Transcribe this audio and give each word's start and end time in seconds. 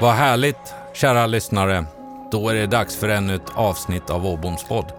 Vad 0.00 0.14
härligt, 0.14 0.74
kära 0.92 1.26
lyssnare. 1.26 1.84
Då 2.30 2.48
är 2.48 2.54
det 2.54 2.66
dags 2.66 2.96
för 2.96 3.08
ännu 3.08 3.34
ett 3.34 3.50
avsnitt 3.54 4.10
av 4.10 4.26
Åboms 4.26 4.64
podd. 4.64 4.92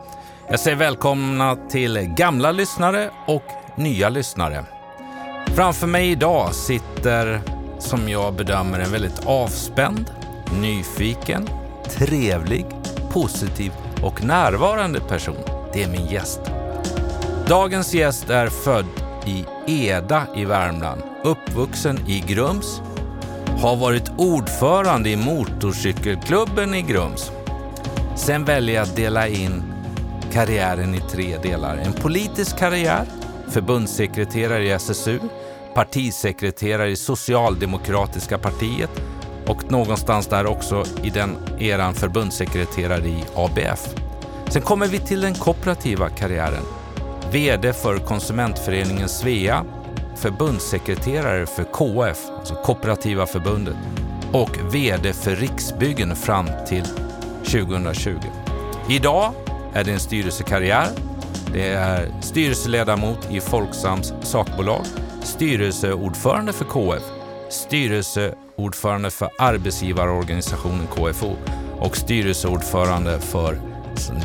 Jag 0.50 0.60
säger 0.60 0.78
välkomna 0.78 1.58
till 1.70 1.98
gamla 1.98 2.52
lyssnare 2.52 3.10
och 3.28 3.44
nya 3.76 4.10
lyssnare. 4.10 4.66
Framför 5.48 5.88
mig 5.88 6.12
idag 6.12 6.56
sitter, 6.56 7.42
som 7.80 8.10
jag 8.10 8.34
bedömer, 8.34 8.80
en 8.80 8.92
väldigt 8.92 9.26
avspänd, 9.26 10.12
nyfiken, 10.62 11.50
trevlig, 11.90 12.66
positiv 13.10 13.72
och 14.04 14.24
närvarande 14.24 15.00
person. 15.00 15.44
Det 15.74 15.84
är 15.84 15.90
min 15.90 16.06
gäst. 16.06 16.42
Dagens 17.48 17.94
gäst 17.94 18.30
är 18.30 18.48
född 18.48 18.86
i 19.26 19.46
Eda 19.68 20.28
i 20.36 20.46
Värmland, 20.46 21.02
uppvuxen 21.24 22.00
i 22.08 22.20
Grums, 22.20 22.82
har 23.62 23.76
varit 23.76 24.12
ordförande 24.18 25.10
i 25.10 25.16
motorcykelklubben 25.16 26.74
i 26.74 26.82
Grums. 26.82 27.32
Sen 28.16 28.46
väljer 28.46 28.76
jag 28.76 28.84
att 28.84 28.96
dela 28.96 29.28
in 29.28 29.64
karriären 30.34 30.96
i 30.96 31.02
tre 31.02 31.38
delar. 31.38 31.78
En 31.78 31.94
politisk 31.94 32.58
karriär, 32.58 33.06
förbundssekreterare 33.50 34.66
i 34.66 34.72
SSU, 34.72 35.20
partisekreterare 35.74 36.90
i 36.90 36.96
Socialdemokratiska 36.96 38.38
partiet 38.38 38.90
och 39.48 39.72
någonstans 39.72 40.28
där 40.28 40.46
också 40.46 40.86
i 41.04 41.10
den 41.10 41.38
eran 41.60 41.94
förbundssekreterare 41.94 43.08
i 43.08 43.24
ABF. 43.36 43.96
Sen 44.50 44.62
kommer 44.62 44.88
vi 44.88 45.00
till 45.00 45.22
den 45.22 45.34
kooperativa 45.34 46.10
karriären. 46.10 46.64
VD 47.32 47.74
för 47.74 47.98
konsumentföreningen 47.98 49.10
Svea, 49.10 49.66
förbundssekreterare 50.20 51.46
för 51.46 51.64
KF, 51.64 52.18
alltså 52.38 52.56
Kooperativa 52.56 53.26
förbundet, 53.26 53.76
och 54.32 54.58
VD 54.74 55.14
för 55.14 55.36
Riksbyggen 55.36 56.16
fram 56.16 56.50
till 56.68 56.86
2020. 57.46 58.12
Idag 58.90 59.34
är 59.74 59.84
det 59.84 59.92
en 59.92 60.00
styrelsekarriär. 60.00 60.88
Det 61.54 61.70
är 61.70 62.12
styrelseledamot 62.22 63.32
i 63.32 63.42
Folksams 63.42 64.14
sakbolag, 64.22 64.86
styrelseordförande 65.24 66.54
för 66.54 66.66
KF, 66.66 67.04
styrelseordförande 67.50 69.10
för 69.10 69.30
arbetsgivarorganisationen 69.40 70.88
KFO 70.88 71.36
och 71.80 71.98
styrelseordförande 71.98 73.20
för 73.20 73.62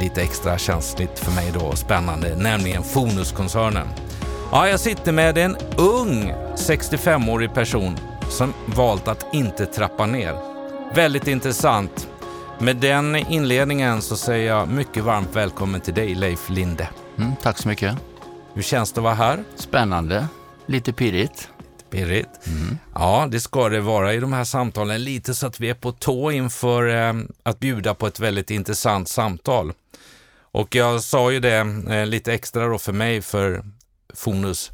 lite 0.01 0.23
extra 0.23 0.59
känsligt 0.59 1.19
för 1.19 1.33
mig 1.33 1.53
då, 1.55 1.73
spännande, 1.77 2.37
nämligen 2.37 2.83
Fonuskoncernen. 2.83 3.89
Ja, 4.51 4.69
jag 4.69 4.81
sitter 4.81 5.13
med 5.13 5.39
en 5.39 5.57
ung 5.77 6.33
65-årig 6.57 7.55
person 7.55 7.99
som 8.29 8.55
valt 8.67 9.09
att 9.09 9.27
inte 9.33 9.67
trappa 9.67 10.07
ner. 10.07 10.35
Väldigt 10.95 11.29
intressant. 11.29 12.09
Med 12.59 12.77
den 12.77 13.17
inledningen 13.17 14.03
så 14.03 14.17
säger 14.17 14.49
jag 14.49 14.69
mycket 14.69 15.05
varmt 15.05 15.37
välkommen 15.37 15.81
till 15.81 15.95
dig 15.95 16.15
Leif 16.15 16.51
Linde. 16.51 16.89
Mm, 17.19 17.33
tack 17.43 17.59
så 17.59 17.69
mycket. 17.69 17.97
Hur 18.55 18.63
känns 18.63 18.93
det 18.93 19.01
att 19.01 19.05
vara 19.05 19.15
här? 19.15 19.45
Spännande, 19.57 20.27
lite 20.67 20.93
pirrigt. 20.93 21.49
Pirrigt. 21.91 22.47
Mm. 22.47 22.79
Ja, 22.95 23.29
det 23.31 23.41
ska 23.41 23.69
det 23.69 23.81
vara 23.81 24.15
i 24.15 24.21
de 24.21 24.33
här 24.33 24.45
samtalen. 24.45 25.05
Lite 25.05 25.35
så 25.35 25.47
att 25.47 25.61
vi 25.61 25.71
är 25.71 25.75
på 25.75 25.93
tå 25.93 26.33
inför 26.33 27.09
eh, 27.09 27.15
att 27.43 27.61
bjuda 27.61 27.95
på 27.95 28.07
ett 28.07 28.21
väldigt 28.21 28.51
intressant 28.51 29.09
samtal. 29.09 29.73
Och 30.41 30.75
jag 30.75 31.03
sa 31.03 31.33
ju 31.33 31.41
det 31.41 31.57
eh, 31.91 32.07
lite 32.07 32.33
extra 32.33 32.67
då 32.67 32.79
för 32.79 32.93
mig, 32.93 33.23
för 33.23 33.65
Fonus 34.15 34.73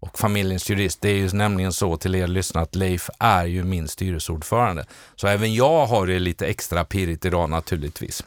och 0.00 0.18
familjens 0.18 0.70
jurist. 0.70 1.00
Det 1.00 1.08
är 1.08 1.16
ju 1.16 1.30
nämligen 1.32 1.72
så 1.72 1.96
till 1.96 2.14
er 2.14 2.26
lyssnare 2.26 2.64
att 2.64 2.74
Leif 2.74 3.10
är 3.18 3.44
ju 3.44 3.64
min 3.64 3.88
styrelseordförande. 3.88 4.86
Så 5.16 5.26
även 5.26 5.54
jag 5.54 5.86
har 5.86 6.06
det 6.06 6.18
lite 6.18 6.46
extra 6.46 6.84
pirrigt 6.84 7.24
idag 7.24 7.50
naturligtvis. 7.50 8.24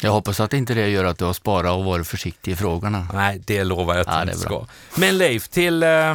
Jag 0.00 0.12
hoppas 0.12 0.40
att 0.40 0.52
inte 0.52 0.74
det 0.74 0.88
gör 0.88 1.04
att 1.04 1.18
du 1.18 1.24
har 1.24 1.32
sparat 1.32 1.72
och 1.72 1.84
varit 1.84 2.06
försiktig 2.06 2.52
i 2.52 2.56
frågorna. 2.56 3.08
Nej, 3.14 3.42
det 3.46 3.64
lovar 3.64 3.94
jag 3.94 4.00
att 4.00 4.06
ja, 4.06 4.18
jag 4.18 4.28
inte 4.28 4.38
ska. 4.38 4.66
Men 4.96 5.18
Leif, 5.18 5.48
till 5.48 5.82
eh, 5.82 6.14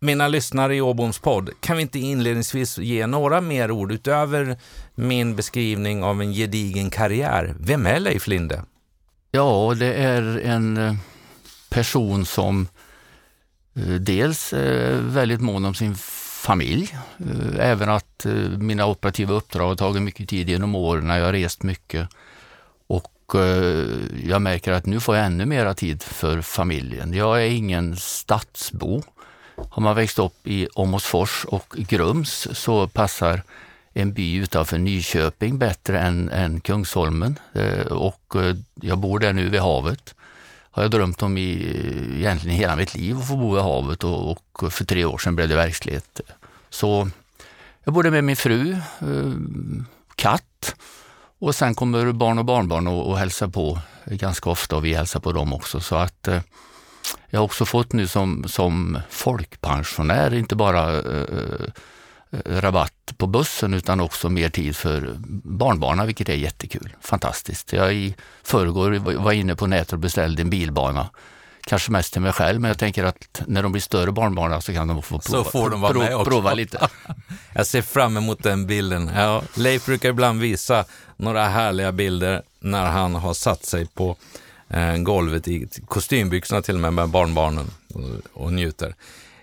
mina 0.00 0.28
lyssnare 0.28 0.76
i 0.76 0.80
Åboms 0.80 1.18
podd, 1.18 1.50
kan 1.60 1.76
vi 1.76 1.82
inte 1.82 1.98
inledningsvis 1.98 2.78
ge 2.78 3.06
några 3.06 3.40
mer 3.40 3.70
ord 3.70 3.92
utöver 3.92 4.58
min 4.94 5.36
beskrivning 5.36 6.04
av 6.04 6.20
en 6.20 6.32
gedigen 6.32 6.90
karriär? 6.90 7.54
Vem 7.60 7.86
är 7.86 8.00
Leif 8.00 8.26
Linde? 8.26 8.62
Ja, 9.30 9.74
det 9.78 9.94
är 9.94 10.40
en 10.44 10.76
eh, 10.76 10.94
person 11.68 12.26
som 12.26 12.68
Eh, 13.76 13.94
dels 13.94 14.52
eh, 14.52 14.98
väldigt 15.00 15.40
mån 15.40 15.64
om 15.64 15.74
sin 15.74 15.94
familj. 16.44 16.96
Eh, 17.18 17.70
även 17.70 17.88
att 17.88 18.26
mina 18.58 18.86
operativa 18.86 19.34
uppdrag 19.34 19.68
har 19.68 19.76
tagit 19.76 20.02
mycket 20.02 20.28
tid 20.28 20.48
genom 20.48 20.74
åren. 20.74 21.08
Jag 21.08 21.24
har 21.24 21.32
rest 21.32 21.62
mycket. 21.62 22.08
Och 22.86 23.10
jag 24.24 24.42
märker 24.42 24.72
att 24.72 24.86
nu 24.86 25.00
får 25.00 25.16
jag 25.16 25.26
ännu 25.26 25.46
mera 25.46 25.74
tid 25.74 26.02
för 26.02 26.40
familjen. 26.40 27.14
Jag 27.14 27.42
är 27.42 27.50
ingen 27.50 27.96
stadsbo. 27.96 29.02
Har 29.70 29.82
man 29.82 29.96
växt 29.96 30.18
upp 30.18 30.46
i 30.46 30.68
Åmotfors 30.74 31.44
och 31.44 31.74
Grums 31.76 32.48
så 32.52 32.88
passar 32.88 33.42
en 33.92 34.12
by 34.12 34.36
utanför 34.36 34.78
Nyköping 34.78 35.58
bättre 35.58 36.00
än, 36.00 36.30
än 36.30 36.60
Kungsholmen. 36.60 37.38
Och 37.90 38.34
jag 38.74 38.98
bor 38.98 39.18
där 39.18 39.32
nu 39.32 39.48
vid 39.48 39.60
havet 39.60 40.14
har 40.74 40.82
jag 40.82 40.90
drömt 40.90 41.22
om 41.22 41.38
i 41.38 41.52
egentligen 42.16 42.56
hela 42.56 42.76
mitt 42.76 42.94
liv 42.94 43.18
att 43.18 43.28
få 43.28 43.36
bo 43.36 43.58
i 43.58 43.60
havet 43.60 44.04
och, 44.04 44.30
och 44.30 44.72
för 44.72 44.84
tre 44.84 45.04
år 45.04 45.18
sedan 45.18 45.36
blev 45.36 45.48
det 45.48 45.54
verklighet. 45.54 46.20
Så 46.70 47.08
jag 47.84 47.94
bodde 47.94 48.10
med 48.10 48.24
min 48.24 48.36
fru, 48.36 48.72
eh, 49.00 49.32
katt 50.14 50.74
och 51.38 51.54
sen 51.54 51.74
kommer 51.74 52.12
barn 52.12 52.38
och 52.38 52.44
barnbarn 52.44 52.86
och, 52.86 53.10
och 53.10 53.18
hälsar 53.18 53.48
på 53.48 53.78
ganska 54.06 54.50
ofta 54.50 54.76
och 54.76 54.84
vi 54.84 54.94
hälsar 54.94 55.20
på 55.20 55.32
dem 55.32 55.52
också. 55.52 55.80
Så 55.80 55.96
att 55.96 56.28
eh, 56.28 56.40
jag 57.30 57.40
har 57.40 57.44
också 57.44 57.64
fått 57.64 57.92
nu 57.92 58.06
som, 58.06 58.44
som 58.48 58.98
folkpensionär, 59.10 60.34
inte 60.34 60.56
bara 60.56 60.92
eh, 60.92 61.20
eh 61.20 61.68
rabatt 62.44 63.14
på 63.16 63.26
bussen 63.26 63.74
utan 63.74 64.00
också 64.00 64.28
mer 64.28 64.48
tid 64.48 64.76
för 64.76 65.14
barnbarnen, 65.44 66.06
vilket 66.06 66.28
är 66.28 66.34
jättekul. 66.34 66.96
Fantastiskt. 67.00 67.72
Jag 67.72 67.94
i 67.94 68.14
förrgår 68.42 69.18
var 69.18 69.32
inne 69.32 69.54
på 69.54 69.66
nätet 69.66 69.92
och 69.92 69.98
beställde 69.98 70.42
en 70.42 70.50
bilbana. 70.50 71.10
Kanske 71.66 71.92
mest 71.92 72.12
till 72.12 72.22
mig 72.22 72.32
själv, 72.32 72.60
men 72.60 72.68
jag 72.68 72.78
tänker 72.78 73.04
att 73.04 73.42
när 73.46 73.62
de 73.62 73.72
blir 73.72 73.82
större 73.82 74.12
barnbarn 74.12 74.62
så 74.62 74.72
kan 74.72 74.88
de 74.88 75.02
få 75.02 75.18
prova, 75.18 75.44
så 75.44 75.50
får 75.50 75.70
de 75.70 75.82
prova, 75.82 76.24
prova 76.24 76.54
lite. 76.54 76.88
jag 77.54 77.66
ser 77.66 77.82
fram 77.82 78.16
emot 78.16 78.42
den 78.42 78.66
bilden. 78.66 79.10
Ja, 79.14 79.42
Leif 79.54 79.86
brukar 79.86 80.08
ibland 80.08 80.40
visa 80.40 80.84
några 81.16 81.48
härliga 81.48 81.92
bilder 81.92 82.42
när 82.60 82.86
han 82.86 83.14
har 83.14 83.34
satt 83.34 83.64
sig 83.64 83.86
på 83.86 84.16
eh, 84.68 84.96
golvet 84.96 85.48
i 85.48 85.68
kostymbyxorna 85.88 86.62
till 86.62 86.74
och 86.74 86.80
med 86.80 86.92
med 86.92 87.08
barnbarnen 87.08 87.70
och, 88.32 88.52
njuter. 88.52 88.94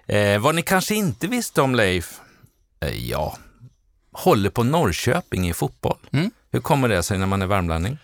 Eh, 0.07 0.39
vad 0.39 0.55
ni 0.55 0.61
kanske 0.61 0.95
inte 0.95 1.27
visste 1.27 1.61
om 1.61 1.75
Leif, 1.75 2.19
Eh, 2.19 2.30
ja, 2.89 3.37
håller 4.11 4.49
på 4.49 4.63
Norrköping 4.63 5.49
i 5.49 5.53
fotboll. 5.53 5.97
Mm. 6.11 6.31
Hur 6.51 6.59
kommer 6.59 6.89
det 6.89 7.03
sig 7.03 7.17
när 7.17 7.25
man 7.25 7.41
är 7.41 7.47
värmlänning? 7.47 7.97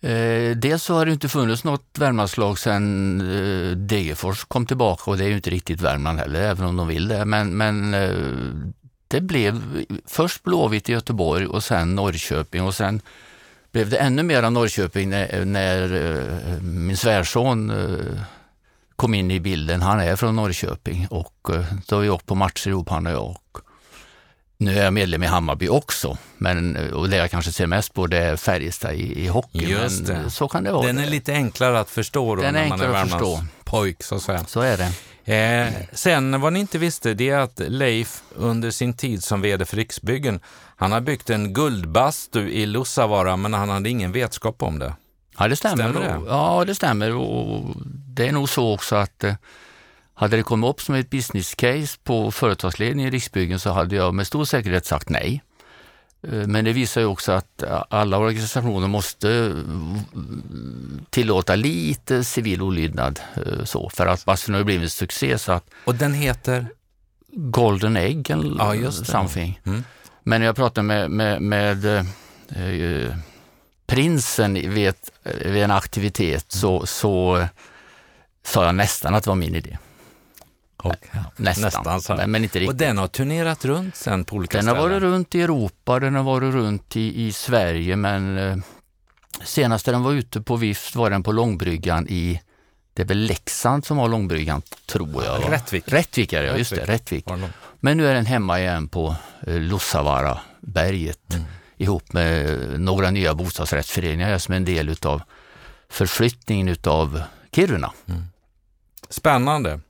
Eh, 0.00 0.56
dels 0.56 0.82
så 0.82 0.94
har 0.94 1.06
det 1.06 1.12
inte 1.12 1.28
funnits 1.28 1.64
något 1.64 1.98
Värmlandslag 1.98 2.58
sedan 2.58 3.20
eh, 3.20 3.76
Degerfors 3.76 4.44
kom 4.44 4.66
tillbaka 4.66 5.10
och 5.10 5.16
det 5.18 5.24
är 5.24 5.28
ju 5.28 5.34
inte 5.34 5.50
riktigt 5.50 5.80
Värmland 5.80 6.18
heller, 6.18 6.40
även 6.40 6.66
om 6.66 6.76
de 6.76 6.88
vill 6.88 7.08
det. 7.08 7.24
Men, 7.24 7.56
men 7.56 7.94
eh, 7.94 8.14
det 9.08 9.20
blev 9.20 9.84
först 10.06 10.42
Blåvitt 10.42 10.88
i 10.88 10.92
Göteborg 10.92 11.46
och 11.46 11.64
sen 11.64 11.94
Norrköping 11.94 12.62
och 12.62 12.74
sen 12.74 13.00
blev 13.72 13.90
det 13.90 13.96
ännu 13.96 14.22
mera 14.22 14.50
Norrköping 14.50 15.10
när, 15.10 15.44
när 15.44 15.94
eh, 15.94 16.60
min 16.62 16.96
svärson 16.96 17.70
eh, 17.70 18.20
kom 18.96 19.14
in 19.14 19.30
i 19.30 19.40
bilden. 19.40 19.82
Han 19.82 20.00
är 20.00 20.16
från 20.16 20.36
Norrköping 20.36 21.06
och 21.10 21.50
eh, 21.50 21.64
då 21.86 21.96
har 21.96 22.00
vi 22.02 22.10
åkt 22.10 22.26
på 22.26 22.34
matcher 22.34 22.68
ihop 22.68 22.88
han 22.88 23.06
och 23.06 23.12
jag. 23.12 23.30
Och, 23.30 23.58
nu 24.56 24.78
är 24.78 24.84
jag 24.84 24.92
medlem 24.92 25.22
i 25.22 25.26
Hammarby 25.26 25.68
också, 25.68 26.18
men, 26.38 26.76
och 26.92 27.08
det 27.08 27.16
jag 27.16 27.30
kanske 27.30 27.52
ser 27.52 27.66
mest 27.66 27.94
på 27.94 28.06
det 28.06 28.18
är 28.18 28.36
Färjestad 28.36 28.94
i, 28.94 29.24
i 29.24 29.26
hockey. 29.26 29.66
Just 29.66 30.06
det. 30.06 30.30
så 30.30 30.48
kan 30.48 30.64
det 30.64 30.72
vara. 30.72 30.86
Den 30.86 30.98
är 30.98 31.06
lite 31.06 31.32
enklare 31.32 31.80
att 31.80 31.90
förstå 31.90 32.36
då, 32.36 32.42
Den 32.42 32.54
när 32.54 32.68
man 32.68 32.80
är 32.80 32.88
Värmlands 32.88 33.40
pojk 33.64 34.02
så 34.02 34.14
att 34.14 34.22
säga. 34.22 34.44
Så 34.46 34.60
är 34.60 34.76
det. 34.76 34.92
Eh, 35.24 35.72
sen 35.92 36.40
vad 36.40 36.52
ni 36.52 36.60
inte 36.60 36.78
visste, 36.78 37.14
det 37.14 37.30
är 37.30 37.38
att 37.38 37.58
Leif 37.58 38.22
under 38.36 38.70
sin 38.70 38.94
tid 38.94 39.24
som 39.24 39.40
vd 39.40 39.64
för 39.64 39.76
Riksbyggen, 39.76 40.40
han 40.76 40.92
har 40.92 41.00
byggt 41.00 41.30
en 41.30 41.54
guldbastu 41.54 42.48
i 42.48 42.66
Lussavaara, 42.66 43.36
men 43.36 43.54
han 43.54 43.68
hade 43.68 43.90
ingen 43.90 44.12
vetskap 44.12 44.62
om 44.62 44.78
det. 44.78 44.94
Ja, 45.38 45.48
det 45.48 45.56
stämmer. 45.56 45.76
stämmer 45.76 46.00
det? 46.00 46.20
Ja, 46.28 46.64
det 46.66 46.74
stämmer. 46.74 47.14
Och 47.14 47.76
det 47.86 48.28
är 48.28 48.32
nog 48.32 48.48
så 48.48 48.74
också 48.74 48.96
att 48.96 49.24
eh, 49.24 49.34
hade 50.14 50.36
det 50.36 50.42
kommit 50.42 50.70
upp 50.70 50.80
som 50.80 50.94
ett 50.94 51.10
business 51.10 51.54
case 51.54 51.98
på 52.04 52.30
företagsledningen 52.30 53.08
i 53.08 53.10
Riksbyggen 53.10 53.58
så 53.58 53.70
hade 53.70 53.96
jag 53.96 54.14
med 54.14 54.26
stor 54.26 54.44
säkerhet 54.44 54.86
sagt 54.86 55.08
nej. 55.08 55.42
Eh, 56.22 56.46
men 56.46 56.64
det 56.64 56.72
visar 56.72 57.00
ju 57.00 57.06
också 57.06 57.32
att 57.32 57.64
alla 57.90 58.18
organisationer 58.18 58.88
måste 58.88 59.54
tillåta 61.10 61.54
lite 61.56 62.24
civil 62.24 62.62
olydnad 62.62 63.20
eh, 63.36 63.64
så, 63.64 63.90
för 63.90 64.06
att 64.06 64.24
Bastion 64.24 64.54
har 64.54 64.64
blivit 64.64 64.82
en 64.82 64.90
succé. 64.90 65.38
Så 65.38 65.52
att 65.52 65.64
Och 65.84 65.94
den 65.94 66.14
heter? 66.14 66.66
Golden 67.36 67.96
Egg 67.96 68.30
eller 68.30 68.74
ja, 68.74 68.90
something. 68.92 69.60
Mm. 69.64 69.84
Men 70.22 70.40
när 70.40 70.46
jag 70.46 70.56
pratade 70.56 70.82
med, 70.82 71.10
med, 71.10 71.42
med 71.42 71.84
eh, 72.48 73.16
prinsen 73.86 74.54
vid, 74.54 74.88
ett, 74.88 75.10
vid 75.44 75.62
en 75.62 75.70
aktivitet 75.70 76.52
så, 76.52 76.86
så 76.86 77.46
sa 78.46 78.64
jag 78.64 78.74
nästan 78.74 79.14
att 79.14 79.24
det 79.24 79.30
var 79.30 79.36
min 79.36 79.54
idé. 79.54 79.78
Okay. 80.88 81.20
Nästan, 81.36 81.82
nästan 81.84 82.16
men, 82.16 82.30
men, 82.30 82.42
inte 82.44 82.58
riktigt. 82.58 82.72
Och 82.72 82.78
den 82.78 82.98
har 82.98 83.06
turnerat 83.06 83.64
runt 83.64 83.96
sen 83.96 84.24
på 84.24 84.36
olika 84.36 84.58
den 84.58 84.64
ställen? 84.64 84.82
Den 84.82 84.92
har 84.92 85.00
varit 85.00 85.02
runt 85.02 85.34
i 85.34 85.42
Europa, 85.42 86.00
den 86.00 86.14
har 86.14 86.22
varit 86.22 86.54
runt 86.54 86.96
i, 86.96 87.26
i 87.26 87.32
Sverige 87.32 87.96
men 87.96 88.38
eh, 88.38 88.56
senast 89.44 89.86
den 89.86 90.02
var 90.02 90.12
ute 90.12 90.40
på 90.40 90.56
vift 90.56 90.96
var 90.96 91.10
den 91.10 91.22
på 91.22 91.32
Långbryggan 91.32 92.08
i 92.08 92.40
det 92.94 93.02
är 93.02 93.06
väl 93.06 93.18
Leksand 93.18 93.84
som 93.84 93.98
har 93.98 94.08
Långbryggan, 94.08 94.62
tror 94.86 95.24
jag. 95.24 95.40
Va? 95.40 95.50
Rättvik. 95.50 95.84
Rättvik 95.86 96.32
är 96.32 96.42
det, 96.42 96.48
ja, 96.48 96.56
just 96.56 96.74
det. 96.74 96.84
Rättvik. 96.84 97.26
Men 97.80 97.96
nu 97.96 98.06
är 98.06 98.14
den 98.14 98.26
hemma 98.26 98.60
igen 98.60 98.88
på 98.88 99.16
eh, 99.46 99.54
Lussavaara-berget 99.54 101.34
mm. 101.34 101.44
ihop 101.76 102.12
med 102.12 102.58
några 102.80 103.10
nya 103.10 103.34
bostadsrättsföreningar 103.34 104.38
som 104.38 104.52
är 104.52 104.56
en 104.56 104.64
del 104.64 104.88
utav 104.88 105.22
förflyttningen 105.88 106.68
utav 106.68 107.22
Kiruna. 107.52 107.92
Mm. 108.06 108.22
Spännande. 109.08 109.80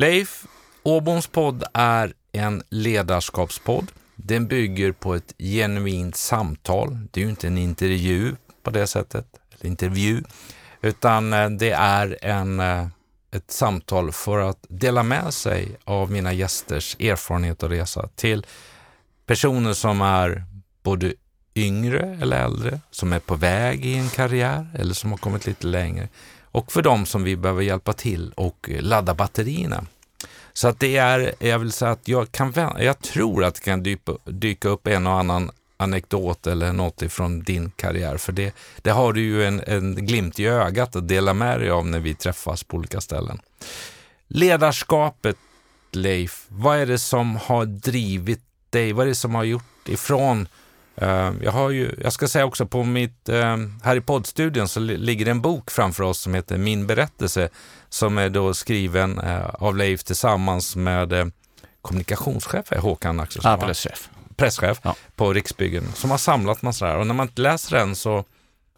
Leif, 0.00 0.46
Åboms 0.82 1.26
podd 1.26 1.64
är 1.74 2.12
en 2.32 2.62
ledarskapspodd. 2.68 3.92
Den 4.16 4.46
bygger 4.46 4.92
på 4.92 5.14
ett 5.14 5.34
genuint 5.38 6.16
samtal. 6.16 6.98
Det 7.10 7.20
är 7.20 7.24
ju 7.24 7.30
inte 7.30 7.46
en 7.46 7.58
intervju 7.58 8.36
på 8.62 8.70
det 8.70 8.86
sättet, 8.86 9.26
eller 9.54 9.66
intervju, 9.66 10.22
utan 10.80 11.32
eh, 11.32 11.50
det 11.50 11.70
är 11.70 12.18
en, 12.22 12.60
eh, 12.60 12.86
ett 13.30 13.50
samtal 13.50 14.12
för 14.12 14.38
att 14.38 14.66
dela 14.68 15.02
med 15.02 15.34
sig 15.34 15.76
av 15.84 16.10
mina 16.10 16.32
gästers 16.32 16.96
erfarenhet 17.00 17.62
och 17.62 17.70
resa 17.70 18.08
till 18.14 18.46
personer 19.26 19.72
som 19.72 20.00
är 20.00 20.44
både 20.82 21.12
yngre 21.54 22.18
eller 22.22 22.44
äldre, 22.44 22.80
som 22.90 23.12
är 23.12 23.20
på 23.20 23.34
väg 23.34 23.84
i 23.86 23.94
en 23.94 24.08
karriär 24.08 24.66
eller 24.74 24.94
som 24.94 25.10
har 25.10 25.18
kommit 25.18 25.46
lite 25.46 25.66
längre 25.66 26.08
och 26.52 26.72
för 26.72 26.82
dem 26.82 27.06
som 27.06 27.22
vi 27.22 27.36
behöver 27.36 27.62
hjälpa 27.62 27.92
till 27.92 28.32
och 28.36 28.70
ladda 28.80 29.14
batterierna. 29.14 29.86
Så 30.52 30.68
att 30.68 30.80
det 30.80 30.96
är, 30.96 31.34
jag 31.38 31.58
vill 31.58 31.72
säga 31.72 31.90
att 31.90 32.08
jag, 32.08 32.32
kan, 32.32 32.52
jag 32.78 33.02
tror 33.02 33.44
att 33.44 33.54
det 33.54 33.60
kan 33.60 33.82
dyka, 33.82 34.12
dyka 34.24 34.68
upp 34.68 34.86
en 34.86 35.06
och 35.06 35.12
annan 35.12 35.50
anekdot 35.76 36.46
eller 36.46 36.72
något 36.72 37.02
ifrån 37.02 37.40
din 37.40 37.70
karriär, 37.70 38.16
för 38.16 38.32
det, 38.32 38.54
det 38.82 38.90
har 38.90 39.12
du 39.12 39.20
ju 39.20 39.44
en, 39.44 39.62
en 39.66 40.06
glimt 40.06 40.38
i 40.38 40.46
ögat 40.46 40.96
att 40.96 41.08
dela 41.08 41.34
med 41.34 41.60
dig 41.60 41.70
av 41.70 41.86
när 41.86 42.00
vi 42.00 42.14
träffas 42.14 42.64
på 42.64 42.76
olika 42.76 43.00
ställen. 43.00 43.40
Ledarskapet, 44.28 45.36
Leif, 45.92 46.44
vad 46.48 46.78
är 46.78 46.86
det 46.86 46.98
som 46.98 47.36
har 47.36 47.64
drivit 47.64 48.42
dig? 48.70 48.92
Vad 48.92 49.04
är 49.04 49.08
det 49.08 49.14
som 49.14 49.34
har 49.34 49.44
gjort 49.44 49.88
ifrån 49.88 50.48
jag, 51.40 51.52
har 51.52 51.70
ju, 51.70 51.94
jag 52.02 52.12
ska 52.12 52.28
säga 52.28 52.44
också 52.44 52.66
på 52.66 52.84
mitt, 52.84 53.28
uh, 53.28 53.56
här 53.82 53.96
i 53.96 54.00
poddstudion 54.00 54.68
så 54.68 54.80
ligger 54.80 55.24
det 55.24 55.30
en 55.30 55.40
bok 55.40 55.70
framför 55.70 56.04
oss 56.04 56.18
som 56.18 56.34
heter 56.34 56.58
Min 56.58 56.86
berättelse 56.86 57.48
som 57.88 58.18
är 58.18 58.28
då 58.28 58.54
skriven 58.54 59.18
uh, 59.18 59.54
av 59.54 59.76
Leif 59.76 60.04
tillsammans 60.04 60.76
med 60.76 61.32
kommunikationschef 61.82 62.72
Håkan 62.72 63.20
Axelsson. 63.20 63.50
Ja, 63.50 63.66
presschef. 63.66 64.08
Presschef 64.36 64.80
ja. 64.82 64.94
på 65.16 65.32
Riksbyggen 65.32 65.92
som 65.94 66.10
har 66.10 66.18
samlat 66.18 66.62
massor 66.62 66.86
här 66.86 66.96
och 66.96 67.06
när 67.06 67.14
man 67.14 67.28
läser 67.34 67.76
den 67.76 67.96
så 67.96 68.24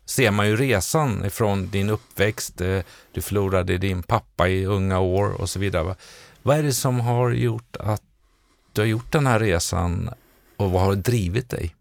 ser 0.05 0.31
man 0.31 0.49
ju 0.49 0.57
resan 0.57 1.25
ifrån 1.25 1.71
din 1.71 1.91
uppväxt, 1.91 2.59
du 3.13 3.21
förlorade 3.21 3.79
din 3.79 4.03
pappa 4.03 4.49
i 4.49 4.67
unga 4.67 4.99
år 4.99 5.41
och 5.41 5.51
så 5.51 5.59
vidare. 5.59 5.95
Vad 6.43 6.59
är 6.59 6.63
det 6.63 6.73
som 6.73 7.01
har 7.01 7.31
gjort 7.31 7.77
att 7.77 8.03
du 8.73 8.81
har 8.81 8.87
gjort 8.87 9.13
den 9.13 9.27
här 9.27 9.41
resan 9.41 10.11
och 10.57 10.71
vad 10.71 10.83
har 10.83 10.95
drivit 10.95 11.51
dig? 11.51 11.75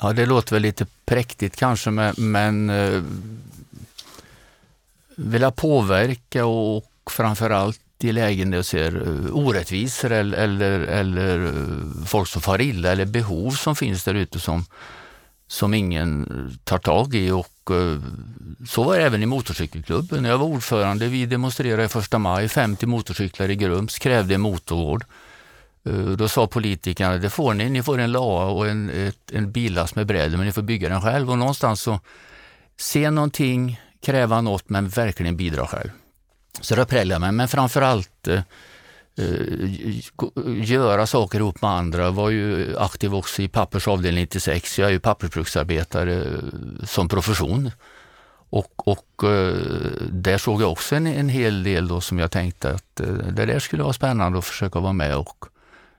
Ja, 0.00 0.12
det 0.12 0.26
låter 0.26 0.52
väl 0.56 0.62
lite 0.62 0.86
präktigt 1.04 1.56
kanske, 1.56 1.90
men, 1.90 2.14
men 2.18 2.70
eh, 2.70 3.02
vilja 5.16 5.50
påverka 5.50 6.46
och 6.46 6.84
framförallt 7.10 7.80
i 7.98 8.12
lägen 8.12 8.50
där 8.50 8.58
jag 8.58 8.64
ser 8.64 8.96
eh, 8.96 9.36
orättvisor 9.36 10.12
eller, 10.12 10.38
eller, 10.38 10.80
eller 10.80 11.52
folk 12.06 12.28
som 12.28 12.42
far 12.42 12.60
illa 12.60 12.92
eller 12.92 13.04
behov 13.04 13.50
som 13.50 13.76
finns 13.76 14.04
där 14.04 14.14
ute 14.14 14.40
som, 14.40 14.64
som 15.46 15.74
ingen 15.74 16.28
tar 16.64 16.78
tag 16.78 17.14
i. 17.14 17.30
Och, 17.30 17.70
eh, 17.70 18.00
så 18.68 18.82
var 18.82 18.98
det 18.98 19.04
även 19.04 19.22
i 19.22 19.26
motorcykelklubben. 19.26 20.24
Jag 20.24 20.38
var 20.38 20.46
ordförande, 20.46 21.08
vi 21.08 21.26
demonstrerade 21.26 21.88
första 21.88 22.18
maj, 22.18 22.48
50 22.48 22.86
motorcyklar 22.86 23.50
i 23.50 23.56
Grums 23.56 23.98
krävde 23.98 24.34
en 24.34 24.40
motorvård. 24.40 25.04
Eh, 25.84 25.92
då 25.92 26.28
sa 26.28 26.46
politikerna, 26.46 27.16
det 27.16 27.30
får 27.30 27.54
ni, 27.54 27.70
ni 27.70 27.82
får 27.82 27.98
en 27.98 28.12
LAA 28.12 28.44
och 28.44 28.68
en, 28.68 28.90
ett, 28.90 29.32
en 29.32 29.52
billast 29.52 29.96
med 29.96 30.06
brädor 30.06 30.36
men 30.36 30.46
ni 30.46 30.52
får 30.52 30.62
bygga 30.62 30.88
den 30.88 31.00
själv. 31.02 31.30
Och 31.30 31.38
någonstans 31.38 31.80
så, 31.80 32.00
se 32.76 33.10
någonting, 33.10 33.80
kräva 34.02 34.40
något 34.40 34.68
men 34.68 34.88
verkligen 34.88 35.36
bidra 35.36 35.66
själv. 35.66 35.90
Så 36.60 36.74
det 36.74 36.84
präglade 36.84 37.20
mig, 37.20 37.32
men 37.32 37.48
framförallt 37.48 38.28
eh, 38.28 38.40
eh 39.16 39.40
göra 40.46 41.06
saker 41.06 41.38
ihop 41.38 41.62
med 41.62 41.70
andra. 41.70 42.02
Jag 42.02 42.12
var 42.12 42.30
ju 42.30 42.76
aktiv 42.78 43.14
också 43.14 43.42
i 43.42 43.48
Pappers 43.48 43.88
avdelning 43.88 44.22
96. 44.22 44.78
Jag 44.78 44.88
är 44.88 44.92
ju 44.92 45.00
pappersbruksarbetare 45.00 46.14
eh, 46.14 46.84
som 46.84 47.08
profession. 47.08 47.70
Och, 48.50 48.88
och 48.88 49.24
eh, 49.24 49.56
där 50.10 50.38
såg 50.38 50.62
jag 50.62 50.72
också 50.72 50.96
en, 50.96 51.06
en 51.06 51.28
hel 51.28 51.62
del 51.62 51.88
då 51.88 52.00
som 52.00 52.18
jag 52.18 52.30
tänkte 52.30 52.70
att 52.70 52.96
det 53.30 53.46
där 53.46 53.58
skulle 53.58 53.82
vara 53.82 53.92
spännande 53.92 54.38
att 54.38 54.44
försöka 54.44 54.80
vara 54.80 54.92
med 54.92 55.16
och 55.16 55.44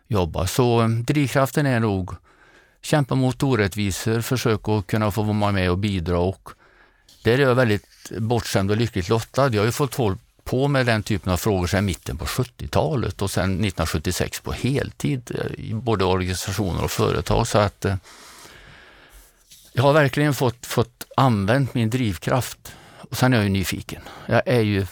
jobba. 0.07 0.47
Så 0.47 0.81
eh, 0.81 0.87
drivkraften 0.87 1.65
är 1.65 1.79
nog 1.79 2.11
kämpa 2.81 3.15
mot 3.15 3.43
orättvisor, 3.43 4.21
försöka 4.21 4.71
att 4.71 4.87
kunna 4.87 5.11
få 5.11 5.21
vara 5.21 5.51
med 5.51 5.71
och 5.71 5.77
bidra 5.77 6.19
och 6.19 6.49
där 7.23 7.33
är 7.33 7.37
jag 7.41 7.55
väldigt 7.55 8.11
bortskämd 8.17 8.71
och 8.71 8.77
lyckligt 8.77 9.09
lottad. 9.09 9.49
Jag 9.49 9.61
har 9.61 9.65
ju 9.65 9.71
fått 9.71 9.95
hålla 9.95 10.17
på 10.43 10.67
med 10.67 10.85
den 10.85 11.03
typen 11.03 11.33
av 11.33 11.37
frågor 11.37 11.67
sedan 11.67 11.85
mitten 11.85 12.17
på 12.17 12.25
70-talet 12.25 13.21
och 13.21 13.31
sedan 13.31 13.43
1976 13.43 14.39
på 14.39 14.51
heltid 14.51 15.31
eh, 15.35 15.65
i 15.65 15.73
både 15.73 16.05
organisationer 16.05 16.83
och 16.83 16.91
företag. 16.91 17.47
Så 17.47 17.57
att 17.57 17.85
eh, 17.85 17.95
jag 19.73 19.83
har 19.83 19.93
verkligen 19.93 20.33
fått, 20.33 20.65
fått 20.65 21.05
använt 21.17 21.73
min 21.73 21.89
drivkraft. 21.89 22.75
Och 23.09 23.17
sen 23.17 23.33
är 23.33 23.37
jag 23.37 23.43
ju 23.43 23.49
nyfiken. 23.49 24.01
Jag 24.25 24.41
är 24.45 24.61
ju 24.61 24.85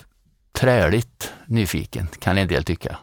träligt 0.51 1.33
nyfiken, 1.45 2.07
kan 2.19 2.37
en 2.37 2.47
del 2.47 2.63
tycka 2.63 2.97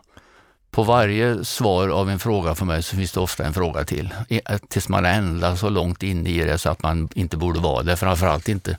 på 0.70 0.82
varje 0.82 1.44
svar 1.44 1.88
av 1.88 2.10
en 2.10 2.18
fråga 2.18 2.54
för 2.54 2.64
mig 2.64 2.82
så 2.82 2.96
finns 2.96 3.12
det 3.12 3.20
ofta 3.20 3.44
en 3.44 3.54
fråga 3.54 3.84
till. 3.84 4.14
Tills 4.68 4.88
man 4.88 5.04
ända 5.04 5.56
så 5.56 5.68
långt 5.68 6.02
inne 6.02 6.30
i 6.30 6.38
det 6.38 6.58
så 6.58 6.70
att 6.70 6.82
man 6.82 7.08
inte 7.14 7.36
borde 7.36 7.60
vara 7.60 7.82
det. 7.82 7.96
Framförallt 7.96 8.48
inte 8.48 8.78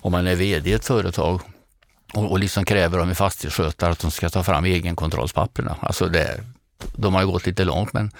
om 0.00 0.12
man 0.12 0.26
är 0.26 0.36
VD 0.36 0.70
i 0.70 0.72
ett 0.72 0.84
företag 0.84 1.40
och, 2.14 2.30
och 2.30 2.38
liksom 2.38 2.64
kräver 2.64 2.98
av 2.98 3.08
en 3.08 3.14
fastighetsskötare 3.14 3.92
att 3.92 3.98
de 3.98 4.10
ska 4.10 4.30
ta 4.30 4.42
fram 4.42 4.64
egenkontrollspapperna. 4.64 5.76
Alltså 5.80 6.08
det, 6.08 6.40
de 6.96 7.14
har 7.14 7.24
gått 7.24 7.46
lite 7.46 7.64
långt 7.64 7.92
men 7.92 8.10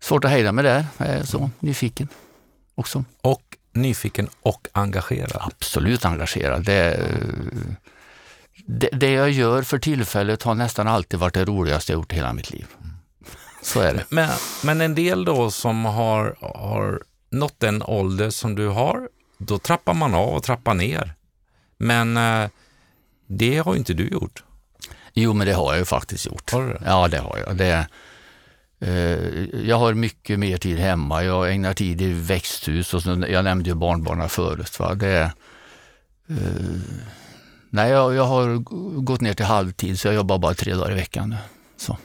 svårt 0.00 0.24
att 0.24 0.30
hejda 0.30 0.52
med 0.52 0.64
det. 0.64 0.86
Jag 0.96 1.08
är 1.08 1.22
så 1.22 1.50
nyfiken 1.58 2.08
också. 2.74 3.04
Och 3.20 3.42
nyfiken 3.72 4.28
och 4.42 4.68
engagerad? 4.72 5.36
Absolut 5.40 6.04
engagerad. 6.04 6.64
Det, 6.64 7.00
det, 8.66 8.88
det, 8.92 9.10
jag 9.10 9.30
gör 9.30 9.62
för 9.62 9.78
tillfället 9.78 10.42
har 10.42 10.54
nästan 10.54 10.88
alltid 10.88 11.20
varit 11.20 11.34
det 11.34 11.44
roligaste 11.44 11.92
jag 11.92 11.98
gjort 11.98 12.12
i 12.12 12.16
hela 12.16 12.32
mitt 12.32 12.50
liv. 12.50 12.66
Så 13.62 13.80
är 13.80 13.94
det. 13.94 14.04
Men, 14.08 14.30
men 14.64 14.80
en 14.80 14.94
del 14.94 15.24
då 15.24 15.50
som 15.50 15.84
har, 15.84 16.36
har 16.40 17.02
nått 17.30 17.60
den 17.60 17.82
ålder 17.82 18.30
som 18.30 18.54
du 18.54 18.68
har, 18.68 19.08
då 19.38 19.58
trappar 19.58 19.94
man 19.94 20.14
av 20.14 20.28
och 20.28 20.42
trappar 20.42 20.74
ner. 20.74 21.14
Men 21.78 22.16
eh, 22.16 22.50
det 23.26 23.58
har 23.58 23.76
inte 23.76 23.94
du 23.94 24.08
gjort. 24.08 24.42
Jo, 25.12 25.32
men 25.32 25.46
det 25.46 25.52
har 25.52 25.72
jag 25.72 25.78
ju 25.78 25.84
faktiskt 25.84 26.26
gjort. 26.26 26.52
Har 26.52 26.62
du 26.62 26.68
det? 26.68 26.82
Ja, 26.86 27.08
det 27.08 27.18
har 27.18 27.38
jag. 27.46 27.56
Det, 27.56 27.86
eh, 28.80 29.44
jag 29.68 29.78
har 29.78 29.94
mycket 29.94 30.38
mer 30.38 30.56
tid 30.56 30.78
hemma. 30.78 31.24
Jag 31.24 31.52
ägnar 31.52 31.74
tid 31.74 32.02
i 32.02 32.12
växthus 32.12 32.94
och 32.94 33.02
så, 33.02 33.24
jag 33.28 33.44
nämnde 33.44 33.70
ju 33.70 33.74
barnbarnen 33.74 34.28
förut. 34.28 34.78
Va? 34.78 34.94
Det, 34.94 35.32
eh, 36.28 36.80
Nej, 37.70 37.90
jag, 37.90 38.14
jag 38.14 38.24
har 38.24 38.56
gått 39.00 39.20
ner 39.20 39.34
till 39.34 39.44
halvtid 39.44 40.00
så 40.00 40.08
jag 40.08 40.14
jobbar 40.14 40.38
bara 40.38 40.54
tre 40.54 40.74
dagar 40.74 40.92
i 40.92 40.94
veckan. 40.94 41.36
Så. 41.76 41.96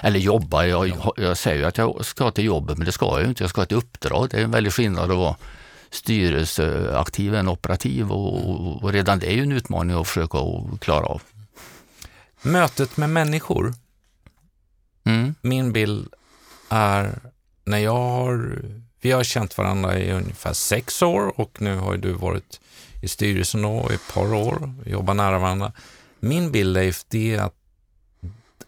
Eller 0.00 0.18
jobbar, 0.18 0.62
jag, 0.64 0.92
jag 1.16 1.38
säger 1.38 1.58
ju 1.58 1.64
att 1.64 1.78
jag 1.78 2.04
ska 2.04 2.30
till 2.30 2.44
jobbet 2.44 2.78
men 2.78 2.86
det 2.86 2.92
ska 2.92 3.06
jag 3.06 3.22
ju 3.22 3.28
inte. 3.28 3.42
Jag 3.42 3.50
ska 3.50 3.64
till 3.64 3.76
uppdrag. 3.76 4.28
Det 4.30 4.36
är 4.36 4.44
en 4.44 4.50
väldig 4.50 4.72
skillnad 4.72 5.10
att 5.10 5.16
vara 5.16 5.36
styrelseaktiv 5.90 7.34
än 7.34 7.48
operativ 7.48 8.12
och, 8.12 8.84
och, 8.84 8.92
redan 8.92 9.18
det 9.18 9.26
är 9.26 9.34
ju 9.34 9.42
en 9.42 9.52
utmaning 9.52 9.96
att 9.96 10.08
försöka 10.08 10.38
klara 10.80 11.06
av. 11.06 11.22
Mötet 12.42 12.96
med 12.96 13.10
människor. 13.10 13.74
Mm. 15.04 15.34
Min 15.40 15.72
bild 15.72 16.08
är 16.68 17.18
när 17.64 17.78
jag 17.78 17.96
har, 17.96 18.62
vi 19.00 19.10
har 19.10 19.24
känt 19.24 19.58
varandra 19.58 19.98
i 19.98 20.12
ungefär 20.12 20.52
sex 20.52 21.02
år 21.02 21.40
och 21.40 21.62
nu 21.62 21.76
har 21.76 21.96
du 21.96 22.12
varit 22.12 22.60
i 23.04 23.08
styrelsen 23.08 23.62
då, 23.62 23.88
i 23.90 23.94
ett 23.94 24.14
par 24.14 24.34
år, 24.34 24.74
jobbar 24.86 25.14
nära 25.14 25.38
varandra. 25.38 25.72
Min 26.20 26.52
bild 26.52 26.74
Leif, 26.74 27.04
det 27.08 27.34
är 27.34 27.40
att 27.40 27.54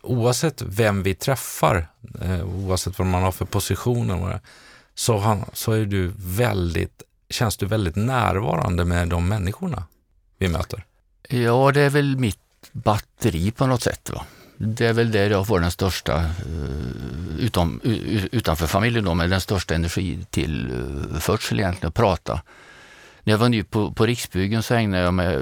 oavsett 0.02 0.62
vem 0.62 1.02
vi 1.02 1.14
träffar, 1.14 1.88
eh, 2.22 2.44
oavsett 2.44 2.98
vad 2.98 3.08
man 3.08 3.22
har 3.22 3.32
för 3.32 3.44
positioner, 3.44 4.40
så, 4.94 5.18
han, 5.18 5.44
så 5.52 5.72
är 5.72 5.84
du 5.84 6.12
väldigt, 6.16 7.02
känns 7.30 7.56
du 7.56 7.66
väldigt 7.66 7.96
närvarande 7.96 8.84
med 8.84 9.08
de 9.08 9.28
människorna 9.28 9.84
vi 10.38 10.48
möter. 10.48 10.84
Ja, 11.28 11.72
det 11.74 11.80
är 11.80 11.90
väl 11.90 12.16
mitt 12.16 12.38
batteri 12.72 13.50
på 13.50 13.66
något 13.66 13.82
sätt. 13.82 14.10
Va? 14.10 14.24
Det 14.58 14.86
är 14.86 14.92
väl 14.92 15.12
där 15.12 15.30
jag 15.30 15.46
får 15.46 15.60
den 15.60 15.70
största, 15.70 16.16
eh, 16.16 17.38
utom, 17.38 17.80
utanför 18.32 18.66
familjen 18.66 19.04
då, 19.04 19.14
men 19.14 19.30
den 19.30 19.40
största 19.40 19.74
energitillförsel 19.74 21.58
eh, 21.58 21.62
egentligen, 21.62 21.88
att 21.88 21.94
prata. 21.94 22.40
När 23.26 23.32
jag 23.32 23.38
var 23.38 23.48
ny 23.48 23.62
på, 23.62 23.90
på 23.90 24.06
Riksbyggen 24.06 24.62
så 24.62 24.74
ägnade 24.74 25.02
jag 25.02 25.14
mig 25.14 25.38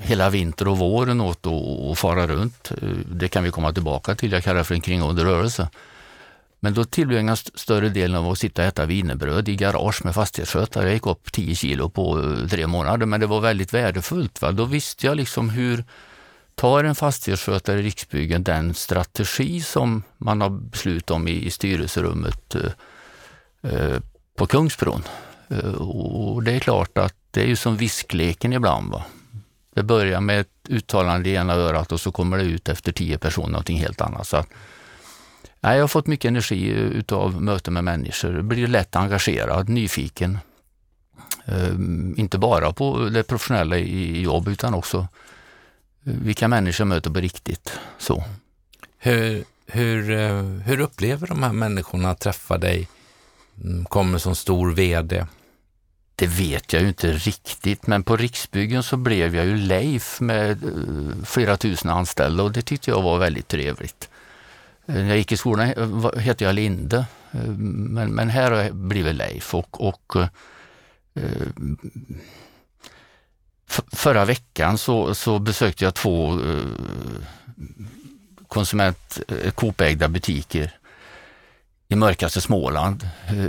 hela 0.00 0.30
vinter 0.30 0.68
och 0.68 0.78
våren 0.78 1.20
åt 1.20 1.46
att 1.46 1.98
fara 1.98 2.26
runt. 2.26 2.72
Det 3.12 3.28
kan 3.28 3.44
vi 3.44 3.50
komma 3.50 3.72
tillbaka 3.72 4.14
till, 4.14 4.32
jag 4.32 4.44
kallar 4.44 4.58
det 4.58 4.64
för 4.64 4.74
en 4.74 4.80
kringgående 4.80 5.24
rörelse. 5.24 5.68
Men 6.60 6.74
då 6.74 6.84
tillbringade 6.84 7.38
jag 7.44 7.60
större 7.60 7.88
delen 7.88 8.16
av 8.16 8.30
att 8.30 8.38
sitta 8.38 8.62
och 8.62 8.68
äta 8.68 8.86
wienerbröd 8.86 9.48
i 9.48 9.56
garage 9.56 10.04
med 10.04 10.14
fastighetsskötare. 10.14 10.84
Jag 10.84 10.94
gick 10.94 11.06
upp 11.06 11.32
10 11.32 11.54
kilo 11.54 11.88
på 11.88 12.18
eh, 12.18 12.48
tre 12.48 12.66
månader, 12.66 13.06
men 13.06 13.20
det 13.20 13.26
var 13.26 13.40
väldigt 13.40 13.74
värdefullt. 13.74 14.42
Va? 14.42 14.52
Då 14.52 14.64
visste 14.64 15.06
jag 15.06 15.16
liksom 15.16 15.50
hur 15.50 15.84
tar 16.54 16.84
en 16.84 16.94
fastighetsskötare 16.94 17.80
i 17.80 17.82
Riksbyggen 17.82 18.44
den 18.44 18.74
strategi 18.74 19.60
som 19.60 20.02
man 20.18 20.40
har 20.40 20.50
beslutat 20.50 21.10
om 21.10 21.28
i, 21.28 21.46
i 21.46 21.50
styrelserummet 21.50 22.54
eh, 22.54 22.70
eh 23.72 24.00
på 24.36 24.46
Kungsbron. 24.46 25.02
Eh, 25.48 25.74
och 25.74 26.42
det 26.42 26.52
är 26.52 26.58
klart 26.58 26.98
att 26.98 27.14
det 27.30 27.42
är 27.42 27.46
ju 27.46 27.56
som 27.56 27.76
viskleken 27.76 28.52
ibland. 28.52 28.92
Va? 28.92 29.04
Det 29.74 29.82
börjar 29.82 30.20
med 30.20 30.40
ett 30.40 30.68
uttalande 30.68 31.28
i 31.28 31.34
ena 31.34 31.54
örat 31.54 31.92
och 31.92 32.00
så 32.00 32.12
kommer 32.12 32.38
det 32.38 32.44
ut 32.44 32.68
efter 32.68 32.92
tio 32.92 33.18
personer 33.18 33.48
någonting 33.48 33.78
helt 33.78 34.00
annat. 34.00 34.28
Så 34.28 34.36
att, 34.36 34.48
nej, 35.60 35.76
jag 35.76 35.82
har 35.82 35.88
fått 35.88 36.06
mycket 36.06 36.28
energi 36.28 36.70
eh, 36.70 36.78
utav 36.78 37.42
möten 37.42 37.74
med 37.74 37.84
människor, 37.84 38.42
blir 38.42 38.66
lätt 38.66 38.96
engagerad, 38.96 39.68
nyfiken. 39.68 40.38
Ehm, 41.44 42.14
inte 42.18 42.38
bara 42.38 42.72
på 42.72 43.08
det 43.08 43.22
professionella 43.22 43.78
i 43.78 44.22
jobb 44.22 44.48
utan 44.48 44.74
också 44.74 44.98
eh, 46.04 46.12
vilka 46.22 46.48
människor 46.48 46.84
jag 46.84 46.88
möter 46.88 47.10
på 47.10 47.20
riktigt. 47.20 47.78
Så. 47.98 48.24
Hur, 48.98 49.44
hur, 49.66 50.02
hur 50.60 50.80
upplever 50.80 51.26
de 51.26 51.42
här 51.42 51.52
människorna 51.52 52.10
att 52.10 52.20
träffa 52.20 52.58
dig? 52.58 52.88
Mm, 53.64 53.84
kommer 53.84 54.18
som 54.18 54.34
stor 54.34 54.72
VD? 54.72 55.26
Det 56.18 56.26
vet 56.26 56.72
jag 56.72 56.82
ju 56.82 56.88
inte 56.88 57.12
riktigt, 57.12 57.86
men 57.86 58.02
på 58.02 58.16
Riksbyggen 58.16 58.82
så 58.82 58.96
blev 58.96 59.36
jag 59.36 59.46
ju 59.46 59.56
Leif 59.56 60.20
med 60.20 60.64
eh, 60.64 61.24
flera 61.24 61.56
tusen 61.56 61.90
anställda 61.90 62.42
och 62.42 62.52
det 62.52 62.62
tyckte 62.62 62.90
jag 62.90 63.02
var 63.02 63.18
väldigt 63.18 63.48
trevligt. 63.48 64.08
Eh, 64.86 64.94
när 64.94 65.08
jag 65.08 65.16
gick 65.18 65.32
i 65.32 65.36
skolan 65.36 65.68
eh, 65.68 66.18
hette 66.20 66.44
jag 66.44 66.54
Linde, 66.54 67.06
men, 67.58 68.14
men 68.14 68.28
här 68.28 68.50
har 68.50 68.62
jag 68.62 68.74
blivit 68.74 69.14
Leif 69.14 69.54
och, 69.54 69.88
och 69.88 70.16
förra 73.92 74.24
veckan 74.24 74.78
så, 74.78 75.14
så 75.14 75.38
besökte 75.38 75.84
jag 75.84 75.94
två 75.94 76.40
konsument 78.48 79.20
Coop-ägda 79.54 80.08
butiker 80.08 80.77
i 81.90 81.96
mörkaste 81.96 82.40
Småland 82.40 83.08
eh, 83.28 83.46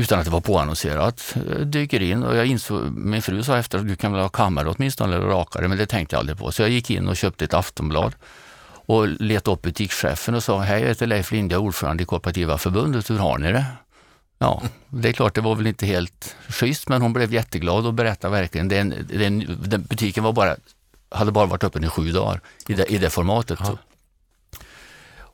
utan 0.00 0.18
att 0.18 0.24
det 0.24 0.30
var 0.30 0.40
påannonserat. 0.40 1.34
Jag 1.48 1.66
dyker 1.66 2.02
in 2.02 2.22
och 2.22 2.36
jag 2.36 2.46
insåg, 2.46 2.92
min 2.92 3.22
fru 3.22 3.42
sa 3.42 3.58
efter 3.58 3.78
att 3.78 3.88
du 3.88 3.96
kan 3.96 4.12
väl 4.12 4.20
ha 4.20 4.28
kammare 4.28 4.68
åtminstone 4.68 5.16
eller 5.16 5.26
rakare, 5.26 5.68
men 5.68 5.78
det 5.78 5.86
tänkte 5.86 6.16
jag 6.16 6.20
aldrig 6.20 6.38
på. 6.38 6.52
Så 6.52 6.62
jag 6.62 6.70
gick 6.70 6.90
in 6.90 7.08
och 7.08 7.16
köpte 7.16 7.44
ett 7.44 7.54
Aftonblad 7.54 8.14
och 8.86 9.08
letade 9.08 9.54
upp 9.54 9.62
butikschefen 9.62 10.34
och 10.34 10.42
sa, 10.42 10.58
hej 10.58 10.80
jag 10.80 10.88
heter 10.88 11.06
Leif 11.06 11.32
Linde, 11.32 11.56
ordförande 11.56 12.02
i 12.02 12.06
Kooperativa 12.06 12.58
förbundet, 12.58 13.10
hur 13.10 13.18
har 13.18 13.38
ni 13.38 13.52
det? 13.52 13.64
Ja, 14.38 14.62
det 14.88 15.08
är 15.08 15.12
klart, 15.12 15.34
det 15.34 15.40
var 15.40 15.54
väl 15.54 15.66
inte 15.66 15.86
helt 15.86 16.36
schysst, 16.48 16.88
men 16.88 17.02
hon 17.02 17.12
blev 17.12 17.32
jätteglad 17.32 17.86
och 17.86 17.94
berättade 17.94 18.32
verkligen. 18.32 18.68
Den, 18.68 18.94
den, 19.08 19.58
den 19.64 19.82
butiken 19.82 20.24
var 20.24 20.32
bara, 20.32 20.56
hade 21.10 21.32
bara 21.32 21.46
varit 21.46 21.64
öppen 21.64 21.84
i 21.84 21.88
sju 21.88 22.12
dagar 22.12 22.40
i 22.66 22.74
det, 22.74 22.92
i 22.92 22.98
det 22.98 23.10
formatet. 23.10 23.58
Ja. 23.62 23.78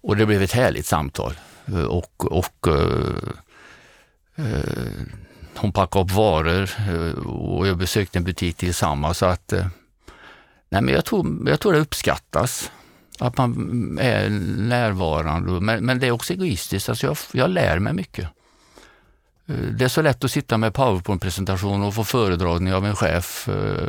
Och 0.00 0.16
det 0.16 0.26
blev 0.26 0.42
ett 0.42 0.52
härligt 0.52 0.86
samtal. 0.86 1.34
Eh, 1.72 1.84
och, 1.84 2.32
och 2.38 2.68
eh, 2.68 3.16
eh, 4.36 4.92
hon 5.56 5.72
packade 5.72 6.04
upp 6.04 6.10
varor 6.10 6.70
och 7.26 7.66
jag 7.66 7.76
besökte 7.76 8.18
en 8.18 8.24
butik 8.24 8.56
tillsammans. 8.56 9.18
Så 9.18 9.26
att, 9.26 9.52
nej 10.68 10.82
men 10.82 10.88
jag, 10.88 11.04
tror, 11.04 11.48
jag 11.48 11.60
tror 11.60 11.72
det 11.72 11.78
uppskattas 11.78 12.70
att 13.18 13.36
man 13.36 13.98
är 14.00 14.28
närvarande. 14.58 15.60
Men, 15.60 15.86
men 15.86 15.98
det 15.98 16.06
är 16.06 16.10
också 16.10 16.32
egoistiskt. 16.32 16.88
Alltså 16.88 17.06
jag, 17.06 17.16
jag 17.32 17.50
lär 17.50 17.78
mig 17.78 17.92
mycket. 17.92 18.28
Det 19.46 19.84
är 19.84 19.88
så 19.88 20.02
lätt 20.02 20.24
att 20.24 20.30
sitta 20.30 20.58
med 20.58 20.74
powerpoint-presentation 20.74 21.82
och 21.82 21.94
få 21.94 22.04
föredragning 22.04 22.74
av 22.74 22.86
en 22.86 22.96
chef 22.96 23.48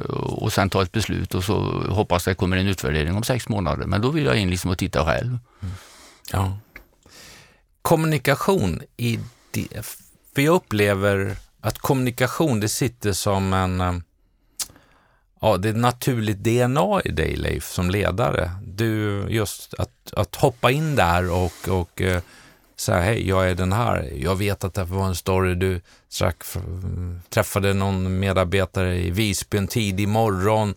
och 0.09 0.53
sen 0.53 0.69
ta 0.69 0.81
ett 0.81 0.91
beslut 0.91 1.35
och 1.35 1.43
så 1.43 1.83
hoppas 1.89 2.23
det 2.23 2.35
kommer 2.35 2.57
en 2.57 2.67
utvärdering 2.67 3.15
om 3.15 3.23
sex 3.23 3.49
månader. 3.49 3.85
Men 3.85 4.01
då 4.01 4.09
vill 4.09 4.25
jag 4.25 4.37
in 4.37 4.49
liksom 4.49 4.71
och 4.71 4.77
titta 4.77 5.05
själv. 5.05 5.37
Mm. 5.61 5.73
Ja. 6.31 6.57
Kommunikation 7.81 8.81
i 8.97 9.19
det, 9.51 9.85
för 10.35 10.41
jag 10.41 10.55
upplever 10.55 11.35
att 11.61 11.79
kommunikation 11.79 12.59
det 12.59 12.69
sitter 12.69 13.11
som 13.11 13.53
en, 13.53 13.81
eh, 13.81 13.93
ja 15.41 15.57
det 15.57 15.67
är 15.67 15.73
ett 15.73 15.79
naturligt 15.79 16.37
DNA 16.37 17.01
i 17.05 17.11
dig 17.11 17.35
Leif 17.35 17.71
som 17.71 17.89
ledare. 17.89 18.51
Du, 18.63 19.25
just 19.29 19.73
att, 19.73 20.13
att 20.13 20.35
hoppa 20.35 20.71
in 20.71 20.95
där 20.95 21.31
och, 21.31 21.67
och 21.69 22.01
eh, 22.01 22.21
säga 22.79 23.01
hej, 23.01 23.27
jag 23.27 23.49
är 23.49 23.55
den 23.55 23.73
här. 23.73 24.11
Jag 24.15 24.35
vet 24.35 24.63
att 24.63 24.73
det 24.73 24.83
var 24.83 25.07
en 25.07 25.15
story 25.15 25.55
du 25.55 25.81
strax 26.09 26.57
träffade 27.29 27.73
någon 27.73 28.19
medarbetare 28.19 28.97
i 28.97 29.11
Visby 29.11 29.57
en 29.57 29.67
tidig 29.67 30.07
morgon 30.07 30.75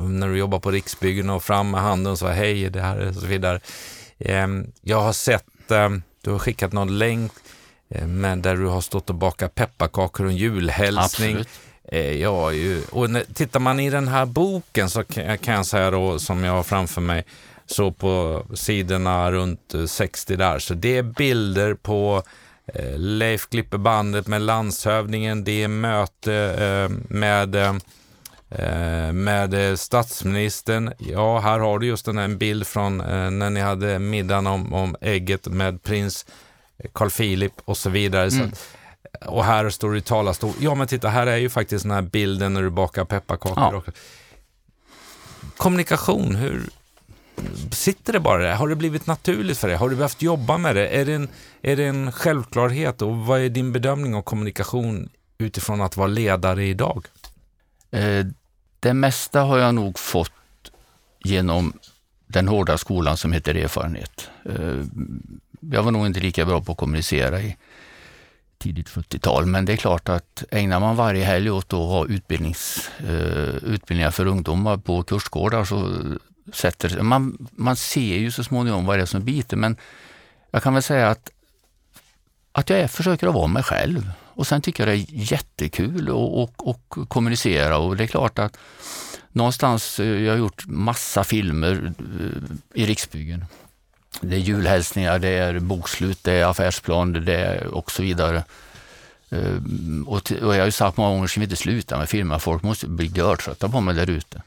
när 0.00 0.28
du 0.28 0.38
jobbar 0.38 0.58
på 0.58 0.70
Riksbyggen 0.70 1.30
och 1.30 1.42
fram 1.42 1.70
med 1.70 1.80
handen 1.80 2.12
och 2.12 2.18
sa 2.18 2.28
hej, 2.28 2.70
det 2.70 2.80
här 2.80 3.08
och 3.08 3.14
så 3.14 3.26
vidare. 3.26 3.60
Ehm, 4.18 4.72
jag 4.80 5.00
har 5.00 5.12
sett, 5.12 5.70
ehm, 5.70 6.02
du 6.22 6.30
har 6.30 6.38
skickat 6.38 6.72
någon 6.72 6.98
länk 6.98 7.32
eh, 7.88 8.06
men 8.06 8.42
där 8.42 8.56
du 8.56 8.66
har 8.66 8.80
stått 8.80 9.10
och 9.10 9.16
bakat 9.16 9.54
pepparkakor 9.54 10.26
och 10.26 10.32
en 10.32 10.36
julhälsning. 10.36 11.36
Absolut. 11.36 11.48
Eh, 11.84 12.20
ja, 12.20 12.50
och 12.90 13.08
tittar 13.34 13.60
man 13.60 13.80
i 13.80 13.90
den 13.90 14.08
här 14.08 14.26
boken 14.26 14.90
så 14.90 15.04
kan 15.04 15.54
jag 15.54 15.66
säga 15.66 15.90
då, 15.90 16.18
som 16.18 16.44
jag 16.44 16.52
har 16.52 16.62
framför 16.62 17.00
mig, 17.00 17.24
så 17.66 17.92
på 17.92 18.42
sidorna 18.54 19.32
runt 19.32 19.74
60 19.86 20.36
där. 20.36 20.58
Så 20.58 20.74
det 20.74 20.96
är 20.96 21.02
bilder 21.02 21.74
på 21.74 22.22
eh, 22.66 22.98
Leif 22.98 23.48
klipper 23.48 23.78
bandet 23.78 24.26
med 24.26 24.42
landshövdingen, 24.42 25.44
det 25.44 25.62
är 25.62 25.68
möte 25.68 26.34
eh, 26.34 26.96
med 27.08 27.54
eh, 27.54 27.74
med 29.12 29.78
statsministern. 29.78 30.92
Ja, 30.98 31.38
här 31.38 31.58
har 31.58 31.78
du 31.78 31.86
just 31.86 32.04
den 32.04 32.18
här 32.18 32.28
bild 32.28 32.66
från 32.66 32.98
när 33.38 33.50
ni 33.50 33.60
hade 33.60 33.98
middagen 33.98 34.46
om, 34.46 34.74
om 34.74 34.96
ägget 35.00 35.46
med 35.46 35.82
prins 35.82 36.26
Carl 36.92 37.10
Philip 37.10 37.52
och 37.64 37.76
så 37.76 37.90
vidare. 37.90 38.28
Mm. 38.28 38.50
Så 38.50 38.56
och 39.26 39.44
här 39.44 39.70
står 39.70 39.90
du 39.90 39.98
i 39.98 40.00
talarstol. 40.00 40.52
Ja, 40.60 40.74
men 40.74 40.86
titta, 40.86 41.08
här 41.08 41.26
är 41.26 41.36
ju 41.36 41.50
faktiskt 41.50 41.82
den 41.82 41.92
här 41.92 42.02
bilden 42.02 42.54
när 42.54 42.62
du 42.62 42.70
bakar 42.70 43.04
pepparkakor. 43.04 43.82
Ja. 43.86 43.92
Kommunikation, 45.56 46.34
hur, 46.34 46.70
Sitter 47.70 48.12
det 48.12 48.20
bara 48.20 48.42
där? 48.42 48.54
Har 48.54 48.68
det 48.68 48.76
blivit 48.76 49.06
naturligt 49.06 49.58
för 49.58 49.68
dig? 49.68 49.76
Har 49.76 49.88
du 49.88 49.96
behövt 49.96 50.22
jobba 50.22 50.58
med 50.58 50.76
det? 50.76 50.88
Är 50.88 51.04
det 51.04 51.12
en, 51.12 51.28
är 51.62 51.76
det 51.76 51.84
en 51.84 52.12
självklarhet? 52.12 53.02
Och 53.02 53.16
vad 53.16 53.40
är 53.40 53.48
din 53.48 53.72
bedömning 53.72 54.14
av 54.14 54.22
kommunikation 54.22 55.08
utifrån 55.38 55.80
att 55.80 55.96
vara 55.96 56.06
ledare 56.06 56.64
idag? 56.64 57.06
Det 58.82 58.94
mesta 58.94 59.40
har 59.40 59.58
jag 59.58 59.74
nog 59.74 59.98
fått 59.98 60.72
genom 61.24 61.72
den 62.26 62.48
hårda 62.48 62.78
skolan 62.78 63.16
som 63.16 63.32
heter 63.32 63.54
erfarenhet. 63.54 64.30
Eh, 64.44 64.84
jag 65.60 65.82
var 65.82 65.90
nog 65.90 66.06
inte 66.06 66.20
lika 66.20 66.44
bra 66.44 66.60
på 66.60 66.72
att 66.72 66.78
kommunicera 66.78 67.40
i 67.40 67.56
tidigt 68.58 68.88
70-tal, 68.88 69.46
men 69.46 69.64
det 69.64 69.72
är 69.72 69.76
klart 69.76 70.08
att 70.08 70.44
ägnar 70.50 70.80
man 70.80 70.96
varje 70.96 71.24
helg 71.24 71.50
åt 71.50 71.72
att 71.72 71.78
ha 71.78 72.06
utbildnings, 72.06 72.90
eh, 72.98 73.54
utbildningar 73.62 74.10
för 74.10 74.26
ungdomar 74.26 74.76
på 74.76 75.02
kursgårdar 75.02 75.64
så 75.64 76.04
sätter 76.52 77.02
man, 77.02 77.48
man 77.50 77.76
ser 77.76 78.16
ju 78.18 78.30
så 78.30 78.44
småningom 78.44 78.86
vad 78.86 78.98
det 78.98 79.02
är 79.02 79.06
som 79.06 79.24
biter, 79.24 79.56
men 79.56 79.76
jag 80.50 80.62
kan 80.62 80.74
väl 80.74 80.82
säga 80.82 81.10
att, 81.10 81.30
att 82.52 82.70
jag 82.70 82.78
är, 82.78 82.88
försöker 82.88 83.26
att 83.26 83.34
vara 83.34 83.46
mig 83.46 83.62
själv. 83.62 84.10
Och 84.34 84.46
sen 84.46 84.62
tycker 84.62 84.86
jag 84.86 84.98
det 84.98 85.02
är 85.02 85.32
jättekul 85.32 86.08
att 86.08 86.14
och, 86.14 86.68
och 86.68 87.08
kommunicera 87.08 87.78
och 87.78 87.96
det 87.96 88.04
är 88.04 88.08
klart 88.08 88.38
att 88.38 88.58
någonstans, 89.32 90.00
eh, 90.00 90.06
jag 90.06 90.32
har 90.32 90.38
gjort 90.38 90.66
massa 90.66 91.24
filmer 91.24 91.92
eh, 91.98 92.82
i 92.82 92.86
Riksbyggen. 92.86 93.44
Det 94.20 94.36
är 94.36 94.40
julhälsningar, 94.40 95.18
det 95.18 95.28
är 95.28 95.58
bokslut, 95.58 96.24
det 96.24 96.32
är 96.32 96.46
affärsplan, 96.46 97.12
det 97.12 97.36
är 97.36 97.66
och 97.66 97.90
så 97.90 98.02
vidare. 98.02 98.44
Eh, 99.30 99.56
och, 100.06 100.16
och 100.16 100.54
jag 100.54 100.60
har 100.60 100.64
ju 100.64 100.70
sagt 100.72 100.96
många 100.96 101.10
gånger, 101.10 101.26
ska 101.26 101.40
vi 101.40 101.44
inte 101.44 101.56
sluta 101.56 101.98
med 101.98 102.08
filmer? 102.08 102.38
Folk 102.38 102.62
måste 102.62 102.86
bli 102.86 103.06
görtrötta 103.06 103.68
på 103.68 103.80
mig 103.80 103.94
där 103.94 104.10
ute. 104.10 104.42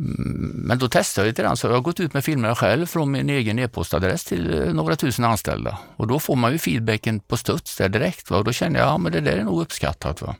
Mm, 0.00 0.50
men 0.54 0.78
då 0.78 0.88
testade 0.88 1.26
jag 1.26 1.30
lite 1.30 1.42
grann, 1.42 1.56
så 1.56 1.66
jag 1.66 1.72
har 1.72 1.80
gått 1.80 2.00
ut 2.00 2.14
med 2.14 2.24
filmerna 2.24 2.54
själv 2.54 2.86
från 2.86 3.10
min 3.10 3.30
egen 3.30 3.58
e-postadress 3.58 4.24
till 4.24 4.54
eh, 4.54 4.72
några 4.72 4.96
tusen 4.96 5.24
anställda. 5.24 5.78
Och 5.96 6.06
då 6.06 6.20
får 6.20 6.36
man 6.36 6.52
ju 6.52 6.58
feedbacken 6.58 7.20
på 7.20 7.36
studs 7.36 7.76
där 7.76 7.88
direkt. 7.88 8.30
Va? 8.30 8.36
Och 8.36 8.44
då 8.44 8.52
känner 8.52 8.80
jag, 8.80 8.88
ja 8.88 8.98
men 8.98 9.12
det 9.12 9.20
där 9.20 9.32
är 9.32 9.44
nog 9.44 9.62
uppskattat. 9.62 10.22
Va? 10.22 10.36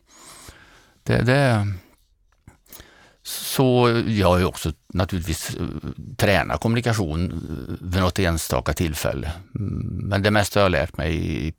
Det, 1.03 1.23
det, 1.23 1.67
så 3.23 4.03
jag 4.07 4.29
har 4.29 4.39
ju 4.39 4.45
också 4.45 4.73
naturligtvis 4.89 5.57
eh, 5.57 5.67
tränat 6.17 6.61
kommunikation 6.61 7.31
eh, 7.33 7.87
vid 7.87 8.01
något 8.03 8.19
enstaka 8.19 8.73
tillfälle. 8.73 9.33
Mm, 9.55 10.01
men 10.09 10.23
det 10.23 10.31
mesta 10.31 10.61
har 10.61 10.65
jag 10.65 10.73
lärt 10.73 10.97
mig 10.97 11.55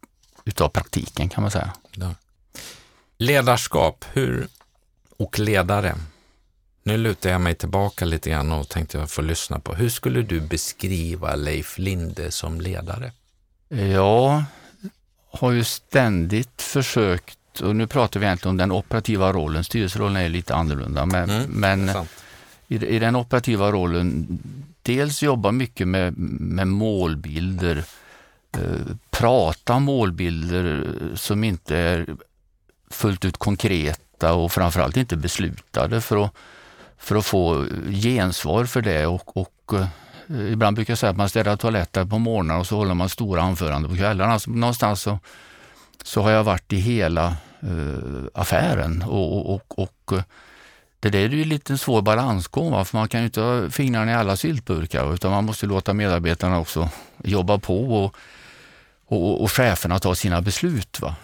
utav 0.45 0.69
praktiken 0.69 1.29
kan 1.29 1.41
man 1.41 1.51
säga. 1.51 1.73
Ja. 1.91 2.15
Ledarskap 3.17 4.05
hur, 4.13 4.47
och 5.17 5.39
ledare. 5.39 5.95
Nu 6.88 6.98
lutar 6.98 7.29
jag 7.29 7.41
mig 7.41 7.56
tillbaka 7.56 8.06
lite 8.06 8.29
grann 8.29 8.51
och 8.51 8.70
tänkte 8.70 8.98
jag 8.98 9.10
få 9.10 9.22
lyssna 9.22 9.60
på. 9.60 9.74
Hur 9.74 9.89
skulle 9.89 10.22
du 10.22 10.41
beskriva 10.41 11.36
Leif 11.36 11.77
Linde 11.77 12.32
som 12.32 12.62
ledare? 12.62 13.12
Jag 13.94 14.44
har 15.32 15.51
ju 15.51 15.63
ständigt 15.63 16.62
försökt 16.62 17.62
och 17.62 17.75
nu 17.75 17.88
pratar 17.88 18.20
vi 18.20 18.25
egentligen 18.25 18.50
om 18.50 18.58
den 18.58 18.72
operativa 18.72 19.34
rollen, 19.34 19.63
styrelserollen 19.63 20.15
är 20.15 20.29
lite 20.29 20.56
annorlunda, 20.56 21.06
men, 21.06 21.29
mm, 21.29 21.51
men 21.51 21.89
i, 22.67 22.75
i, 22.75 23.00
den 23.00 23.15
operativa 23.15 23.72
rollen 23.72 24.39
dels 24.82 25.24
jobba 25.24 25.51
mycket 25.51 25.88
med, 25.88 26.17
med 26.17 26.67
målbilder, 26.67 27.84
eh, 28.58 28.62
prata 29.10 29.79
målbilder 29.79 30.94
som 31.15 31.44
inte 31.44 31.77
är 31.77 32.06
fullt 32.89 33.25
ut 33.25 33.38
konkreta 33.38 34.34
och 34.34 34.51
framförallt 34.51 34.98
inte 34.98 35.15
beslutade 35.15 36.01
för 36.01 36.25
att, 36.25 36.34
för 36.97 37.15
att 37.15 37.25
få 37.25 37.65
gensvar 37.89 38.65
för 38.65 38.81
det 38.81 39.05
och, 39.05 39.37
och 39.37 39.73
eh, 39.73 40.51
ibland 40.51 40.75
brukar 40.75 40.91
jag 40.91 40.97
säga 40.97 41.09
att 41.09 41.17
man 41.17 41.29
städar 41.29 41.55
toaletter 41.55 42.05
på 42.05 42.19
morgonen 42.19 42.57
och 42.57 42.67
så 42.67 42.75
håller 42.75 42.93
man 42.93 43.09
stora 43.09 43.41
anföranden 43.41 43.91
på 43.91 43.97
kvällarna. 43.97 44.33
Alltså, 44.33 44.51
någonstans 44.51 45.01
så, 45.01 45.19
så 46.03 46.21
har 46.21 46.31
jag 46.31 46.43
varit 46.43 46.73
i 46.73 46.77
hela 46.77 47.25
eh, 47.59 48.23
affären 48.33 49.03
och, 49.07 49.37
och, 49.37 49.55
och 49.55 49.79
och 49.79 50.17
eh, 50.17 50.23
det 50.99 51.09
där 51.09 51.19
är 51.19 51.29
ju 51.29 51.43
lite 51.43 51.73
en 51.73 51.77
svår 51.77 52.01
balansgång, 52.01 52.85
för 52.85 52.97
man 52.97 53.07
kan 53.07 53.19
ju 53.19 53.25
inte 53.25 53.41
ha 53.41 53.69
fingrarna 53.69 54.11
i 54.11 54.15
alla 54.15 54.35
syltburkar 54.35 55.13
utan 55.13 55.31
man 55.31 55.45
måste 55.45 55.65
låta 55.65 55.93
medarbetarna 55.93 56.59
också 56.59 56.89
jobba 57.23 57.57
på 57.57 58.03
och, 58.03 58.15
och, 59.07 59.41
och 59.43 59.51
cheferna 59.51 59.99
ta 59.99 60.15
sina 60.15 60.41
beslut. 60.41 60.99
Va? 61.01 61.15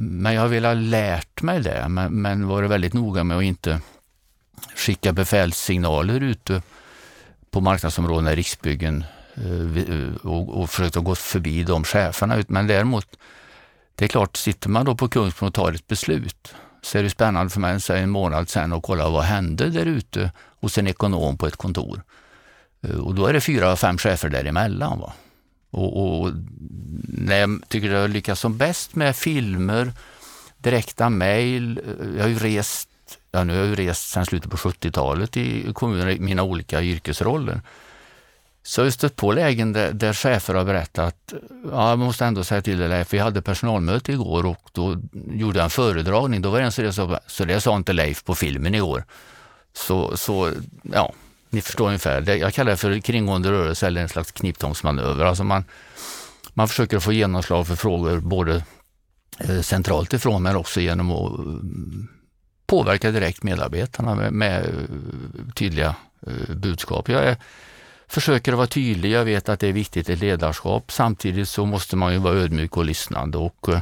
Men 0.00 0.34
jag 0.34 0.40
har 0.40 0.48
velat 0.48 0.76
lärt 0.76 1.42
mig 1.42 1.60
det, 1.60 1.88
men, 1.88 2.22
men 2.22 2.46
varit 2.46 2.70
väldigt 2.70 2.92
noga 2.92 3.24
med 3.24 3.36
att 3.36 3.42
inte 3.42 3.80
skicka 4.76 5.12
befälssignaler 5.12 6.20
ute 6.20 6.62
på 7.50 7.60
marknadsområdena 7.60 8.32
i 8.32 8.36
Riksbyggen 8.36 9.04
eh, 9.34 9.94
eh, 9.94 10.14
och, 10.22 10.60
och 10.60 10.70
försökt 10.70 10.96
att 10.96 11.04
gå 11.04 11.14
förbi 11.14 11.62
de 11.62 11.84
cheferna. 11.84 12.44
Men 12.48 12.66
däremot 12.66 13.06
det 13.94 14.04
är 14.04 14.08
klart, 14.08 14.36
sitter 14.36 14.68
man 14.68 14.84
då 14.84 14.94
på 14.94 15.08
Kungsbron 15.08 15.48
och 15.48 15.54
tar 15.54 15.72
ett 15.72 15.86
beslut 15.86 16.54
så 16.82 16.98
är 16.98 17.02
det 17.02 17.10
spännande 17.10 17.50
för 17.50 17.60
mig 17.60 17.80
en 17.88 18.10
månad 18.10 18.48
sen 18.48 18.72
och 18.72 18.82
kolla 18.82 19.08
vad 19.08 19.24
hände 19.24 19.70
där 19.70 19.86
ute 19.86 20.30
hos 20.60 20.78
en 20.78 20.86
ekonom 20.86 21.38
på 21.38 21.46
ett 21.46 21.56
kontor. 21.56 22.02
Eh, 22.82 22.96
och 22.96 23.14
då 23.14 23.26
är 23.26 23.32
det 23.32 23.40
fyra, 23.40 23.76
fem 23.76 23.98
chefer 23.98 24.28
däremellan. 24.28 25.00
Va? 25.00 25.12
Och, 25.70 26.20
och 26.20 26.30
när 27.08 27.36
jag 27.36 27.60
tycker 27.68 27.90
jag 27.90 28.10
lyckas 28.10 28.40
som 28.40 28.58
bäst 28.58 28.94
med 28.94 29.16
filmer, 29.16 29.92
direkta 30.58 31.08
mejl, 31.08 31.80
jag 32.16 32.22
har 32.22 32.28
ju 32.28 32.38
rest, 32.38 32.88
ja 33.34 33.44
nu 33.44 33.52
har 33.52 33.60
jag 33.60 33.68
ju 33.68 33.74
rest 33.74 34.10
sedan 34.10 34.26
slutet 34.26 34.50
på 34.50 34.56
70-talet 34.56 35.36
i 35.36 35.72
kommuner 35.72 36.08
i 36.08 36.20
mina 36.20 36.42
olika 36.42 36.82
yrkesroller. 36.82 37.60
Så 38.62 38.80
jag 38.80 38.86
har 38.86 38.90
stött 38.90 39.16
på 39.16 39.32
lägen 39.32 39.72
där, 39.72 39.92
där 39.92 40.12
chefer 40.12 40.54
har 40.54 40.64
berättat, 40.64 41.34
ja, 41.70 41.90
jag 41.90 41.98
måste 41.98 42.24
ändå 42.24 42.44
säga 42.44 42.62
till 42.62 42.78
dig 42.78 42.88
Leif, 42.88 43.12
vi 43.12 43.18
hade 43.18 43.42
personalmöte 43.42 44.12
igår 44.12 44.46
och 44.46 44.70
då 44.72 44.96
gjorde 45.30 45.58
jag 45.58 45.64
en 45.64 45.70
föredragning. 45.70 46.42
Då 46.42 46.50
var 46.50 46.58
det 46.58 46.64
en 46.64 46.72
som 46.72 46.92
sa, 46.92 47.20
så 47.26 47.44
det 47.44 47.60
sa 47.60 47.76
inte 47.76 47.92
Leif 47.92 48.24
på 48.24 48.34
filmen 48.34 48.74
igår. 48.74 49.04
Så, 49.72 50.16
så 50.16 50.52
ja, 50.82 51.12
ni 51.50 51.60
förstår 51.60 51.86
ungefär. 51.86 52.36
Jag 52.36 52.54
kallar 52.54 52.70
det 52.70 52.76
för 52.76 53.00
kringgående 53.00 53.52
rörelse 53.52 53.86
eller 53.86 54.02
en 54.02 54.08
slags 54.08 54.32
kniptångsmanöver. 54.32 55.24
Alltså 55.24 55.44
man, 55.44 55.64
man 56.54 56.68
försöker 56.68 56.98
få 56.98 57.12
genomslag 57.12 57.66
för 57.66 57.76
frågor 57.76 58.20
både 58.20 58.64
eh, 59.38 59.60
centralt 59.60 60.12
ifrån 60.12 60.42
men 60.42 60.56
också 60.56 60.80
genom 60.80 61.10
att 61.10 61.38
mm, 61.38 62.08
påverkar 62.66 63.08
påverka 63.08 63.10
direkt 63.10 63.42
medarbetarna 63.42 64.14
med, 64.14 64.32
med 64.32 64.64
eh, 64.64 65.52
tydliga 65.54 65.94
eh, 66.26 66.54
budskap. 66.54 67.08
Jag 67.08 67.24
är, 67.24 67.36
försöker 68.06 68.52
att 68.52 68.58
vara 68.58 68.66
tydlig. 68.66 69.10
Jag 69.10 69.24
vet 69.24 69.48
att 69.48 69.60
det 69.60 69.68
är 69.68 69.72
viktigt 69.72 70.08
i 70.08 70.16
ledarskap. 70.16 70.92
Samtidigt 70.92 71.48
så 71.48 71.66
måste 71.66 71.96
man 71.96 72.12
ju 72.12 72.18
vara 72.18 72.34
ödmjuk 72.34 72.76
och 72.76 72.84
lyssnande 72.84 73.38
och 73.38 73.68
uh, 73.68 73.78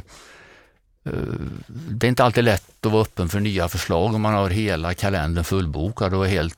det 1.67 2.07
är 2.07 2.09
inte 2.09 2.23
alltid 2.23 2.43
lätt 2.43 2.85
att 2.85 2.91
vara 2.91 3.01
öppen 3.01 3.29
för 3.29 3.39
nya 3.39 3.69
förslag 3.69 4.15
om 4.15 4.21
man 4.21 4.33
har 4.33 4.49
hela 4.49 4.93
kalendern 4.93 5.43
fullbokad 5.43 6.13
och 6.13 6.25
är 6.25 6.29
helt 6.29 6.57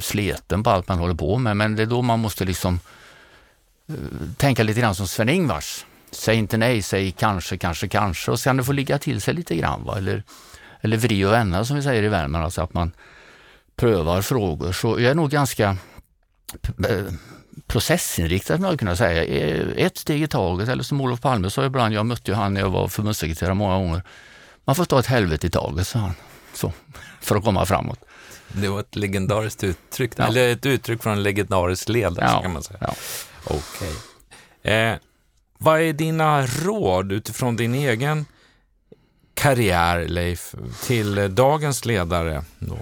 sleten 0.00 0.62
på 0.62 0.70
allt 0.70 0.88
man 0.88 0.98
håller 0.98 1.14
på 1.14 1.38
med. 1.38 1.56
Men 1.56 1.76
det 1.76 1.82
är 1.82 1.86
då 1.86 2.02
man 2.02 2.20
måste 2.20 2.44
liksom 2.44 2.80
uh, 3.90 3.96
tänka 4.36 4.62
lite 4.62 4.80
grann 4.80 4.94
som 4.94 5.06
Sven-Ingvars. 5.06 5.84
Säg 6.10 6.36
inte 6.36 6.56
nej, 6.56 6.82
säg 6.82 7.12
kanske, 7.12 7.58
kanske, 7.58 7.88
kanske 7.88 8.30
och 8.30 8.40
sen 8.40 8.56
det 8.56 8.64
få 8.64 8.72
ligga 8.72 8.98
till 8.98 9.20
sig 9.20 9.34
lite 9.34 9.56
grann. 9.56 9.84
Va? 9.84 9.98
Eller, 9.98 10.22
eller 10.82 10.96
vri 10.96 11.24
och 11.24 11.32
vända 11.32 11.64
som 11.64 11.76
vi 11.76 11.82
säger 11.82 12.02
i 12.02 12.08
Värmland, 12.08 12.44
alltså 12.44 12.62
att 12.62 12.74
man 12.74 12.92
prövar 13.76 14.22
frågor. 14.22 14.72
Så 14.72 15.00
jag 15.00 15.10
är 15.10 15.14
nog 15.14 15.30
ganska 15.30 15.76
processinriktat, 17.66 18.60
man 18.60 18.78
kunna 18.78 18.96
säga. 18.96 19.24
Ett 19.76 19.96
steg 19.96 20.22
i 20.22 20.26
taget, 20.26 20.68
eller 20.68 20.82
som 20.82 21.00
Olof 21.00 21.20
Palme 21.20 21.50
sa 21.50 21.64
ibland, 21.64 21.94
jag 21.94 22.06
mötte 22.06 22.30
ju 22.30 22.34
han 22.34 22.54
när 22.54 22.60
jag 22.60 22.70
var 22.70 22.88
förbundssekreterare 22.88 23.54
många 23.54 23.74
gånger. 23.74 24.02
Man 24.64 24.76
får 24.76 24.84
ta 24.84 24.98
ett 24.98 25.06
helvete 25.06 25.46
i 25.46 25.50
taget, 25.50 25.86
sa 25.86 25.98
han, 25.98 26.14
så, 26.54 26.72
för 27.20 27.36
att 27.36 27.44
komma 27.44 27.66
framåt. 27.66 27.98
Det 28.48 28.68
var 28.68 28.80
ett 28.80 28.96
legendariskt 28.96 29.64
uttryck, 29.64 30.12
ja. 30.16 30.26
eller 30.26 30.52
ett 30.52 30.66
uttryck 30.66 31.02
från 31.02 31.12
en 31.12 31.22
legendarisk 31.22 31.88
ledare, 31.88 32.28
ja. 32.32 32.42
kan 32.42 32.52
man 32.52 32.62
säga. 32.62 32.78
Ja. 32.80 32.94
Okej. 33.44 33.92
Okay. 34.62 34.72
Eh, 34.72 34.96
vad 35.58 35.80
är 35.80 35.92
dina 35.92 36.46
råd 36.46 37.12
utifrån 37.12 37.56
din 37.56 37.74
egen 37.74 38.26
karriär, 39.42 40.08
Leif, 40.08 40.54
till 40.86 41.18
eh, 41.18 41.24
dagens 41.24 41.84
ledare? 41.84 42.44
Då? 42.58 42.78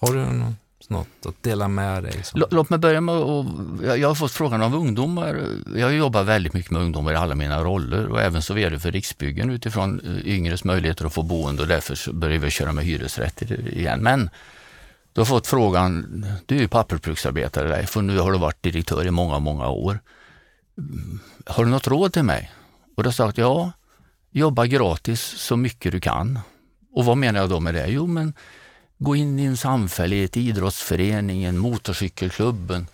Har 0.00 0.12
du 0.12 0.18
någon? 0.18 0.56
något 0.88 1.26
att 1.26 1.42
dela 1.42 1.68
med 1.68 2.02
dig? 2.02 2.22
Som... 2.22 2.44
Låt 2.50 2.70
mig 2.70 2.78
börja 2.78 3.00
med 3.00 3.14
att, 3.14 3.98
jag 3.98 4.08
har 4.08 4.14
fått 4.14 4.32
frågan 4.32 4.62
av 4.62 4.74
ungdomar. 4.74 5.46
Jag 5.76 5.94
jobbar 5.94 6.22
väldigt 6.22 6.52
mycket 6.52 6.70
med 6.70 6.82
ungdomar 6.82 7.12
i 7.12 7.16
alla 7.16 7.34
mina 7.34 7.64
roller 7.64 8.06
och 8.06 8.20
även 8.20 8.42
så 8.42 8.54
vd 8.54 8.78
för 8.78 8.92
Riksbyggen 8.92 9.50
utifrån 9.50 10.00
eh, 10.00 10.34
yngres 10.34 10.64
möjligheter 10.64 11.04
att 11.04 11.14
få 11.14 11.22
boende 11.22 11.62
och 11.62 11.68
därför 11.68 12.12
börjar 12.12 12.38
vi 12.38 12.50
köra 12.50 12.72
med 12.72 12.84
hyresrätter 12.84 13.68
igen. 13.68 14.02
Men 14.02 14.30
du 15.12 15.20
har 15.20 15.26
fått 15.26 15.46
frågan, 15.46 16.26
du 16.46 16.56
är 16.56 16.60
ju 16.60 16.68
pappersbruksarbetare 16.68 17.68
Leif 17.68 17.96
och 17.96 18.04
nu 18.04 18.18
har 18.18 18.32
du 18.32 18.38
varit 18.38 18.62
direktör 18.62 19.06
i 19.06 19.10
många, 19.10 19.38
många 19.38 19.68
år. 19.68 19.98
Har 21.46 21.64
du 21.64 21.70
något 21.70 21.88
råd 21.88 22.12
till 22.12 22.22
mig? 22.22 22.52
Och 22.96 23.02
då 23.02 23.06
har 23.06 23.12
jag 23.12 23.14
sagt, 23.14 23.38
ja, 23.38 23.72
jobba 24.32 24.66
gratis 24.66 25.20
så 25.20 25.56
mycket 25.56 25.92
du 25.92 26.00
kan. 26.00 26.38
Och 26.92 27.04
vad 27.04 27.16
menar 27.16 27.40
jag 27.40 27.50
då 27.50 27.60
med 27.60 27.74
det? 27.74 27.86
Jo, 27.86 28.06
men 28.06 28.34
gå 28.98 29.16
in 29.16 29.38
i 29.38 29.44
en 29.44 29.56
samfällighet, 29.56 30.36
idrottsföreningen, 30.36 31.58
motorcykelklubben. 31.58 32.86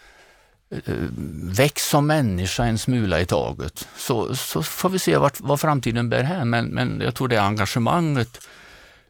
Eh, 0.70 0.94
väx 1.42 1.88
som 1.88 2.06
människa 2.06 2.64
en 2.64 2.78
smula 2.78 3.20
i 3.20 3.26
taget. 3.26 3.88
Så, 3.96 4.36
så 4.36 4.62
får 4.62 4.88
vi 4.88 4.98
se 4.98 5.16
vart, 5.16 5.40
vad 5.40 5.60
framtiden 5.60 6.08
bär 6.08 6.22
här. 6.22 6.44
Men, 6.44 6.66
men 6.66 7.00
jag 7.00 7.14
tror 7.14 7.28
det 7.28 7.42
engagemanget 7.42 8.40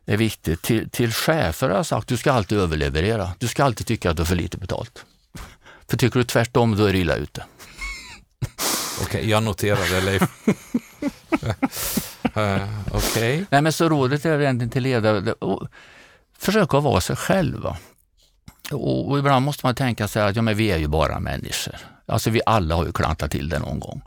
är 0.07 0.17
viktigt. 0.17 0.63
Till, 0.63 0.91
till 0.91 1.13
chefer 1.13 1.69
har 1.69 1.77
jag 1.77 1.87
sagt, 1.87 2.09
du 2.09 2.17
ska 2.17 2.33
alltid 2.33 2.59
överleverera. 2.59 3.31
Du 3.39 3.49
ska 3.49 3.65
alltid 3.65 3.87
tycka 3.87 4.11
att 4.11 4.17
du 4.17 4.21
har 4.23 4.27
för 4.27 4.37
lite 4.37 4.59
betalt. 4.59 5.05
För 5.89 5.97
tycker 5.97 6.19
du 6.19 6.25
tvärtom, 6.25 6.77
då 6.77 6.85
är 6.85 6.93
du 6.93 6.99
illa 6.99 7.17
ute. 7.17 7.45
Okej, 9.01 9.21
okay, 9.21 9.31
jag 9.31 9.43
noterar 9.43 9.91
det 9.91 10.01
Leif. 10.01 10.23
uh, 12.25 12.81
Okej. 12.93 13.35
Okay. 13.35 13.45
Nej 13.51 13.63
men 13.63 13.73
så 13.73 13.89
rådet 13.89 14.25
är 14.25 14.41
egentligen 14.41 14.71
till 14.71 14.83
ledare, 14.83 15.35
försöka 16.39 16.81
vara 16.81 17.01
sig 17.01 17.17
själva. 17.17 17.77
Och, 18.73 19.11
och, 19.11 19.19
ibland 19.19 19.45
måste 19.45 19.67
man 19.67 19.75
tänka 19.75 20.09
sig 20.09 20.23
att 20.23 20.37
ja, 20.37 20.43
men 20.43 20.57
vi 20.57 20.71
är 20.71 20.79
ju 20.79 20.87
bara 20.87 21.21
människor. 21.21 21.77
Alltså 22.07 22.31
vi 22.31 22.41
alla 22.47 22.75
har 22.75 22.87
ju 22.87 22.93
klantat 22.93 23.31
till 23.31 23.49
det 23.49 23.59
någon 23.59 23.81
gång. 23.81 24.03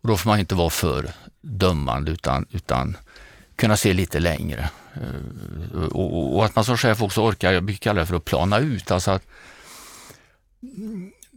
Och 0.00 0.08
då 0.08 0.16
får 0.16 0.30
man 0.30 0.38
inte 0.38 0.54
vara 0.54 0.70
för 0.70 1.10
dömande 1.40 2.10
utan, 2.10 2.46
utan 2.50 2.96
kunna 3.56 3.76
se 3.76 3.92
lite 3.92 4.20
längre. 4.20 4.68
Eh, 4.94 5.82
och, 5.82 6.18
och, 6.18 6.36
och, 6.36 6.44
att 6.44 6.56
man 6.56 6.64
som 6.64 6.76
chef 6.76 7.02
också 7.02 7.20
orkar, 7.20 7.52
jag 7.52 7.64
brukar 7.64 7.82
kalla 7.82 8.00
det 8.00 8.06
för 8.06 8.16
att 8.16 8.24
plana 8.24 8.58
ut. 8.58 8.90
Alltså 8.90 9.10
att 9.10 9.22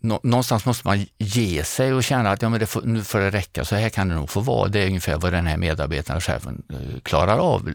någonstans 0.01 0.65
måste 0.65 0.87
man 0.87 1.05
ge 1.17 1.63
sig 1.63 1.93
och 1.93 2.03
känna 2.03 2.29
att 2.29 2.41
ja, 2.41 2.49
men 2.49 2.59
det 2.59 2.65
får, 2.65 2.81
nu 2.81 3.03
får 3.03 3.19
det 3.19 3.29
räcka, 3.29 3.65
så 3.65 3.75
här 3.75 3.89
kan 3.89 4.09
det 4.09 4.15
nog 4.15 4.29
få 4.29 4.39
vara. 4.39 4.67
Det 4.67 4.79
är 4.79 4.87
ungefär 4.87 5.17
vad 5.17 5.33
den 5.33 5.47
här 5.47 5.57
medarbetaren, 5.57 6.17
och 6.17 6.23
chefen, 6.23 6.63
eh, 6.69 6.99
klarar 7.03 7.37
av. 7.37 7.71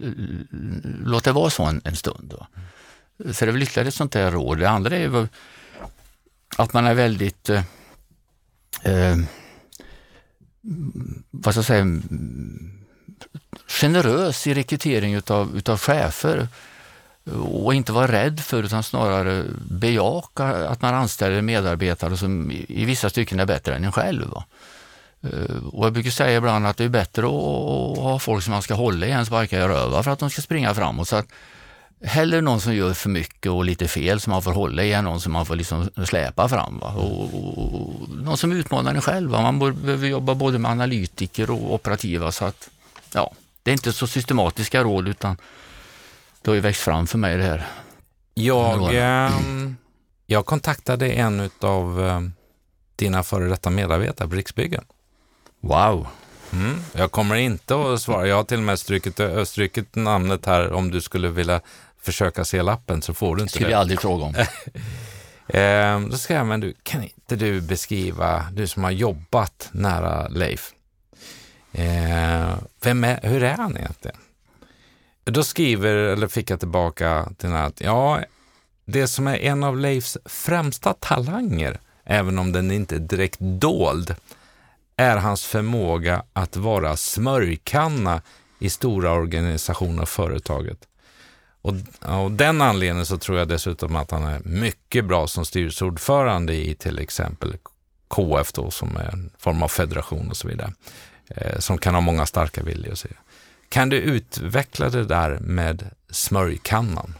Låt 1.05 1.25
det 1.25 1.33
vara 1.33 1.51
så 1.51 1.63
en, 1.63 1.81
en 1.85 1.97
stund. 1.97 2.35
Då. 2.39 2.47
Så 3.33 3.45
det 3.45 3.51
är 3.51 3.53
väl 3.53 3.63
ytterligare 3.63 3.89
ett 3.89 3.95
sånt 3.95 4.13
där 4.13 4.31
råd. 4.31 4.59
Det 4.59 4.71
andra 4.71 4.97
är 4.97 5.01
ju 5.01 5.27
att 6.57 6.73
man 6.73 6.87
är 6.87 6.95
väldigt 6.95 7.49
eh, 7.49 7.65
eh, 8.83 9.17
vad 11.31 11.55
ska 11.55 11.59
jag 11.59 11.65
säga, 11.65 12.01
generös 13.67 14.47
i 14.47 14.55
rekrytering 14.55 15.15
utav, 15.15 15.57
utav 15.57 15.79
chefer 15.79 16.49
och 17.65 17.75
inte 17.75 17.93
vara 17.93 18.13
rädd 18.13 18.41
för 18.41 18.63
utan 18.63 18.83
snarare 18.83 19.45
bejaka 19.71 20.45
att 20.45 20.83
man 20.83 20.95
anställer 20.95 21.43
medarbetare 21.43 22.17
som 22.17 22.51
i 22.51 22.85
vissa 22.85 23.11
stycken 23.11 23.41
är 23.41 23.47
bättre 23.47 23.77
än 23.77 23.85
en 23.85 23.93
själv. 23.93 24.33
Eh, 25.23 25.67
och 25.73 25.87
jag 25.87 25.93
brukar 25.93 26.11
säga 26.11 26.37
ibland 26.37 26.67
att 26.67 26.77
det 26.77 26.85
är 26.85 26.89
bättre 26.89 27.27
att 27.27 27.99
ha 27.99 28.19
folk 28.19 28.45
som 28.45 28.53
man 28.53 28.63
ska 28.63 28.75
hålla 28.75 29.07
i 29.07 29.11
än 29.11 29.27
sparka 29.27 29.59
i 29.59 29.69
röva 29.69 30.03
för 30.03 30.11
att 30.11 30.19
de 30.19 30.31
ska 30.31 30.43
springa 30.43 30.75
framåt. 30.75 31.09
Så 31.09 31.17
att 31.17 31.27
hellre 32.05 32.41
någon 32.41 32.61
som 32.61 32.75
gör 32.75 32.95
för 32.95 33.09
mycket 33.09 33.53
och 33.53 33.65
lite 33.65 33.89
fel 33.89 34.21
som 34.21 34.31
man 34.31 34.43
får 34.43 34.53
hålla 34.53 34.83
i 34.83 34.93
än 34.93 35.05
någon 35.05 35.21
som 35.21 35.33
man 35.33 35.47
får 35.47 35.57
liksom 35.57 35.91
släpa 36.07 36.49
fram. 36.49 36.79
Va? 36.79 36.95
Och, 36.95 37.35
och, 37.35 37.59
och, 37.59 38.09
någon 38.09 38.37
som 38.37 38.53
utmanar 38.53 38.95
en 38.95 39.01
själv. 39.01 39.31
Va? 39.31 39.53
Man 39.53 39.59
behöver 39.59 40.09
jobba 40.09 40.35
både 40.35 40.59
med 40.59 40.71
analytiker 40.71 41.51
och 41.51 41.75
operativa. 41.75 42.33
Så 42.33 42.45
att, 42.45 42.71
ja, 43.15 43.33
det 43.63 43.71
är 43.71 43.73
inte 43.73 43.93
så 43.93 44.07
systematiska 44.07 44.83
råd 44.83 45.09
utan 45.09 45.37
det 46.43 46.51
har 46.51 46.55
ju 46.55 46.61
växt 46.61 46.81
fram 46.81 47.07
för 47.07 47.19
mig 47.19 47.37
det 47.37 47.43
här. 47.43 47.67
Jag, 48.35 48.95
eh, 48.95 49.33
jag 50.27 50.47
kontaktade 50.47 51.13
en 51.13 51.51
av 51.61 52.07
eh, 52.07 52.21
dina 52.97 53.23
före 53.23 53.49
detta 53.49 53.71
medarbetare 53.71 54.29
på 54.29 54.35
Riksbyggen. 54.35 54.85
Wow! 55.61 56.07
Mm, 56.53 56.81
jag 56.93 57.11
kommer 57.11 57.35
inte 57.35 57.77
att 57.77 58.03
svara. 58.03 58.27
Jag 58.27 58.37
har 58.37 58.45
till 58.45 58.57
och 58.57 58.63
med 58.63 58.79
strukit, 58.79 59.21
strukit 59.45 59.95
namnet 59.95 60.47
här. 60.47 60.73
Om 60.73 60.91
du 60.91 61.01
skulle 61.01 61.29
vilja 61.29 61.61
försöka 62.03 62.45
se 62.45 62.63
lappen 62.63 63.03
så 63.03 63.15
får 63.15 63.37
du 63.37 63.43
inte 63.43 63.53
skulle 63.53 63.65
det. 63.65 63.65
skulle 63.65 63.73
jag 63.73 63.81
aldrig 63.81 64.01
fråga 64.01 64.25
om. 64.25 64.35
eh, 66.07 66.11
då 66.11 66.19
ska 66.19 66.35
jag, 66.35 66.47
men 66.47 66.61
du, 66.61 66.75
kan 66.83 67.03
inte 67.03 67.37
du 67.37 67.61
beskriva, 67.61 68.47
du 68.53 68.67
som 68.67 68.85
har 68.85 68.91
jobbat 68.91 69.69
nära 69.73 70.29
Leif, 70.29 70.73
eh, 71.73 72.55
vem 72.83 73.05
är, 73.05 73.21
hur 73.23 73.43
är 73.43 73.57
han 73.57 73.77
egentligen? 73.77 74.17
Då 75.25 75.45
skriver, 75.45 75.95
eller 75.95 76.29
fick 76.29 76.51
jag 76.51 76.61
tillbaka 76.61 77.29
till 77.39 77.49
den 77.49 77.59
här 77.59 77.67
att 77.67 77.81
ja, 77.81 78.21
det 78.85 79.09
som 79.09 79.27
är 79.27 79.37
en 79.37 79.65
av 79.65 79.79
Leifs 79.79 80.19
främsta 80.25 80.93
talanger, 80.93 81.81
även 82.05 82.39
om 82.39 82.53
den 82.53 82.71
inte 82.71 82.95
är 82.95 83.01
direkt 83.01 83.39
dold, 83.41 84.15
är 84.97 85.17
hans 85.17 85.45
förmåga 85.45 86.25
att 86.33 86.57
vara 86.57 86.97
smörjkanna 86.97 88.23
i 88.59 88.71
stora 88.71 89.13
organisationer 89.13 90.03
och 90.03 90.09
företaget. 90.09 90.79
Och 91.63 91.75
av 92.01 92.37
den 92.37 92.63
anledningen 92.63 93.07
så 93.07 93.19
tror 93.19 93.39
jag 93.39 93.49
dessutom 93.49 93.97
att 93.97 94.11
han 94.11 94.23
är 94.23 94.41
mycket 94.45 95.05
bra 95.05 95.27
som 95.27 95.45
styrelseordförande 95.45 96.55
i 96.55 96.75
till 96.75 96.99
exempel 96.99 97.57
KF 98.09 98.53
då, 98.53 98.71
som 98.71 98.97
är 98.97 99.13
en 99.13 99.31
form 99.39 99.63
av 99.63 99.69
federation 99.69 100.31
och 100.31 100.37
så 100.37 100.49
vidare, 100.49 100.73
eh, 101.29 101.59
som 101.59 101.79
kan 101.79 101.95
ha 101.95 102.01
många 102.01 102.27
starka 102.27 102.63
viljor. 102.63 102.95
Kan 103.73 103.89
du 103.89 103.97
utveckla 103.97 104.91
det 104.91 105.05
där 105.05 105.39
med 105.41 105.91
smörjkannan? 106.11 107.15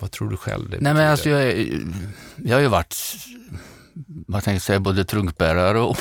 Vad 0.00 0.10
tror 0.10 0.30
du 0.30 0.36
själv? 0.36 0.70
Det 0.70 0.80
Nej, 0.80 0.94
men 0.94 1.10
alltså 1.10 1.28
jag, 1.28 1.68
jag 2.36 2.56
har 2.56 2.60
ju 2.60 2.68
varit, 2.68 2.96
vad 4.26 4.42
tänkte 4.42 4.54
jag 4.54 4.62
säga, 4.62 4.80
både 4.80 5.04
trunkbärare 5.04 5.80
och, 5.80 5.98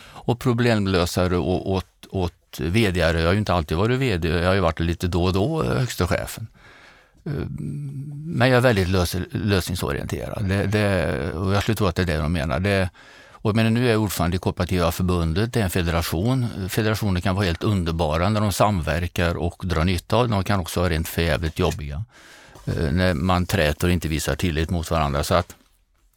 och 0.00 0.38
problemlösare 0.38 1.36
och 1.36 1.70
åt, 1.70 2.06
åt 2.10 2.60
vdare. 2.60 3.20
Jag 3.20 3.26
har 3.26 3.32
ju 3.32 3.38
inte 3.38 3.52
alltid 3.52 3.76
varit 3.76 3.98
vd, 3.98 4.28
jag 4.28 4.46
har 4.46 4.54
ju 4.54 4.60
varit 4.60 4.80
lite 4.80 5.06
då 5.08 5.24
och 5.24 5.32
då 5.32 5.62
högsta 5.62 6.06
chefen. 6.06 6.46
Men 8.24 8.48
jag 8.48 8.56
är 8.56 8.60
väldigt 8.60 8.88
lös, 8.88 9.16
lösningsorienterad 9.30 10.48
det, 10.48 10.66
det, 10.66 11.32
och 11.32 11.54
jag 11.54 11.62
skulle 11.62 11.76
tro 11.76 11.86
att 11.86 11.96
det 11.96 12.02
är 12.02 12.06
det 12.06 12.18
de 12.18 12.32
menar. 12.32 12.60
Det, 12.60 12.90
och 13.42 13.56
men 13.56 13.74
nu 13.74 13.86
är 13.86 13.92
jag 13.92 14.02
ordförande 14.02 14.36
i 14.36 14.40
Kooperativa 14.40 14.92
förbundet, 14.92 15.52
det 15.52 15.60
är 15.60 15.64
en 15.64 15.70
federation. 15.70 16.46
Federationer 16.68 17.20
kan 17.20 17.34
vara 17.34 17.46
helt 17.46 17.62
underbara 17.62 18.28
när 18.28 18.40
de 18.40 18.52
samverkar 18.52 19.34
och 19.34 19.62
drar 19.64 19.84
nytta 19.84 20.16
av 20.16 20.28
De 20.28 20.44
kan 20.44 20.60
också 20.60 20.80
vara 20.80 20.90
rent 20.90 21.08
förjävligt 21.08 21.58
jobbiga 21.58 22.04
eh, 22.66 22.92
när 22.92 23.14
man 23.14 23.46
träter 23.46 23.86
och 23.86 23.92
inte 23.92 24.08
visar 24.08 24.34
tillit 24.34 24.70
mot 24.70 24.90
varandra. 24.90 25.24
Så 25.24 25.34
att, 25.34 25.54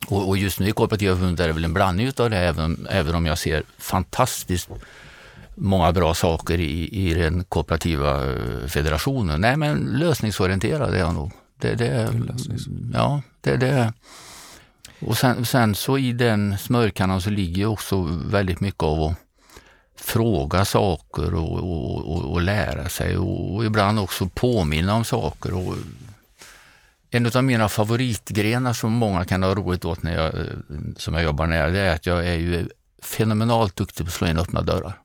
och, 0.08 0.28
och 0.30 0.38
just 0.38 0.60
nu 0.60 0.68
i 0.68 0.72
Kooperativa 0.72 1.16
förbundet 1.16 1.40
är 1.44 1.48
det 1.48 1.54
väl 1.54 1.66
en 1.66 1.74
blandning 1.74 2.12
av 2.18 2.30
det, 2.30 2.38
även, 2.38 2.88
även 2.90 3.16
om 3.16 3.26
jag 3.26 3.38
ser 3.38 3.64
fantastiskt 3.78 4.70
många 5.56 5.92
bra 5.92 6.14
saker 6.14 6.60
i, 6.60 6.90
i 7.10 7.14
den 7.14 7.44
kooperativa 7.44 8.32
eh, 8.32 8.68
federationen. 8.68 9.42
Nej, 9.42 9.58
men 9.58 9.78
lösningsorienterad 9.78 10.94
är 10.94 11.00
jag 11.00 11.14
nog. 11.14 11.32
Det, 11.58 11.76
det, 11.76 12.14
ja, 12.94 13.22
det, 13.42 13.58
det, 13.58 13.94
och 15.06 15.18
sen, 15.18 15.46
sen 15.46 15.76
så 15.76 15.98
i 15.98 16.14
den 16.14 16.58
smörkannan 16.58 17.22
så 17.22 17.30
ligger 17.30 17.66
också 17.66 18.02
väldigt 18.26 18.60
mycket 18.60 18.84
av 18.84 19.04
att 19.04 19.16
fråga 19.96 20.66
saker 20.66 21.36
och, 21.36 21.60
och, 21.60 22.12
och, 22.12 22.32
och 22.32 22.42
lära 22.42 22.90
sig 22.90 23.18
och, 23.18 23.56
och, 23.56 23.66
ibland 23.66 24.00
också 24.00 24.30
påminna 24.34 24.96
om 24.96 25.04
saker. 25.04 25.54
Och 25.54 25.76
en 27.10 27.32
av 27.36 27.44
mina 27.44 27.70
favoritgrenar 27.70 28.74
som 28.74 28.92
många 28.92 29.26
kan 29.26 29.44
ha 29.44 29.56
roligt 29.56 29.86
åt 29.86 30.04
när 30.04 30.16
jag, 30.16 30.40
eh, 30.40 30.46
som 30.98 31.14
jag 31.14 31.24
jobbar 31.24 31.48
nära, 31.48 31.70
det 31.70 31.80
är 31.80 31.96
att 31.96 32.06
jag 32.06 32.28
är 32.28 32.36
ju 32.36 32.70
fenomenalt 33.04 33.76
duktig 33.76 34.06
på 34.06 34.10
att 34.10 34.14
slå 34.14 34.28
in 34.28 34.40
öppna 34.40 34.62
dörrar. 34.62 34.98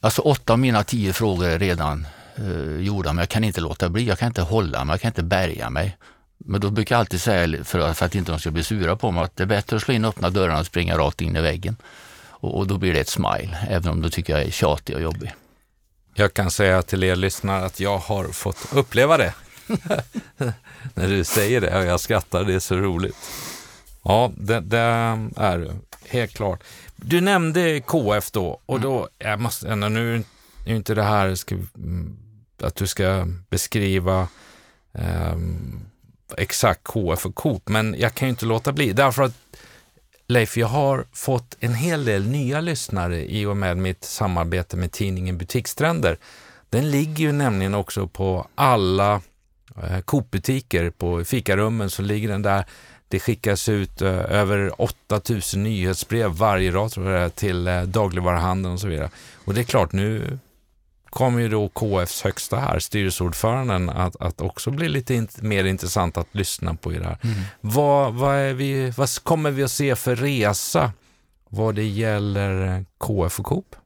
Alltså 0.00 0.22
åtta 0.22 0.52
av 0.52 0.58
mina 0.58 0.84
tio 0.84 1.12
frågor 1.12 1.46
är 1.48 1.58
redan 1.58 2.06
eh, 2.36 2.80
gjorda, 2.80 3.12
men 3.12 3.22
jag 3.22 3.28
kan 3.28 3.44
inte 3.44 3.60
låta 3.60 3.88
bli. 3.88 4.06
Jag 4.06 4.18
kan 4.18 4.26
inte 4.28 4.42
hålla 4.42 4.84
mig, 4.84 4.92
jag 4.92 5.00
kan 5.00 5.08
inte 5.08 5.22
bärga 5.22 5.70
mig. 5.70 5.96
Men 6.38 6.60
då 6.60 6.70
brukar 6.70 6.94
jag 6.94 7.00
alltid 7.00 7.20
säga, 7.20 7.64
för, 7.64 7.92
för 7.92 8.06
att 8.06 8.14
inte 8.14 8.32
de 8.32 8.40
ska 8.40 8.50
bli 8.50 8.64
sura 8.64 8.96
på 8.96 9.10
mig, 9.10 9.24
att 9.24 9.36
det 9.36 9.42
är 9.42 9.46
bättre 9.46 9.76
att 9.76 9.82
slå 9.82 9.94
in 9.94 10.04
öppna 10.04 10.30
dörrarna 10.30 10.60
och 10.60 10.66
springa 10.66 10.98
rakt 10.98 11.20
in 11.20 11.36
i 11.36 11.40
väggen. 11.40 11.76
Och, 12.28 12.58
och 12.58 12.66
då 12.66 12.78
blir 12.78 12.94
det 12.94 13.00
ett 13.00 13.08
smile, 13.08 13.58
även 13.68 13.92
om 13.92 14.02
du 14.02 14.10
tycker 14.10 14.32
jag 14.36 14.46
är 14.46 14.50
tjatig 14.50 14.96
och 14.96 15.02
jobbig. 15.02 15.34
Jag 16.14 16.34
kan 16.34 16.50
säga 16.50 16.82
till 16.82 17.04
er 17.04 17.16
lyssnare 17.16 17.64
att 17.64 17.80
jag 17.80 17.98
har 17.98 18.28
fått 18.28 18.72
uppleva 18.72 19.16
det. 19.16 19.34
När 20.94 21.08
du 21.08 21.24
säger 21.24 21.60
det 21.60 21.78
och 21.78 21.84
jag 21.84 22.00
skrattar, 22.00 22.44
det 22.44 22.54
är 22.54 22.58
så 22.58 22.76
roligt. 22.76 23.16
Ja, 24.02 24.32
det, 24.36 24.60
det 24.60 24.78
är 25.36 25.72
helt 26.08 26.34
klart. 26.34 26.62
Du 26.96 27.20
nämnde 27.20 27.80
KF 27.80 28.30
då 28.30 28.60
och 28.66 28.80
då, 28.80 29.08
jag 29.18 29.40
måste, 29.40 29.74
nu 29.74 30.24
är 30.66 30.74
inte 30.74 30.94
det 30.94 31.02
här 31.02 31.34
ska, 31.34 31.54
mm, 31.54 32.16
att 32.62 32.74
du 32.74 32.86
ska 32.86 33.26
beskriva 33.50 34.28
um, 34.92 35.80
exakt 36.36 36.84
KF 36.84 37.26
och 37.26 37.34
Coop, 37.34 37.68
men 37.68 37.94
jag 37.98 38.14
kan 38.14 38.28
ju 38.28 38.30
inte 38.30 38.46
låta 38.46 38.72
bli. 38.72 38.92
Därför 38.92 39.22
att 39.22 39.34
Leif, 40.28 40.56
jag 40.56 40.66
har 40.66 41.04
fått 41.12 41.56
en 41.60 41.74
hel 41.74 42.04
del 42.04 42.26
nya 42.26 42.60
lyssnare 42.60 43.30
i 43.30 43.46
och 43.46 43.56
med 43.56 43.76
mitt 43.76 44.04
samarbete 44.04 44.76
med 44.76 44.92
tidningen 44.92 45.38
Butikstrender. 45.38 46.18
Den 46.70 46.90
ligger 46.90 47.24
ju 47.24 47.32
nämligen 47.32 47.74
också 47.74 48.06
på 48.06 48.46
alla 48.54 49.20
eh, 49.82 50.00
Coop-butiker. 50.04 50.90
På 50.90 51.24
fikarummen 51.24 51.90
så 51.90 52.02
ligger 52.02 52.28
den 52.28 52.42
där. 52.42 52.64
Det 53.08 53.20
skickas 53.20 53.68
ut 53.68 54.02
eh, 54.02 54.08
över 54.10 54.80
8000 54.80 55.62
nyhetsbrev 55.62 56.30
varje 56.30 56.70
dag 56.70 56.90
tror 56.90 57.10
jag, 57.10 57.34
till 57.34 57.66
eh, 57.66 57.82
dagligvaruhandeln 57.82 58.74
och 58.74 58.80
så 58.80 58.88
vidare. 58.88 59.10
Och 59.44 59.54
det 59.54 59.60
är 59.60 59.64
klart, 59.64 59.92
nu 59.92 60.38
kommer 61.16 61.40
ju 61.40 61.48
då 61.48 61.68
KFs 61.68 62.22
högsta 62.22 62.56
här, 62.56 62.78
styrelseordföranden, 62.78 63.88
att, 63.90 64.16
att 64.20 64.40
också 64.40 64.70
bli 64.70 64.88
lite 64.88 65.14
in, 65.14 65.28
mer 65.40 65.64
intressant 65.64 66.16
att 66.16 66.26
lyssna 66.32 66.74
på 66.74 66.92
i 66.92 66.98
det 66.98 67.04
här. 67.04 67.18
Mm. 67.22 67.36
Vad, 67.60 68.14
vad, 68.14 68.36
är 68.36 68.52
vi, 68.52 68.90
vad 68.90 69.08
kommer 69.22 69.50
vi 69.50 69.62
att 69.62 69.70
se 69.70 69.96
för 69.96 70.16
resa 70.16 70.92
vad 71.48 71.74
det 71.74 71.84
gäller 71.84 72.84
KF 72.98 73.40
och 73.40 73.46
Coop? 73.46 73.76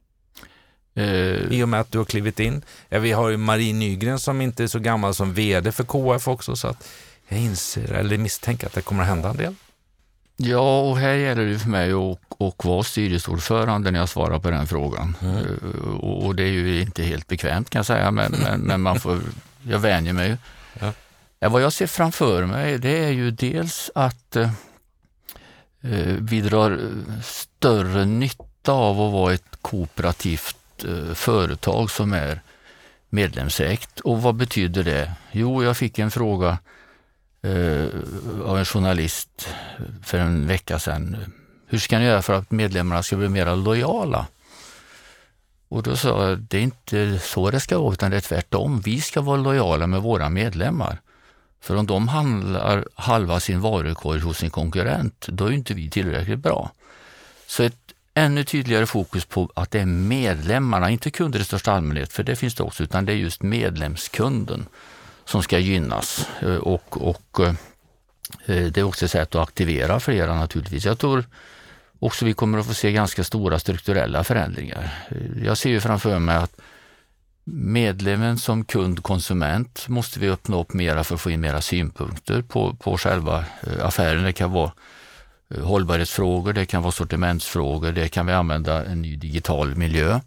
Uh, 0.97 1.53
I 1.53 1.63
och 1.63 1.69
med 1.69 1.79
att 1.79 1.91
du 1.91 1.97
har 1.97 2.05
klivit 2.05 2.39
in. 2.39 2.61
Ja, 2.89 2.99
vi 2.99 3.11
har 3.11 3.29
ju 3.29 3.37
Marie 3.37 3.73
Nygren 3.73 4.19
som 4.19 4.41
inte 4.41 4.63
är 4.63 4.67
så 4.67 4.79
gammal 4.79 5.13
som 5.13 5.33
vd 5.33 5.71
för 5.71 5.83
KF 5.83 6.27
också, 6.27 6.55
så 6.55 6.67
att 6.67 6.87
jag 7.27 7.39
inser, 7.39 7.91
eller 7.91 8.17
misstänker 8.17 8.67
att 8.67 8.73
det 8.73 8.81
kommer 8.81 9.01
att 9.01 9.09
hända 9.09 9.29
en 9.29 9.37
del. 9.37 9.55
Ja, 10.43 10.81
och 10.81 10.97
här 10.97 11.13
gäller 11.13 11.45
det 11.45 11.59
för 11.59 11.69
mig 11.69 11.91
att, 11.91 12.41
att 12.41 12.65
vara 12.65 12.83
styrelseordförande 12.83 13.91
när 13.91 13.99
jag 13.99 14.09
svarar 14.09 14.39
på 14.39 14.49
den 14.49 14.67
frågan. 14.67 15.17
Mm. 15.21 15.37
Eh, 15.37 15.93
och, 15.99 16.35
det 16.35 16.43
är 16.43 16.47
ju 16.47 16.81
inte 16.81 17.03
helt 17.03 17.27
bekvämt 17.27 17.69
kan 17.69 17.79
jag 17.79 17.85
säga, 17.85 18.11
men, 18.11 18.31
men, 18.31 18.59
men 18.61 18.81
man 18.81 18.99
får, 18.99 19.19
jag 19.63 19.79
vänjer 19.79 20.13
mig. 20.13 20.37
Ja. 20.79 20.93
Ja, 21.39 21.49
vad 21.49 21.61
jag 21.61 21.73
ser 21.73 21.87
framför 21.87 22.45
mig 22.45 22.77
det 22.77 23.03
är 23.03 23.11
ju 23.11 23.31
dels 23.31 23.91
att 23.95 24.35
eh, 24.35 24.51
eh 25.81 26.15
vi 26.19 26.41
drar 26.41 26.79
större 27.23 28.05
nytta 28.05 28.71
av 28.71 29.01
att 29.01 29.13
vara 29.13 29.33
ett 29.33 29.57
kooperativt 29.61 30.83
eh, 30.87 31.13
företag 31.13 31.91
som 31.91 32.13
är 32.13 32.41
medlemsägt. 33.09 33.99
Och 33.99 34.21
vad 34.21 34.35
betyder 34.35 34.83
det? 34.83 35.11
Jo, 35.31 35.63
jag 35.63 35.77
fick 35.77 35.99
en 35.99 36.11
fråga 36.11 36.57
Eh, 37.43 37.87
av 38.45 38.57
en 38.57 38.65
journalist 38.65 39.49
för 40.03 40.17
en 40.17 40.47
vecka 40.47 40.79
sedan. 40.79 41.17
Hur 41.67 41.79
ska 41.79 41.99
ni 41.99 42.05
göra 42.05 42.21
för 42.21 42.33
att 42.33 42.51
medlemmarna 42.51 43.03
ska 43.03 43.15
bli 43.15 43.29
mer 43.29 43.55
lojala? 43.55 44.27
Och 45.67 45.83
då 45.83 45.95
sa 45.95 46.29
jag, 46.29 46.39
det 46.39 46.57
är 46.57 46.61
inte 46.61 47.19
så 47.19 47.51
det 47.51 47.59
ska 47.59 47.79
vara, 47.79 47.93
utan 47.93 48.11
det 48.11 48.17
är 48.17 48.21
tvärtom. 48.21 48.81
Vi 48.81 49.01
ska 49.01 49.21
vara 49.21 49.37
lojala 49.37 49.87
med 49.87 50.01
våra 50.01 50.29
medlemmar. 50.29 51.01
För 51.61 51.75
om 51.75 51.87
de 51.87 52.07
handlar 52.07 52.85
halva 52.95 53.39
sin 53.39 53.61
varukorg 53.61 54.19
hos 54.19 54.37
sin 54.37 54.49
konkurrent, 54.49 55.27
då 55.27 55.45
är 55.45 55.51
inte 55.51 55.73
vi 55.73 55.89
tillräckligt 55.89 56.39
bra. 56.39 56.71
Så 57.47 57.63
ett 57.63 57.93
ännu 58.13 58.43
tydligare 58.43 58.85
fokus 58.85 59.25
på 59.25 59.51
att 59.55 59.71
det 59.71 59.79
är 59.79 59.85
medlemmarna, 59.85 60.89
inte 60.89 61.11
kunder 61.11 61.39
i 61.39 61.43
största 61.43 61.71
allmänhet, 61.71 62.13
för 62.13 62.23
det 62.23 62.35
finns 62.35 62.55
det 62.55 62.63
också, 62.63 62.83
utan 62.83 63.05
det 63.05 63.13
är 63.13 63.17
just 63.17 63.43
medlemskunden 63.43 64.65
som 65.25 65.43
ska 65.43 65.59
gynnas. 65.59 66.27
Eh, 66.41 66.55
och, 66.55 67.07
och 67.09 67.39
eh, 67.39 67.53
det 68.45 68.77
är 68.77 68.83
också 68.83 69.05
ett 69.05 69.11
sätt 69.11 69.35
att 69.35 69.43
aktivera 69.43 69.99
flera 69.99 70.35
naturligtvis. 70.35 70.85
Jag 70.85 70.99
tror 70.99 71.25
också 71.99 72.25
vi 72.25 72.33
kommer 72.33 72.57
att 72.57 72.67
få 72.67 72.73
se 72.73 72.91
ganska 72.91 73.23
stora 73.23 73.59
strukturella 73.59 74.23
förändringar. 74.23 75.07
Eh, 75.09 75.45
jag 75.45 75.57
ser 75.57 75.69
ju 75.69 75.79
framför 75.79 76.19
mig 76.19 76.35
att 76.35 76.61
medlemmen 77.43 78.37
som 78.37 78.65
kund, 78.65 79.03
konsument 79.03 79.87
måste 79.87 80.19
vi 80.19 80.29
öppna 80.29 80.57
upp 80.57 80.73
mera 80.73 81.03
för 81.03 81.15
att 81.15 81.21
få 81.21 81.31
in 81.31 81.41
mera 81.41 81.61
synpunkter 81.61 82.41
på, 82.41 82.75
på 82.75 82.97
själva 82.97 83.45
affären. 83.81 84.23
Det 84.23 84.33
kan 84.33 84.51
vara 84.51 84.71
hållbarhetsfrågor, 85.59 86.53
det 86.53 86.65
kan 86.65 86.81
vara 86.81 86.91
sortimentsfrågor, 86.91 87.91
det 87.91 88.07
kan 88.07 88.25
vi 88.25 88.33
använda 88.33 88.85
en 88.85 89.01
ny 89.01 89.15
digital 89.15 89.75
miljö. 89.75 90.19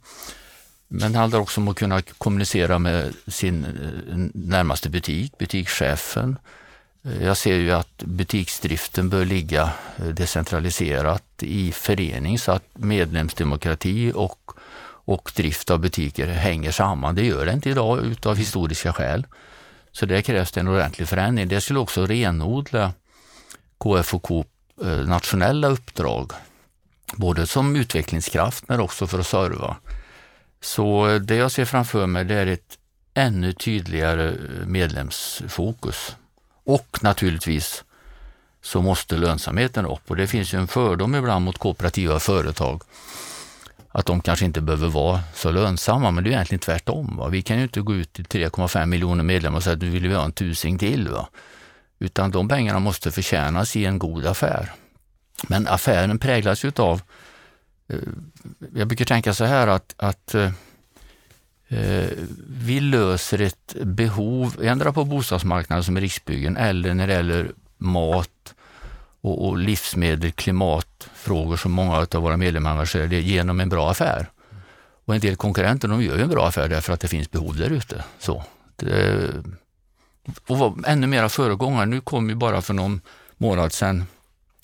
Men 0.89 1.13
det 1.13 1.19
handlar 1.19 1.41
också 1.41 1.61
om 1.61 1.69
att 1.69 1.77
kunna 1.77 2.03
kommunicera 2.03 2.79
med 2.79 3.15
sin 3.27 3.65
eh, 3.65 3.71
närmaste 4.35 4.91
butik, 4.91 5.39
butikschefen. 5.39 6.39
Eh, 7.05 7.25
jag 7.25 7.37
ser 7.37 7.55
ju 7.55 7.73
att 7.73 7.97
butiksdriften 7.97 9.09
bör 9.09 9.25
ligga 9.25 9.73
eh, 9.97 10.07
decentraliserat 10.07 11.25
i 11.41 11.73
förening 11.73 12.39
så 12.39 12.53
att 12.53 12.65
medlemsdemokrati 12.73 14.13
och, 14.15 14.51
och 15.05 15.33
drift 15.37 15.71
av 15.71 15.79
butiker 15.79 16.27
hänger 16.27 16.71
samman. 16.71 17.15
Det 17.15 17.27
gör 17.27 17.47
det 17.47 17.53
inte 17.53 17.71
idag 17.71 18.05
utav 18.05 18.37
historiska 18.37 18.93
skäl. 18.93 19.27
Så 19.93 20.07
det 20.07 20.23
krävs 20.23 20.53
det 20.53 20.61
en 20.61 20.69
ordentlig 20.69 21.09
förändring. 21.09 21.49
Det 21.49 21.61
skulle 21.61 21.79
också 21.79 22.07
renodla 22.07 22.93
KF 23.79 24.15
och 24.15 24.23
Coop 24.23 24.47
nationella 25.07 25.69
uppdrag, 25.69 26.33
både 27.17 27.47
som 27.47 27.77
utvecklingskraft 27.77 28.69
men 28.69 28.81
också 28.81 29.07
för 29.07 29.19
att 29.19 29.27
serva 29.27 29.77
så 30.65 31.19
det 31.19 31.37
jag 31.37 31.51
ser 31.51 31.65
framför 31.65 32.07
mig 32.07 32.25
det 32.25 32.35
är 32.35 32.47
ett 32.47 32.79
ännu 33.15 33.53
tydligare 33.53 34.29
eh, 34.29 34.67
medlemsfokus. 34.67 36.17
Och 36.65 36.99
naturligtvis 37.03 37.85
så 38.63 38.83
måste 38.83 39.17
lönsamheten 39.17 39.87
upp 39.87 40.11
och 40.11 40.17
det 40.17 40.27
finns 40.27 40.55
ju 40.55 40.59
en 40.59 40.67
fördom 40.67 41.15
ibland 41.15 41.45
mot 41.45 41.59
kooperativa 41.59 42.21
företag 42.21 42.83
att 43.89 44.07
de 44.07 44.21
kanske 44.21 44.45
inte 44.45 44.61
behöver 44.61 44.89
vara 44.89 45.21
så 45.35 45.51
lönsamma, 45.51 46.11
men 46.11 46.25
det 46.25 46.31
är 46.31 46.33
egentligen 46.33 46.61
tvärtom. 46.61 47.17
Va? 47.17 47.29
Vi 47.29 47.43
kan 47.43 47.57
ju 47.57 47.63
inte 47.63 47.81
gå 47.81 47.95
ut 47.95 48.13
till 48.13 48.25
3,5 48.25 48.87
miljoner 48.87 49.25
medlemmar 49.25 49.57
och 49.57 49.63
säga 49.63 49.75
att 49.75 49.83
nu 49.83 49.91
vill 49.91 50.09
vi 50.09 50.15
ha 50.15 50.25
en 50.25 50.33
tusing 50.33 50.79
till. 50.79 51.09
Va? 51.09 51.29
Utan 51.99 52.31
de 52.31 52.49
pengarna 52.49 52.79
måste 52.79 53.11
förtjänas 53.11 53.77
i 53.77 53.85
en 53.85 53.99
god 53.99 54.27
affär. 54.27 54.73
Men 55.49 55.69
affären 55.69 56.19
präglas 56.19 56.65
ju 56.65 56.73
av 56.77 57.03
Eh, 57.89 57.99
jag 58.75 58.89
brukar 58.89 59.05
tänka 59.05 59.35
så 59.35 59.45
här 59.45 59.67
att, 59.67 59.95
att 59.97 60.35
eh, 60.35 60.53
eh 61.69 62.11
vi 62.49 62.81
löser 62.81 63.41
ett 63.41 63.77
behov, 63.83 64.57
ändra 64.63 64.93
på 64.93 65.05
bostadsmarknaden 65.05 65.85
som 65.85 65.97
är 65.97 66.01
Riksbyggen 66.01 66.57
eller 66.57 66.95
när 66.95 67.07
det 67.07 67.13
gäller 67.13 67.53
mat 67.79 68.55
och, 69.21 69.49
och 69.49 69.59
livsmedel, 69.59 70.33
klimatfrågor 70.33 71.57
som 71.57 71.73
många 71.73 71.97
av 71.97 72.23
våra 72.23 72.37
medlemmar 72.37 72.71
engagerar 72.71 73.07
det 73.07 73.21
genom 73.21 73.61
en 73.61 73.69
bra 73.69 73.91
affär. 73.91 74.31
Och 75.05 75.15
en 75.15 75.21
del 75.21 75.37
konkurrenter 75.37 75.89
de 75.89 76.03
gör 76.03 76.17
ju 76.17 76.23
en 76.23 76.29
bra 76.29 76.47
affär 76.47 76.69
därför 76.69 76.93
att 76.93 77.01
det 77.01 77.09
finns 77.09 77.31
behov 77.31 77.57
där 77.57 77.71
ute. 77.71 78.05
Och 80.47 80.59
var 80.59 80.75
ännu 80.87 81.07
mera 81.07 81.29
föregångare. 81.29 81.87
Nu 81.87 82.01
kom 82.01 82.29
ju 82.29 82.35
bara 82.35 82.63
för 82.63 82.75
någon 82.75 83.01
månad 83.37 83.73
sedan 83.73 84.07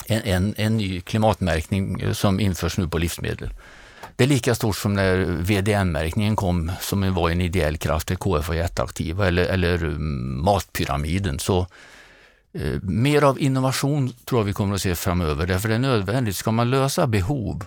en, 0.07 0.23
en, 0.23 0.55
en 0.57 0.77
ny 0.77 1.01
klimatmärkning 1.01 2.01
eh, 2.01 2.13
som 2.13 2.41
införs 2.41 2.79
nu 2.79 2.89
på 2.89 2.99
livsmedel. 2.99 3.51
Det 4.17 4.25
är 4.25 4.29
lika 4.29 4.55
stort 4.55 4.77
som 4.77 4.95
när 4.95 5.17
VDN-märkningen 5.25 6.37
kom 6.37 6.73
som 6.81 7.15
var 7.15 7.31
en 7.31 7.41
ideell 7.41 7.77
kraft, 7.77 8.09
där 8.09 8.17
KF 8.17 8.49
var 8.49 8.55
jätteaktiva, 8.55 9.29
eller, 9.29 9.43
eller 9.45 9.85
eh, 9.85 9.91
Matpyramiden. 10.45 11.39
Så 11.39 11.67
eh, 12.53 12.81
mer 12.83 13.23
av 13.23 13.41
innovation 13.41 14.13
tror 14.25 14.41
jag 14.41 14.45
vi 14.45 14.53
kommer 14.53 14.75
att 14.75 14.83
se 14.83 14.95
framöver, 14.95 15.47
därför 15.47 15.69
det 15.69 15.75
är 15.75 15.79
nödvändigt. 15.79 16.37
Ska 16.37 16.51
man 16.51 16.71
lösa 16.71 17.07
behov 17.07 17.65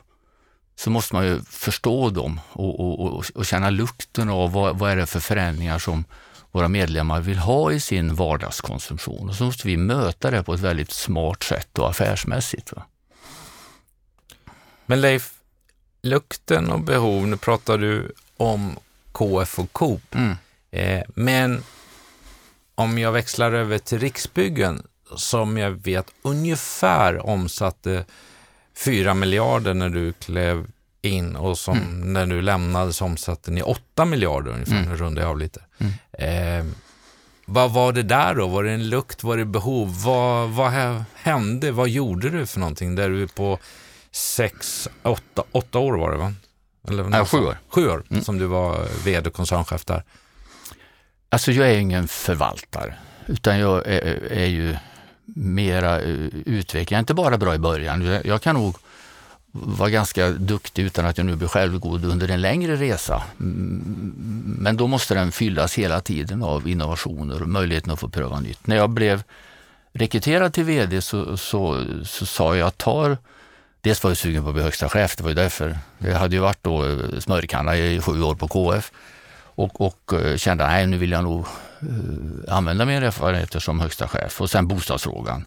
så 0.76 0.90
måste 0.90 1.16
man 1.16 1.26
ju 1.26 1.42
förstå 1.42 2.10
dem 2.10 2.40
och, 2.52 2.80
och, 2.80 3.00
och, 3.00 3.26
och 3.36 3.46
känna 3.46 3.70
lukten 3.70 4.30
av 4.30 4.52
vad, 4.52 4.80
vad 4.80 4.92
är 4.92 4.96
det 4.96 5.06
för 5.06 5.20
förändringar 5.20 5.80
som 5.80 6.06
våra 6.54 6.68
medlemmar 6.68 7.22
vill 7.22 7.38
ha 7.38 7.72
i 7.72 7.80
sin 7.80 8.16
vardagskonsumtion. 8.16 9.30
Och 9.30 9.36
så 9.36 9.44
måste 9.44 9.68
vi 9.68 9.78
möta 9.78 10.32
det 10.32 10.44
på 10.44 10.54
ett 10.54 10.60
väldigt 10.60 10.92
smart 10.92 11.44
sätt 11.44 11.80
och 11.80 11.90
affärsmässigt. 11.90 12.74
Va? 12.74 12.86
Men 14.86 15.02
Leif, 15.02 15.34
lukten 16.02 16.72
och 16.72 16.80
behov, 16.80 17.28
nu 17.28 17.38
pratar 17.38 17.78
du 17.78 18.12
om 18.38 18.76
KF 19.12 19.60
och 19.60 19.72
Coop. 19.72 20.16
Mm. 20.16 20.36
Eh, 20.72 21.04
men 21.16 21.64
om 22.76 22.98
jag 22.98 23.12
växlar 23.12 23.52
över 23.52 23.78
till 23.78 24.00
Riksbyggen, 24.00 24.88
som 25.16 25.58
jag 25.58 25.72
vet 25.72 26.06
ungefär 26.22 27.26
omsatte 27.26 28.06
4 28.74 29.14
miljarder 29.14 29.74
när 29.74 29.90
du 29.90 30.14
klev 30.14 30.68
in 31.04 31.36
och 31.36 31.58
som 31.58 31.78
mm. 31.78 32.14
när 32.14 32.26
du 32.26 32.42
lämnade 32.42 32.94
så 32.94 33.06
omsatte 33.06 33.52
ni 33.52 33.62
8 33.62 34.06
miljarder 34.06 34.52
ungefär, 34.52 34.78
mm. 34.78 34.90
nu 34.90 34.96
rundar 34.96 35.22
jag 35.22 35.30
av 35.30 35.38
lite. 35.38 35.62
Mm. 35.78 35.94
Eh, 36.12 36.74
vad 37.46 37.72
var 37.72 37.92
det 37.92 38.04
där 38.04 38.36
då? 38.36 38.48
Var 38.48 38.64
det 38.64 38.72
en 38.72 38.90
lukt? 38.90 39.24
Var 39.24 39.38
det 39.38 39.46
behov? 39.46 40.04
Vad, 40.04 40.50
vad 40.50 40.72
hände? 41.14 41.72
Vad 41.72 41.90
gjorde 41.90 42.30
du 42.30 42.46
för 42.46 42.60
någonting 42.60 42.96
där 42.96 43.10
du 43.10 43.28
på 43.28 43.60
sex, 44.12 44.90
åtta, 45.04 45.44
åtta 45.52 45.80
år 45.80 45.94
var 45.94 46.12
det 46.12 46.18
va? 46.18 46.34
Eller, 46.88 47.04
Nej, 47.04 47.26
sju 47.26 47.38
år. 47.38 47.58
Sju 47.68 47.90
år 47.90 48.04
mm. 48.10 48.24
som 48.24 48.38
du 48.38 48.46
var 48.46 48.88
vd 49.04 49.30
och 49.30 49.36
koncernchef 49.36 49.86
där. 49.86 50.04
Alltså 51.30 51.52
jag 51.52 51.70
är 51.70 51.78
ingen 51.78 52.08
förvaltare, 52.08 52.96
utan 53.28 53.60
jag 53.60 53.88
är, 53.88 54.32
är 54.32 54.46
ju 54.46 54.76
mera 55.36 56.02
eh, 56.02 56.10
utvecklare. 56.46 56.96
Jag 56.96 56.98
är 56.98 57.00
inte 57.00 57.14
bara 57.14 57.38
bra 57.38 57.56
i 57.56 57.60
början. 57.60 58.20
Jag 58.24 58.42
kan 58.42 58.56
nog 58.56 58.76
var 59.56 59.90
ganska 59.90 60.30
duktig 60.30 60.84
utan 60.84 61.06
att 61.06 61.18
jag 61.18 61.26
nu 61.26 61.36
blir 61.36 61.48
självgod 61.48 62.06
under 62.06 62.32
en 62.32 62.42
längre 62.42 62.76
resa. 62.76 63.24
Men 63.38 64.78
då 64.78 64.88
måste 64.88 65.14
den 65.14 65.32
fyllas 65.32 65.74
hela 65.74 66.02
tiden 66.02 66.44
av 66.44 66.68
innovationer 66.68 67.42
och 67.42 67.50
möjligheten 67.50 67.92
att 67.92 68.00
få 68.00 68.10
pröva 68.10 68.40
nytt. 68.40 68.68
När 68.68 68.76
jag 68.76 68.90
blev 68.90 69.24
rekryterad 69.94 70.54
till 70.54 70.64
VD 70.64 71.02
så, 71.02 71.38
så, 71.38 71.86
så 72.06 72.26
sa 72.26 72.56
jag 72.56 72.68
att 72.68 72.78
tar 72.78 73.18
Dels 73.84 74.04
var 74.04 74.12
jag 74.12 74.18
sugen 74.18 74.44
på 74.44 74.50
att 74.50 74.56
bli 74.56 74.64
högsta 74.64 74.90
chef, 74.90 75.16
det 75.16 75.24
var 75.24 75.30
ju 75.30 75.36
därför. 75.36 75.78
Jag 75.98 76.16
hade 76.16 76.36
ju 76.36 76.42
varit 76.42 76.64
då 76.64 76.86
eh, 76.86 77.20
smörkanna 77.20 77.78
i 77.78 78.02
sju 78.02 78.22
år 78.22 78.36
på 78.36 78.48
KF 78.48 78.92
och, 79.56 79.82
och 79.82 80.14
eh, 80.14 80.38
kände 80.38 80.66
att 80.66 80.90
nu 80.90 80.98
vill 80.98 81.12
jag 81.12 81.24
nog 81.24 81.46
eh, 81.82 82.56
använda 82.56 82.86
mina 82.86 83.06
erfarenheter 83.06 83.60
som 83.60 83.80
högsta 83.80 84.08
chef. 84.08 84.42
Och 84.42 84.50
sen 84.50 84.68
bostadsfrågan. 84.68 85.46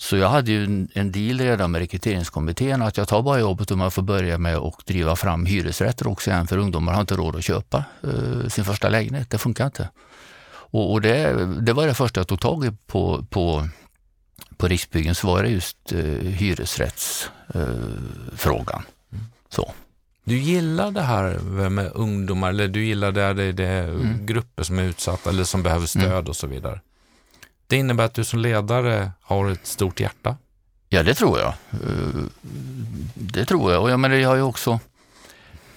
Så 0.00 0.16
jag 0.16 0.28
hade 0.28 0.52
ju 0.52 0.86
en, 0.94 1.12
deal 1.12 1.38
redan 1.38 1.70
med 1.70 1.78
rekryteringskommittén 1.78 2.82
att 2.82 2.96
jag 2.96 3.08
tar 3.08 3.22
bara 3.22 3.40
jobbet 3.40 3.70
om 3.70 3.80
jag 3.80 3.92
får 3.92 4.02
börja 4.02 4.38
med 4.38 4.56
att 4.56 4.86
driva 4.86 5.16
fram 5.16 5.46
hyresrätter 5.46 6.06
också 6.06 6.30
igen 6.30 6.46
för 6.46 6.58
ungdomar 6.58 6.92
har 6.92 7.00
inte 7.00 7.16
råd 7.16 7.36
att 7.36 7.44
köpa 7.44 7.84
uh, 8.04 8.48
sin 8.48 8.64
första 8.64 8.88
lägenhet. 8.88 9.30
Det 9.30 9.38
funkar 9.38 9.66
inte. 9.66 9.88
Och, 10.48 10.92
och 10.92 11.00
det, 11.00 11.46
det, 11.60 11.72
var 11.72 11.86
det 11.86 11.94
första 11.94 12.20
jag 12.20 12.28
tog 12.28 12.40
tag 12.40 12.64
i 12.64 12.72
på, 12.86 13.26
på, 13.30 13.68
på 14.56 14.68
Riksbyggen 14.68 15.14
så 15.14 15.26
var 15.26 15.42
det 15.42 15.48
just 15.48 15.92
uh, 15.92 16.20
hyresrättsfrågan. 16.20 18.82
Så. 19.48 19.72
Du 20.24 20.38
gillar 20.38 20.90
det 20.90 21.02
här 21.02 21.38
med 21.68 21.90
ungdomar, 21.94 22.48
eller 22.48 22.68
du 22.68 22.84
gillar 22.84 23.12
det, 23.12 23.34
det, 23.34 23.52
det 23.52 23.68
mm. 23.68 24.26
grupper 24.26 24.62
som 24.62 24.78
är 24.78 24.82
utsatta 24.82 25.30
eller 25.30 25.44
som 25.44 25.62
behöver 25.62 25.86
stöd 25.86 26.12
mm. 26.12 26.26
och 26.26 26.36
så 26.36 26.46
vidare? 26.46 26.80
Det 27.68 27.76
innebär 27.76 28.04
att 28.04 28.14
du 28.14 28.24
som 28.24 28.38
ledare 28.38 29.10
har 29.20 29.50
ett 29.50 29.66
stort 29.66 30.00
hjärta? 30.00 30.36
Ja, 30.88 31.02
det 31.02 31.14
tror 31.14 31.38
jag. 31.38 31.48
Eh, 31.72 32.22
det 33.14 33.44
tror 33.44 33.72
jag. 33.72 33.82
Och 33.82 33.90
jag, 33.90 34.00
menar, 34.00 34.16
jag 34.16 34.28
har 34.28 34.36
ju 34.36 34.42
också, 34.42 34.80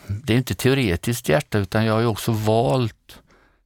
det 0.08 0.34
är 0.34 0.38
inte 0.38 0.56
teoretiskt 0.56 1.30
hjärta, 1.30 1.58
utan 1.58 1.86
jag 1.86 1.94
har 1.94 2.02
ju 2.02 2.08
också 2.08 2.32
valt 2.32 3.20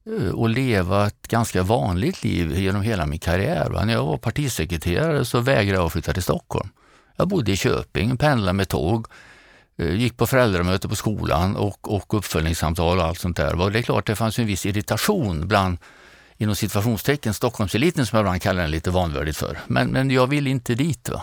eh, 0.06 0.40
att 0.40 0.50
leva 0.50 1.06
ett 1.06 1.28
ganska 1.28 1.62
vanligt 1.62 2.24
liv 2.24 2.58
genom 2.58 2.82
hela 2.82 3.06
min 3.06 3.18
karriär. 3.18 3.84
När 3.84 3.92
jag 3.92 4.04
var 4.04 4.18
partisekreterare 4.18 5.24
så 5.24 5.40
vägrade 5.40 5.78
jag 5.78 5.86
att 5.86 5.92
flytta 5.92 6.12
till 6.12 6.22
Stockholm. 6.22 6.68
Jag 7.16 7.28
bodde 7.28 7.52
i 7.52 7.56
Köping, 7.56 8.16
pendlade 8.16 8.52
med 8.52 8.68
tåg, 8.68 9.06
eh, 9.78 9.94
gick 9.94 10.16
på 10.16 10.26
föräldramöte 10.26 10.88
på 10.88 10.96
skolan 10.96 11.56
och, 11.56 11.94
och 11.94 12.14
uppföljningssamtal 12.14 12.98
och 12.98 13.04
allt 13.04 13.18
sånt 13.18 13.36
där. 13.36 13.60
Och 13.60 13.72
det 13.72 13.78
är 13.78 13.82
klart, 13.82 14.06
det 14.06 14.16
fanns 14.16 14.38
en 14.38 14.46
viss 14.46 14.66
irritation 14.66 15.48
bland 15.48 15.78
inom 16.38 16.56
situationstecken 16.56 17.34
Stockholmseliten 17.34 18.06
som 18.06 18.16
jag 18.16 18.22
ibland 18.24 18.42
kallar 18.42 18.62
den 18.62 18.70
lite 18.70 18.90
vanvördigt 18.90 19.36
för. 19.36 19.58
Men, 19.66 19.88
men 19.88 20.10
jag 20.10 20.26
vill 20.26 20.46
inte 20.46 20.74
dit. 20.74 21.08
Va? 21.08 21.22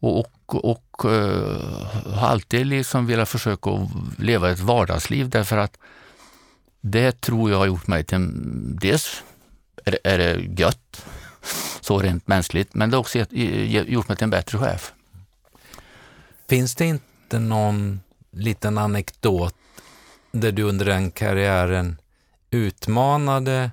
Och, 0.00 0.26
och, 0.46 0.64
och 0.64 1.04
uh, 1.04 1.86
har 2.14 2.28
alltid 2.28 2.66
liksom 2.66 3.06
velat 3.06 3.28
försöka 3.28 3.88
leva 4.18 4.50
ett 4.50 4.60
vardagsliv 4.60 5.28
därför 5.28 5.56
att 5.56 5.78
det 6.80 7.20
tror 7.20 7.50
jag 7.50 7.58
har 7.58 7.66
gjort 7.66 7.86
mig 7.86 8.04
till, 8.04 8.28
dels 8.80 9.22
är, 9.84 9.98
är 10.04 10.18
det 10.18 10.62
gött 10.62 11.06
så 11.80 11.98
rent 11.98 12.28
mänskligt. 12.28 12.74
Men 12.74 12.90
det 12.90 12.96
har 12.96 13.00
också 13.00 13.18
gjort 13.18 14.08
mig 14.08 14.16
till 14.16 14.24
en 14.24 14.30
bättre 14.30 14.58
chef. 14.58 14.92
Finns 16.48 16.74
det 16.74 16.86
inte 16.86 17.38
någon 17.38 18.00
liten 18.30 18.78
anekdot 18.78 19.54
där 20.32 20.52
du 20.52 20.62
under 20.62 20.86
den 20.86 21.10
karriären 21.10 22.00
utmanade 22.50 23.70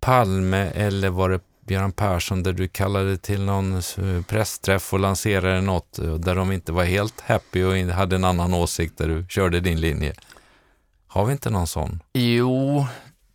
Palme 0.00 0.70
eller 0.74 1.10
var 1.10 1.30
det 1.30 1.40
Björn 1.66 1.92
Persson 1.92 2.42
där 2.42 2.52
du 2.52 2.68
kallade 2.68 3.16
till 3.16 3.42
någon 3.42 3.82
pressträff 4.28 4.92
och 4.92 5.00
lanserade 5.00 5.60
något 5.60 5.98
där 6.18 6.34
de 6.34 6.52
inte 6.52 6.72
var 6.72 6.84
helt 6.84 7.20
happy 7.20 7.62
och 7.62 7.76
hade 7.76 8.16
en 8.16 8.24
annan 8.24 8.54
åsikt 8.54 8.98
där 8.98 9.08
du 9.08 9.26
körde 9.28 9.60
din 9.60 9.80
linje? 9.80 10.14
Har 11.06 11.26
vi 11.26 11.32
inte 11.32 11.50
någon 11.50 11.66
sån? 11.66 12.02
Jo, 12.12 12.86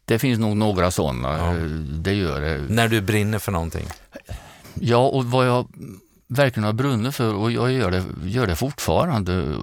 det 0.06 0.20
finns 0.20 0.40
nog 0.40 0.58
några 0.58 0.92
sådana. 0.92 1.38
Ja. 1.38 1.54
Det 2.00 2.14
gör 2.14 2.42
det. 2.42 2.62
När 2.70 2.88
du 2.88 3.02
brinner 3.02 3.40
för 3.40 3.52
någonting? 3.52 3.88
Ja, 4.74 5.08
och 5.08 5.26
vad 5.26 5.48
jag 5.48 5.68
verkligen 6.28 6.66
har 6.66 6.74
brunnit 6.74 7.16
för 7.16 7.34
och 7.34 7.52
jag 7.52 7.72
gör 7.72 7.92
det, 7.92 8.04
gör 8.24 8.48
det 8.48 8.56
fortfarande, 8.56 9.58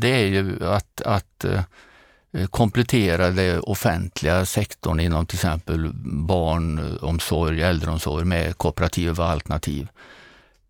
det 0.00 0.08
är 0.08 0.26
ju 0.26 0.66
att, 0.66 1.00
att 1.04 1.44
eh, 1.44 1.60
Eh, 2.32 2.46
komplettera 2.46 3.30
den 3.30 3.60
offentliga 3.60 4.46
sektorn 4.46 5.00
inom 5.00 5.26
till 5.26 5.36
exempel 5.36 5.90
barnomsorg, 6.04 7.62
äldreomsorg 7.62 8.24
med 8.24 8.58
kooperativa 8.58 9.24
alternativ. 9.24 9.88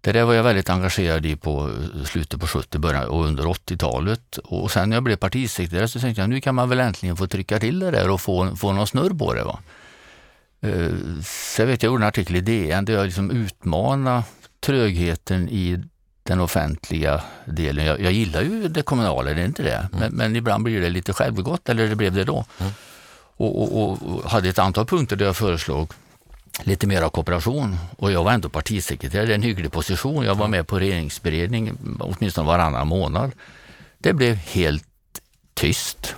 Det 0.01 0.12
där 0.12 0.25
var 0.25 0.35
jag 0.35 0.42
väldigt 0.42 0.70
engagerad 0.70 1.27
i 1.27 1.37
på 1.37 1.70
eh, 1.70 2.05
slutet 2.05 2.40
på 2.40 2.46
70 2.46 2.79
början 2.79 3.09
och 3.09 3.25
under 3.25 3.44
80-talet. 3.44 4.38
Och 4.38 4.70
sen 4.70 4.88
när 4.88 4.96
jag 4.96 5.03
blev 5.05 5.16
partisekreterare 5.16 5.88
så 5.88 6.01
tänkte 6.01 6.22
jag 6.22 6.31
nu 6.31 6.40
kan 6.40 6.55
man 6.55 6.68
väl 6.68 6.81
äntligen 6.81 7.16
få 7.16 7.27
trycka 7.27 7.59
till 7.59 7.79
det 7.79 7.90
där 7.90 8.11
och 8.11 8.20
få, 8.20 8.57
få 8.57 8.72
någon 8.72 8.87
snurr 8.87 9.18
på 9.18 9.35
det. 9.35 9.44
Va? 9.44 9.59
Eh, 10.61 10.90
så 11.25 11.62
jag 11.62 11.66
vet, 11.66 11.83
jag 11.83 11.90
gjorde 11.90 12.05
en 12.05 12.09
artikel 12.09 12.37
i 12.37 12.40
DN 12.40 12.85
där 12.85 12.94
jag 12.94 13.05
liksom 13.05 13.31
utmanade 13.31 14.22
trögheten 14.61 15.48
i 15.48 15.85
den 16.22 16.40
offentliga 16.40 17.22
delen. 17.44 17.85
Jag, 17.85 18.00
jag, 18.00 18.12
gillar 18.12 18.42
ju 18.42 18.68
det 18.68 18.82
kommunala, 18.82 19.35
det 19.35 19.40
är 19.40 19.46
inte 19.46 19.62
det. 19.62 19.76
Mm. 19.76 19.88
Men, 20.00 20.12
men, 20.12 20.37
ibland 20.37 20.64
blir 20.64 20.80
det 20.80 20.90
lite 20.90 21.12
självgott, 21.12 21.68
eller 21.68 21.88
det 21.88 21.96
blev 21.96 22.12
det 22.12 22.24
då. 22.24 22.44
Mm. 22.58 22.72
Och, 23.37 23.62
och, 23.62 24.02
och, 24.02 24.30
hade 24.30 24.48
ett 24.48 24.58
antal 24.58 24.87
punkter 24.87 25.16
där 25.16 25.26
jag 25.26 25.37
föreslog 25.37 25.92
lite 26.62 26.87
mer 26.87 27.02
av 27.02 27.11
kooperation. 27.11 27.76
Och 27.98 28.12
jag 28.12 28.24
var 28.24 28.32
ändå 28.32 28.48
partisekreterare, 28.48 29.26
det 29.26 29.32
är 29.32 29.35
en 29.35 29.42
hygglig 29.42 29.72
position. 29.72 30.24
Jag 30.24 30.35
var 30.35 30.48
med 30.48 30.66
på 30.66 30.78
regeringsberedning 30.78 31.72
åtminstone 32.00 32.46
varannan 32.46 32.87
månad. 32.87 33.32
Det 33.98 34.12
blev 34.12 34.35
helt 34.35 34.85
tyst. 35.54 36.16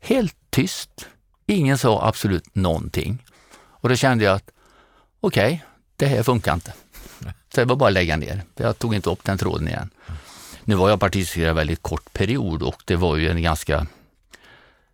Helt 0.00 0.36
tyst. 0.50 1.06
Ingen 1.46 1.78
sa 1.78 2.08
absolut 2.08 2.54
någonting. 2.54 3.24
Och 3.52 3.88
då 3.88 3.96
kände 3.96 4.24
jag 4.24 4.34
att 4.34 4.50
okej, 5.20 5.46
okay, 5.46 5.58
det 5.96 6.06
här 6.06 6.22
funkar 6.22 6.54
inte. 6.54 6.72
Så 7.54 7.60
det 7.60 7.64
var 7.64 7.76
bara 7.76 7.88
att 7.88 7.94
lägga 7.94 8.16
ner. 8.16 8.42
Jag 8.56 8.78
tog 8.78 8.94
inte 8.94 9.10
upp 9.10 9.24
den 9.24 9.38
tråden 9.38 9.68
igen. 9.68 9.90
Nu 10.64 10.74
var 10.74 10.90
jag 10.90 11.00
partisekreterare 11.00 11.52
väldigt 11.54 11.82
kort 11.82 12.12
period 12.12 12.62
och 12.62 12.82
det 12.84 12.96
var 12.96 13.16
ju 13.16 13.30
en 13.30 13.42
ganska 13.42 13.86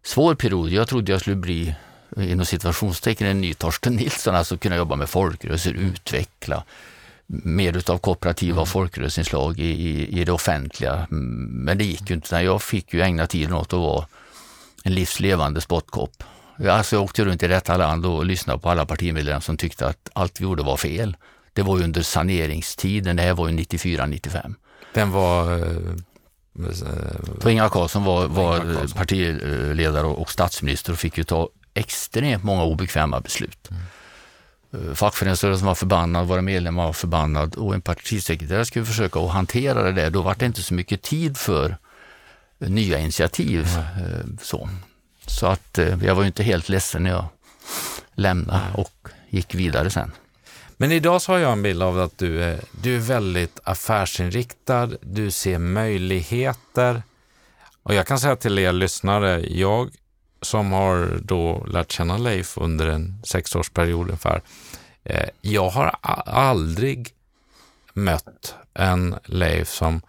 svår 0.04 0.34
period. 0.34 0.70
Jag 0.70 0.88
trodde 0.88 1.12
jag 1.12 1.20
skulle 1.20 1.36
bli 1.36 1.74
inom 2.16 2.46
situationstecken 2.46 3.26
en 3.26 3.40
ny 3.40 3.54
Torsten 3.54 3.96
Nilsson, 3.96 4.34
alltså 4.34 4.58
kunna 4.58 4.76
jobba 4.76 4.96
med 4.96 5.08
folkrörelser, 5.08 5.72
utveckla 5.72 6.64
mer 7.26 7.76
utav 7.76 7.98
kooperativa 7.98 8.56
mm. 8.56 8.66
folkrörelseinslag 8.66 9.58
i, 9.58 9.68
i, 9.68 10.20
i, 10.20 10.24
det 10.24 10.32
offentliga. 10.32 11.06
Men 11.10 11.78
det 11.78 11.84
gick 11.84 12.10
ju 12.10 12.14
inte. 12.14 12.36
Jag 12.36 12.62
fick 12.62 12.94
ju 12.94 13.00
ägna 13.00 13.26
tiden 13.26 13.54
åt 13.54 13.72
att 13.72 13.80
vara 13.80 14.06
en 14.84 14.94
livslevande 14.94 15.60
spottkopp. 15.60 16.22
Alltså 16.68 16.96
jag 16.96 17.02
åkte 17.02 17.24
runt 17.24 17.42
i 17.42 17.48
detta 17.48 17.76
land 17.76 18.06
och 18.06 18.26
lyssnade 18.26 18.58
på 18.58 18.70
alla 18.70 18.86
partimedlemmar 18.86 19.40
som 19.40 19.56
tyckte 19.56 19.86
att 19.86 20.10
allt 20.12 20.40
vi 20.40 20.44
gjorde 20.44 20.62
var 20.62 20.76
fel. 20.76 21.16
Det 21.56 21.62
var 21.62 21.78
ju 21.78 21.84
under 21.84 22.02
saneringstiden, 22.02 23.16
det 23.16 23.22
här 23.22 23.34
var 23.34 23.48
ju 23.48 23.56
94-95. 23.56 24.54
Den 24.94 25.10
var 25.10 25.44
för 27.40 27.50
Ingvar 27.50 27.68
Carlsson 27.68 28.04
var, 28.04 28.26
var 28.26 28.94
partiledare 28.94 30.06
och 30.06 30.30
statsminister 30.30 30.92
och 30.92 30.98
fick 30.98 31.18
ju 31.18 31.24
ta 31.24 31.48
extremt 31.74 32.44
många 32.44 32.64
obekväma 32.64 33.20
beslut. 33.20 33.70
Mm. 33.70 34.94
Fackföreningsrörelsen 34.94 35.66
var 35.66 35.74
förbannad, 35.74 36.26
våra 36.26 36.42
medlemmar 36.42 36.86
var 36.86 36.92
förbannad 36.92 37.54
och 37.54 37.74
en 37.74 37.80
partisekreterare 37.80 38.64
skulle 38.64 38.84
försöka 38.84 39.20
att 39.20 39.30
hantera 39.30 39.82
det 39.82 39.92
där. 39.92 40.10
Då 40.10 40.22
var 40.22 40.34
det 40.38 40.46
inte 40.46 40.62
så 40.62 40.74
mycket 40.74 41.02
tid 41.02 41.36
för 41.36 41.76
nya 42.58 42.98
initiativ. 42.98 43.68
Mm. 43.98 44.38
Så. 44.42 44.68
så 45.26 45.46
att 45.46 45.78
eh, 45.78 46.04
jag 46.04 46.14
var 46.14 46.24
inte 46.24 46.42
helt 46.42 46.68
ledsen 46.68 47.02
när 47.02 47.10
jag 47.10 47.24
lämnade 48.14 48.64
och 48.74 49.08
gick 49.28 49.54
vidare 49.54 49.90
sen. 49.90 50.12
Men 50.76 50.92
idag 50.92 51.22
så 51.22 51.32
har 51.32 51.38
jag 51.38 51.52
en 51.52 51.62
bild 51.62 51.82
av 51.82 52.00
att 52.00 52.18
du 52.18 52.42
är, 52.42 52.60
du 52.82 52.96
är 52.96 53.00
väldigt 53.00 53.60
affärsinriktad, 53.64 54.90
du 55.00 55.30
ser 55.30 55.58
möjligheter. 55.58 57.02
Och 57.82 57.94
jag 57.94 58.06
kan 58.06 58.18
säga 58.18 58.36
till 58.36 58.58
er 58.58 58.72
lyssnare, 58.72 59.40
jag 59.48 59.90
som 60.42 60.72
har 60.72 61.18
då 61.22 61.66
lärt 61.66 61.92
känna 61.92 62.16
Leif 62.16 62.58
under 62.58 62.86
en 62.86 63.22
sexårsperiod 63.24 64.06
ungefär. 64.06 64.42
Eh, 65.04 65.28
jag 65.40 65.68
har 65.68 65.96
aldrig 66.26 67.14
mött 67.92 68.54
en 68.74 69.14
Leif 69.24 69.68
som 69.68 70.00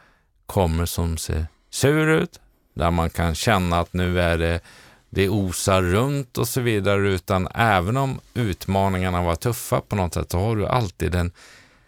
kommer 0.45 0.85
som 0.85 1.17
ser 1.17 1.47
sur 1.69 2.07
ut, 2.07 2.39
där 2.73 2.91
man 2.91 3.09
kan 3.09 3.35
känna 3.35 3.79
att 3.79 3.93
nu 3.93 4.21
är 4.21 4.37
det, 4.37 4.59
det 5.09 5.29
osar 5.29 5.81
runt 5.81 6.37
och 6.37 6.47
så 6.47 6.61
vidare, 6.61 7.09
utan 7.09 7.47
även 7.55 7.97
om 7.97 8.19
utmaningarna 8.33 9.21
var 9.21 9.35
tuffa 9.35 9.81
på 9.81 9.95
något 9.95 10.13
sätt 10.13 10.31
så 10.31 10.39
har 10.39 10.55
du 10.55 10.67
alltid 10.67 11.15
en, 11.15 11.31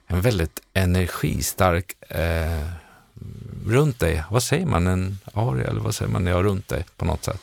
en 0.08 0.22
väldigt 0.22 0.62
energistark 0.74 2.12
eh, 2.12 2.70
runt 3.66 4.00
dig. 4.00 4.24
Vad 4.30 4.44
säger 4.44 4.66
man? 4.66 4.88
En 4.88 5.20
aria 5.34 5.68
eller 5.68 5.82
vad 5.82 5.96
säger 5.96 6.12
man 6.12 6.28
har 6.28 6.44
runt 6.44 6.68
dig 6.68 6.86
på 6.98 7.06
något 7.06 7.24
sätt? 7.24 7.42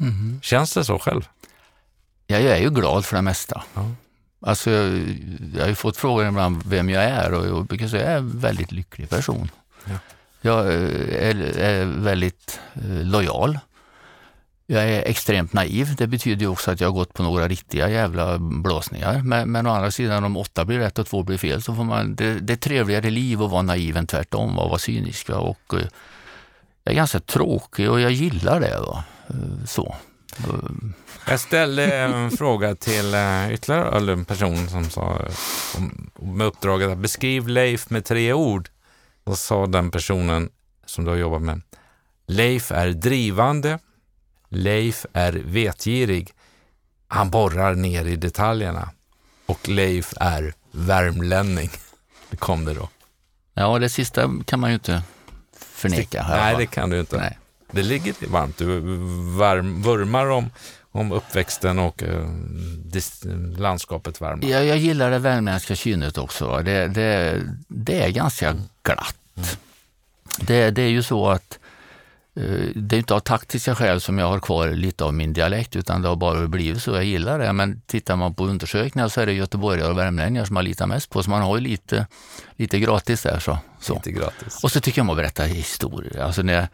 Mm. 0.00 0.40
Känns 0.42 0.74
det 0.74 0.84
så 0.84 0.98
själv? 0.98 1.28
Ja, 2.26 2.38
jag 2.38 2.56
är 2.56 2.62
ju 2.62 2.70
glad 2.70 3.04
för 3.04 3.16
det 3.16 3.22
mesta. 3.22 3.62
Ja. 3.74 3.90
Alltså, 4.40 4.70
jag, 4.70 5.18
jag 5.54 5.60
har 5.60 5.68
ju 5.68 5.74
fått 5.74 5.96
frågor 5.96 6.28
ibland 6.28 6.62
vem 6.66 6.90
jag 6.90 7.04
är 7.04 7.34
och 7.34 7.46
jag 7.46 7.66
brukar 7.66 7.88
säga 7.88 8.02
att 8.02 8.08
jag 8.08 8.14
är 8.14 8.18
en 8.18 8.38
väldigt 8.38 8.72
lycklig 8.72 9.10
person. 9.10 9.50
Ja. 9.84 9.98
Jag 10.40 10.66
eh, 10.66 11.28
är, 11.28 11.58
är 11.58 11.84
väldigt 11.84 12.60
eh, 12.74 13.04
lojal. 13.04 13.58
Jag 14.66 14.82
är 14.82 15.02
extremt 15.02 15.52
naiv. 15.52 15.94
Det 15.96 16.06
betyder 16.06 16.40
ju 16.40 16.48
också 16.48 16.70
att 16.70 16.80
jag 16.80 16.88
har 16.88 16.92
gått 16.92 17.14
på 17.14 17.22
några 17.22 17.48
riktiga 17.48 17.88
jävla 17.88 18.38
blåsningar. 18.38 19.22
Men, 19.24 19.52
men 19.52 19.66
å 19.66 19.70
andra 19.70 19.90
sidan 19.90 20.24
om 20.24 20.36
åtta 20.36 20.64
blir 20.64 20.78
rätt 20.78 20.98
och 20.98 21.06
två 21.06 21.22
blir 21.22 21.38
fel 21.38 21.62
så 21.62 21.74
får 21.74 21.84
man, 21.84 22.14
det, 22.14 22.40
det 22.40 22.52
är 22.52 22.56
trevligare 22.56 23.10
liv 23.10 23.42
att 23.42 23.50
vara 23.50 23.62
naiv 23.62 23.96
än 23.96 24.06
tvärtom 24.06 24.58
och 24.58 24.68
vara 24.68 24.78
cynisk. 24.78 25.30
Och, 25.30 25.74
eh, 25.74 25.86
jag 26.84 26.92
är 26.92 26.96
ganska 26.96 27.20
tråkig 27.20 27.90
och 27.90 28.00
jag 28.00 28.10
gillar 28.10 28.60
det. 28.60 28.80
Va? 28.80 29.04
Eh, 29.28 29.64
så. 29.66 29.96
Eh. 30.38 30.88
Jag 31.28 31.40
ställde 31.40 31.96
en 31.96 32.30
fråga 32.38 32.74
till 32.74 33.14
eh, 33.14 33.52
ytterligare 33.52 34.12
en 34.12 34.24
person 34.24 34.68
som 34.68 34.84
sa 34.84 35.20
med 36.14 36.46
uppdraget 36.46 36.90
att 36.90 36.98
beskriv 36.98 37.48
Leif 37.48 37.90
med 37.90 38.04
tre 38.04 38.32
ord. 38.32 38.68
Då 39.24 39.36
sa 39.36 39.66
den 39.66 39.90
personen 39.90 40.50
som 40.86 41.04
du 41.04 41.10
har 41.10 41.18
jobbat 41.18 41.42
med. 41.42 41.60
Leif 42.26 42.72
är 42.72 42.88
drivande. 42.88 43.78
Leif 44.54 45.06
är 45.12 45.32
vetgirig. 45.32 46.32
Han 47.08 47.30
borrar 47.30 47.74
ner 47.74 48.04
i 48.04 48.16
detaljerna. 48.16 48.90
Och 49.46 49.68
Leif 49.68 50.14
är 50.16 50.54
värmlänning. 50.70 51.70
Det 52.30 52.36
kom 52.36 52.64
det 52.64 52.74
då. 52.74 52.88
Ja, 53.54 53.78
det 53.78 53.88
sista 53.88 54.30
kan 54.46 54.60
man 54.60 54.70
ju 54.70 54.74
inte 54.74 55.02
förneka. 55.58 56.26
Nej, 56.28 56.56
det 56.56 56.66
kan 56.66 56.90
du 56.90 57.00
inte. 57.00 57.16
Nej 57.16 57.38
det 57.74 57.82
ligger 57.82 58.14
dig 58.20 58.28
varmt. 58.28 58.58
Du 58.58 58.80
varm, 59.38 59.82
vurmar 59.82 60.30
om, 60.30 60.50
om 60.92 61.12
uppväxten 61.12 61.78
och 61.78 62.02
eh, 62.02 62.28
landskapet 63.58 64.20
Värmland. 64.20 64.44
Ja, 64.44 64.62
jag 64.62 64.78
gillar 64.78 65.10
det 65.10 65.18
värmländska 65.18 65.74
kynnet 65.74 66.18
också. 66.18 66.62
Det, 66.62 66.88
det, 66.88 67.42
det 67.68 68.02
är 68.02 68.10
ganska 68.10 68.56
glatt. 68.82 69.16
Mm. 69.36 69.48
Det, 70.40 70.70
det 70.70 70.82
är 70.82 70.88
ju 70.88 71.02
så 71.02 71.28
att 71.28 71.58
det 72.74 72.96
är 72.96 72.98
inte 72.98 73.14
av 73.14 73.20
taktiska 73.20 73.74
skäl 73.74 74.00
som 74.00 74.18
jag 74.18 74.26
har 74.26 74.40
kvar 74.40 74.68
lite 74.68 75.04
av 75.04 75.14
min 75.14 75.32
dialekt 75.32 75.76
utan 75.76 76.02
det 76.02 76.08
har 76.08 76.16
bara 76.16 76.48
blivit 76.48 76.82
så. 76.82 76.90
Jag 76.90 77.04
gillar 77.04 77.38
det. 77.38 77.52
Men 77.52 77.80
tittar 77.86 78.16
man 78.16 78.34
på 78.34 78.44
undersökningar 78.46 79.08
så 79.08 79.20
är 79.20 79.26
det 79.26 79.32
göteborgare 79.32 79.90
och 79.90 79.98
värmlänningar 79.98 80.44
som 80.44 80.54
man 80.54 80.64
litar 80.64 80.86
mest 80.86 81.10
på. 81.10 81.22
Så 81.22 81.30
man 81.30 81.42
har 81.42 81.56
ju 81.56 81.62
lite, 81.62 82.06
lite 82.56 82.78
gratis 82.78 83.22
där. 83.22 83.38
Så. 83.38 83.58
så. 83.80 83.94
Lite 83.94 84.12
gratis. 84.12 84.64
Och 84.64 84.72
så 84.72 84.80
tycker 84.80 84.98
jag 84.98 85.04
om 85.04 85.10
att 85.10 85.16
berätta 85.16 85.42
historier. 85.42 86.22
Alltså 86.22 86.42
när, 86.42 86.68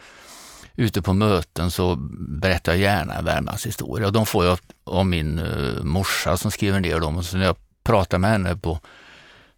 ute 0.77 1.03
på 1.03 1.13
möten 1.13 1.71
så 1.71 1.97
berättar 2.21 2.73
jag 2.73 2.81
gärna 2.81 3.15
en 3.15 3.25
Värmlandshistoria. 3.25 4.07
Och 4.07 4.13
de 4.13 4.27
får 4.27 4.45
jag 4.45 4.59
av 4.85 5.07
min 5.07 5.39
uh, 5.39 5.83
morsa 5.83 6.37
som 6.37 6.51
skriver 6.51 6.81
ner 6.81 7.01
dem. 7.01 7.17
Och 7.17 7.25
så 7.25 7.37
när 7.37 7.45
jag 7.45 7.57
pratar 7.85 8.19
med 8.19 8.31
henne 8.31 8.57
på 8.57 8.81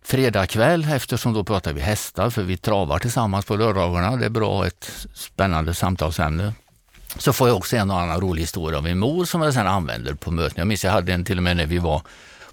fredag 0.02 0.46
kväll, 0.46 0.86
eftersom 0.92 1.32
då 1.32 1.44
pratar 1.44 1.72
vi 1.72 1.80
hästar, 1.80 2.30
för 2.30 2.42
vi 2.42 2.56
travar 2.56 2.98
tillsammans 2.98 3.44
på 3.44 3.56
lördagarna. 3.56 4.16
Det 4.16 4.24
är 4.24 4.30
bra 4.30 4.52
att 4.52 4.58
ha 4.58 4.66
ett 4.66 5.06
spännande 5.14 5.74
samtalsämne. 5.74 6.52
Så 7.18 7.32
får 7.32 7.48
jag 7.48 7.56
också 7.56 7.76
en 7.76 7.90
och 7.90 8.00
annan 8.00 8.20
rolig 8.20 8.42
historia 8.42 8.78
av 8.78 8.84
min 8.84 8.98
mor 8.98 9.24
som 9.24 9.42
jag 9.42 9.54
sedan 9.54 9.66
använder 9.66 10.14
på 10.14 10.30
möten. 10.30 10.54
Jag 10.56 10.66
minns 10.66 10.84
jag 10.84 10.92
hade 10.92 11.12
en 11.12 11.24
till 11.24 11.36
och 11.36 11.42
med 11.42 11.56
när 11.56 11.66
vi 11.66 11.78
var 11.78 12.02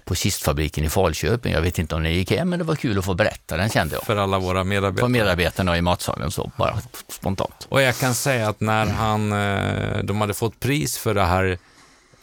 på 0.04 0.14
kistfabriken 0.14 0.84
i 0.84 0.88
Falköping. 0.88 1.52
Jag 1.52 1.62
vet 1.62 1.78
inte 1.78 1.94
om 1.94 2.02
den 2.02 2.12
gick 2.12 2.30
hem, 2.30 2.50
men 2.50 2.58
det 2.58 2.64
var 2.64 2.74
kul 2.74 2.98
att 2.98 3.04
få 3.04 3.14
berätta 3.14 3.56
den 3.56 3.68
kände 3.68 3.94
jag. 3.94 4.04
För 4.04 4.16
alla 4.16 4.38
våra 4.38 4.64
medarbetare. 4.64 5.00
För 5.00 5.08
medarbetarna 5.08 5.76
i 5.76 5.82
matsalen 5.82 6.30
så, 6.30 6.50
bara 6.56 6.78
spontant. 7.08 7.66
Och 7.68 7.82
jag 7.82 7.96
kan 7.96 8.14
säga 8.14 8.48
att 8.48 8.60
när 8.60 8.86
han, 8.86 9.32
eh, 9.32 10.04
de 10.04 10.20
hade 10.20 10.34
fått 10.34 10.60
pris 10.60 10.98
för 10.98 11.14
det 11.14 11.24
här 11.24 11.58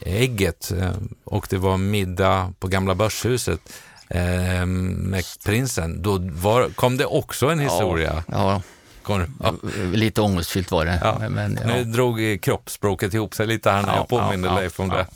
ägget 0.00 0.72
eh, 0.72 0.90
och 1.24 1.46
det 1.50 1.56
var 1.56 1.76
middag 1.76 2.52
på 2.58 2.68
Gamla 2.68 2.94
Börshuset 2.94 3.60
eh, 4.08 4.66
med 4.66 5.24
prinsen, 5.44 6.02
då 6.02 6.18
var, 6.18 6.68
kom 6.68 6.96
det 6.96 7.06
också 7.06 7.46
en 7.46 7.58
historia. 7.58 8.24
Ja, 8.26 8.62
ja. 9.08 9.26
ja. 9.40 9.54
Lite 9.92 10.20
ångestfyllt 10.20 10.70
var 10.70 10.84
det. 10.84 11.00
Ja. 11.02 11.28
Men, 11.28 11.58
nu 11.66 11.84
drog 11.84 12.38
kroppsspråket 12.42 13.14
ihop 13.14 13.34
sig 13.34 13.46
lite 13.46 13.70
här 13.70 13.82
när 13.82 13.96
jag 13.96 14.08
påminner 14.08 14.54
Leif 14.54 14.80
om 14.80 14.88
det. 14.88 15.06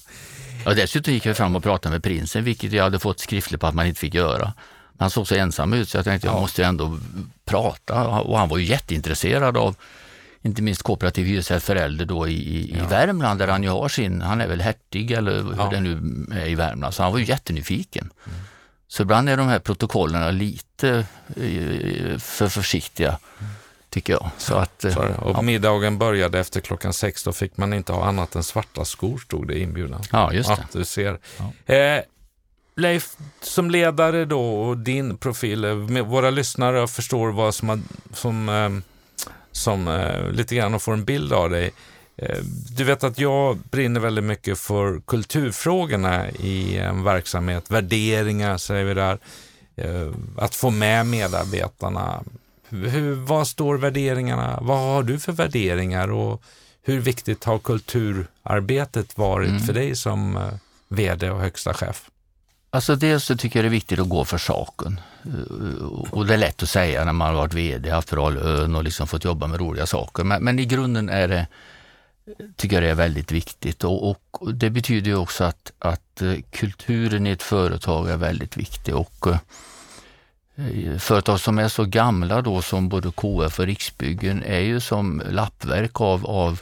Ja, 0.64 0.74
dessutom 0.74 1.14
gick 1.14 1.26
jag 1.26 1.36
fram 1.36 1.57
och 1.57 1.62
pratade 1.62 1.93
med 1.93 2.03
prinsen, 2.03 2.45
vilket 2.45 2.72
jag 2.72 2.82
hade 2.84 2.99
fått 2.99 3.20
skriftligt 3.20 3.61
på 3.61 3.66
att 3.66 3.74
man 3.74 3.86
inte 3.86 4.01
fick 4.01 4.14
göra. 4.14 4.53
Han 4.99 5.11
såg 5.11 5.28
så 5.28 5.34
ensam 5.34 5.72
ut 5.72 5.88
så 5.88 5.99
jag 5.99 6.05
tänkte 6.05 6.28
jag 6.28 6.40
måste 6.40 6.64
ändå 6.64 6.99
prata 7.45 8.09
och 8.09 8.38
han 8.38 8.49
var 8.49 8.59
ju 8.59 8.64
jätteintresserad 8.64 9.57
av 9.57 9.76
inte 10.43 10.62
minst 10.62 10.82
kooperativ 10.82 11.26
hyresrätt 11.26 11.62
för 11.62 11.76
äldre 11.76 12.05
då 12.05 12.28
i, 12.28 12.32
i 12.32 12.76
ja. 12.78 12.88
Värmland 12.88 13.38
där 13.38 13.49
han 13.49 13.62
ju 13.62 13.68
har 13.68 13.88
sin, 13.88 14.22
han 14.22 14.40
är 14.40 14.49
väl 14.49 14.61
hertig 14.61 15.11
eller 15.11 15.43
hur 15.43 15.55
ja. 15.59 15.68
det 15.70 15.80
nu 15.80 16.26
är 16.32 16.47
i 16.47 16.55
Värmland, 16.55 16.95
så 16.95 17.03
han 17.03 17.12
var 17.12 17.18
ju 17.18 17.24
jättenyfiken. 17.24 18.11
Mm. 18.26 18.38
Så 18.93 19.03
ibland 19.03 19.28
är 19.28 19.36
de 19.36 19.49
här 19.49 19.59
protokollen 19.59 20.38
lite 20.38 21.07
eh, 21.28 22.18
för 22.18 22.49
försiktiga. 22.49 23.18
Tycker 23.90 24.12
jag. 24.12 24.30
Så 24.38 24.55
att, 24.55 24.84
så 24.93 25.01
och 25.01 25.36
ja. 25.36 25.43
middagen 25.43 25.99
började 25.99 26.40
efter 26.40 26.61
klockan 26.61 26.93
sex, 26.93 27.24
då 27.24 27.32
fick 27.32 27.57
man 27.57 27.72
inte 27.72 27.93
ha 27.93 28.05
annat 28.05 28.34
än 28.34 28.43
svarta 28.43 28.84
skor, 28.84 29.18
stod 29.18 29.49
det 29.49 29.55
i 29.55 29.62
inbjudan. 29.62 30.03
Ja, 30.12 30.32
just 30.32 30.49
det. 30.49 30.55
Att 30.55 30.72
du 30.72 30.84
ser. 30.84 31.18
Ja. 31.66 31.74
Eh, 31.74 32.03
Leif, 32.76 33.16
som 33.40 33.70
ledare 33.70 34.24
då 34.24 34.55
och 34.55 34.78
din 34.78 35.16
profil, 35.16 35.64
eh, 35.64 35.74
våra 36.03 36.30
lyssnare 36.30 36.88
förstår 36.88 37.32
vad 37.32 37.55
som, 37.55 37.84
som 38.12 38.49
eh, 38.49 38.70
som 39.53 39.88
eh, 39.88 40.30
lite 40.30 40.55
grann 40.55 40.80
får 40.80 40.93
en 40.93 41.05
bild 41.05 41.32
av 41.32 41.51
dig. 41.51 41.72
Eh, 42.17 42.39
du 42.77 42.85
vet 42.85 43.05
att 43.05 43.19
jag 43.19 43.57
brinner 43.57 44.01
väldigt 44.01 44.25
mycket 44.25 44.59
för 44.59 45.01
kulturfrågorna 45.07 46.31
i 46.31 46.79
en 46.79 47.05
verksamhet, 47.05 47.71
värderingar 47.71 48.59
säger 48.59 48.85
vi 48.85 48.95
där, 48.95 49.19
eh, 49.77 50.13
att 50.37 50.55
få 50.55 50.71
med 50.71 51.07
medarbetarna. 51.07 52.23
Hur, 52.69 53.15
vad 53.15 53.49
står 53.49 53.79
värderingarna? 53.79 54.59
Vad 54.63 54.79
har 54.79 55.03
du 55.03 55.19
för 55.19 55.33
värderingar 55.33 56.11
och 56.11 56.43
hur 56.83 57.01
viktigt 57.01 57.45
har 57.45 57.59
kulturarbetet 57.59 59.19
varit 59.19 59.49
mm. 59.49 59.63
för 59.63 59.73
dig 59.73 59.97
som 59.97 60.37
eh, 60.37 60.43
VD 60.89 61.31
och 61.31 61.41
högsta 61.41 61.75
chef? 61.75 62.11
Alltså 62.71 62.97
dels 62.97 63.25
så 63.25 63.37
tycker 63.37 63.59
jag 63.59 63.65
det 63.65 63.69
är 63.69 63.71
viktigt 63.71 63.99
att 63.99 64.09
gå 64.09 64.25
för 64.25 64.39
saken. 64.39 65.01
Och 66.11 66.27
det 66.27 66.35
är 66.35 66.39
lätt 66.39 66.63
att 66.63 66.69
säga 66.69 67.05
när 67.05 67.13
man 67.13 67.29
har 67.29 67.35
varit 67.35 67.55
VD, 67.55 67.91
haft 67.91 68.11
bra 68.11 68.31
lön 68.31 68.77
och 68.77 68.85
liksom 68.85 69.07
fått 69.07 69.25
jobba 69.25 69.47
med 69.47 69.61
roliga 69.61 69.87
saker. 69.87 70.25
Men, 70.25 70.45
men 70.45 70.59
i 70.59 70.65
grunden 70.65 71.09
är 71.09 71.29
det, 71.29 71.47
tycker 72.57 72.77
jag 72.77 72.83
det 72.83 72.91
är 72.91 72.95
väldigt 72.95 73.33
viktigt. 73.33 73.85
Och, 73.85 74.11
och 74.11 74.55
det 74.55 74.70
betyder 74.70 75.11
ju 75.11 75.16
också 75.16 75.45
att, 75.45 75.73
att 75.79 76.23
eh, 76.23 76.35
kulturen 76.51 77.27
i 77.27 77.31
ett 77.31 77.43
företag 77.43 78.11
är 78.11 78.16
väldigt 78.16 78.57
viktig. 78.57 78.95
Och 78.95 79.27
eh, 79.27 79.39
Företag 80.99 81.41
som 81.41 81.59
är 81.59 81.68
så 81.68 81.85
gamla 81.85 82.43
då 82.43 82.62
som 82.62 82.89
både 82.89 83.11
KF 83.11 83.59
och 83.59 83.66
Riksbyggen 83.66 84.43
är 84.43 84.61
ju 84.61 84.81
som 84.81 85.23
lappverk 85.31 86.01
av, 86.01 86.27
av 86.27 86.61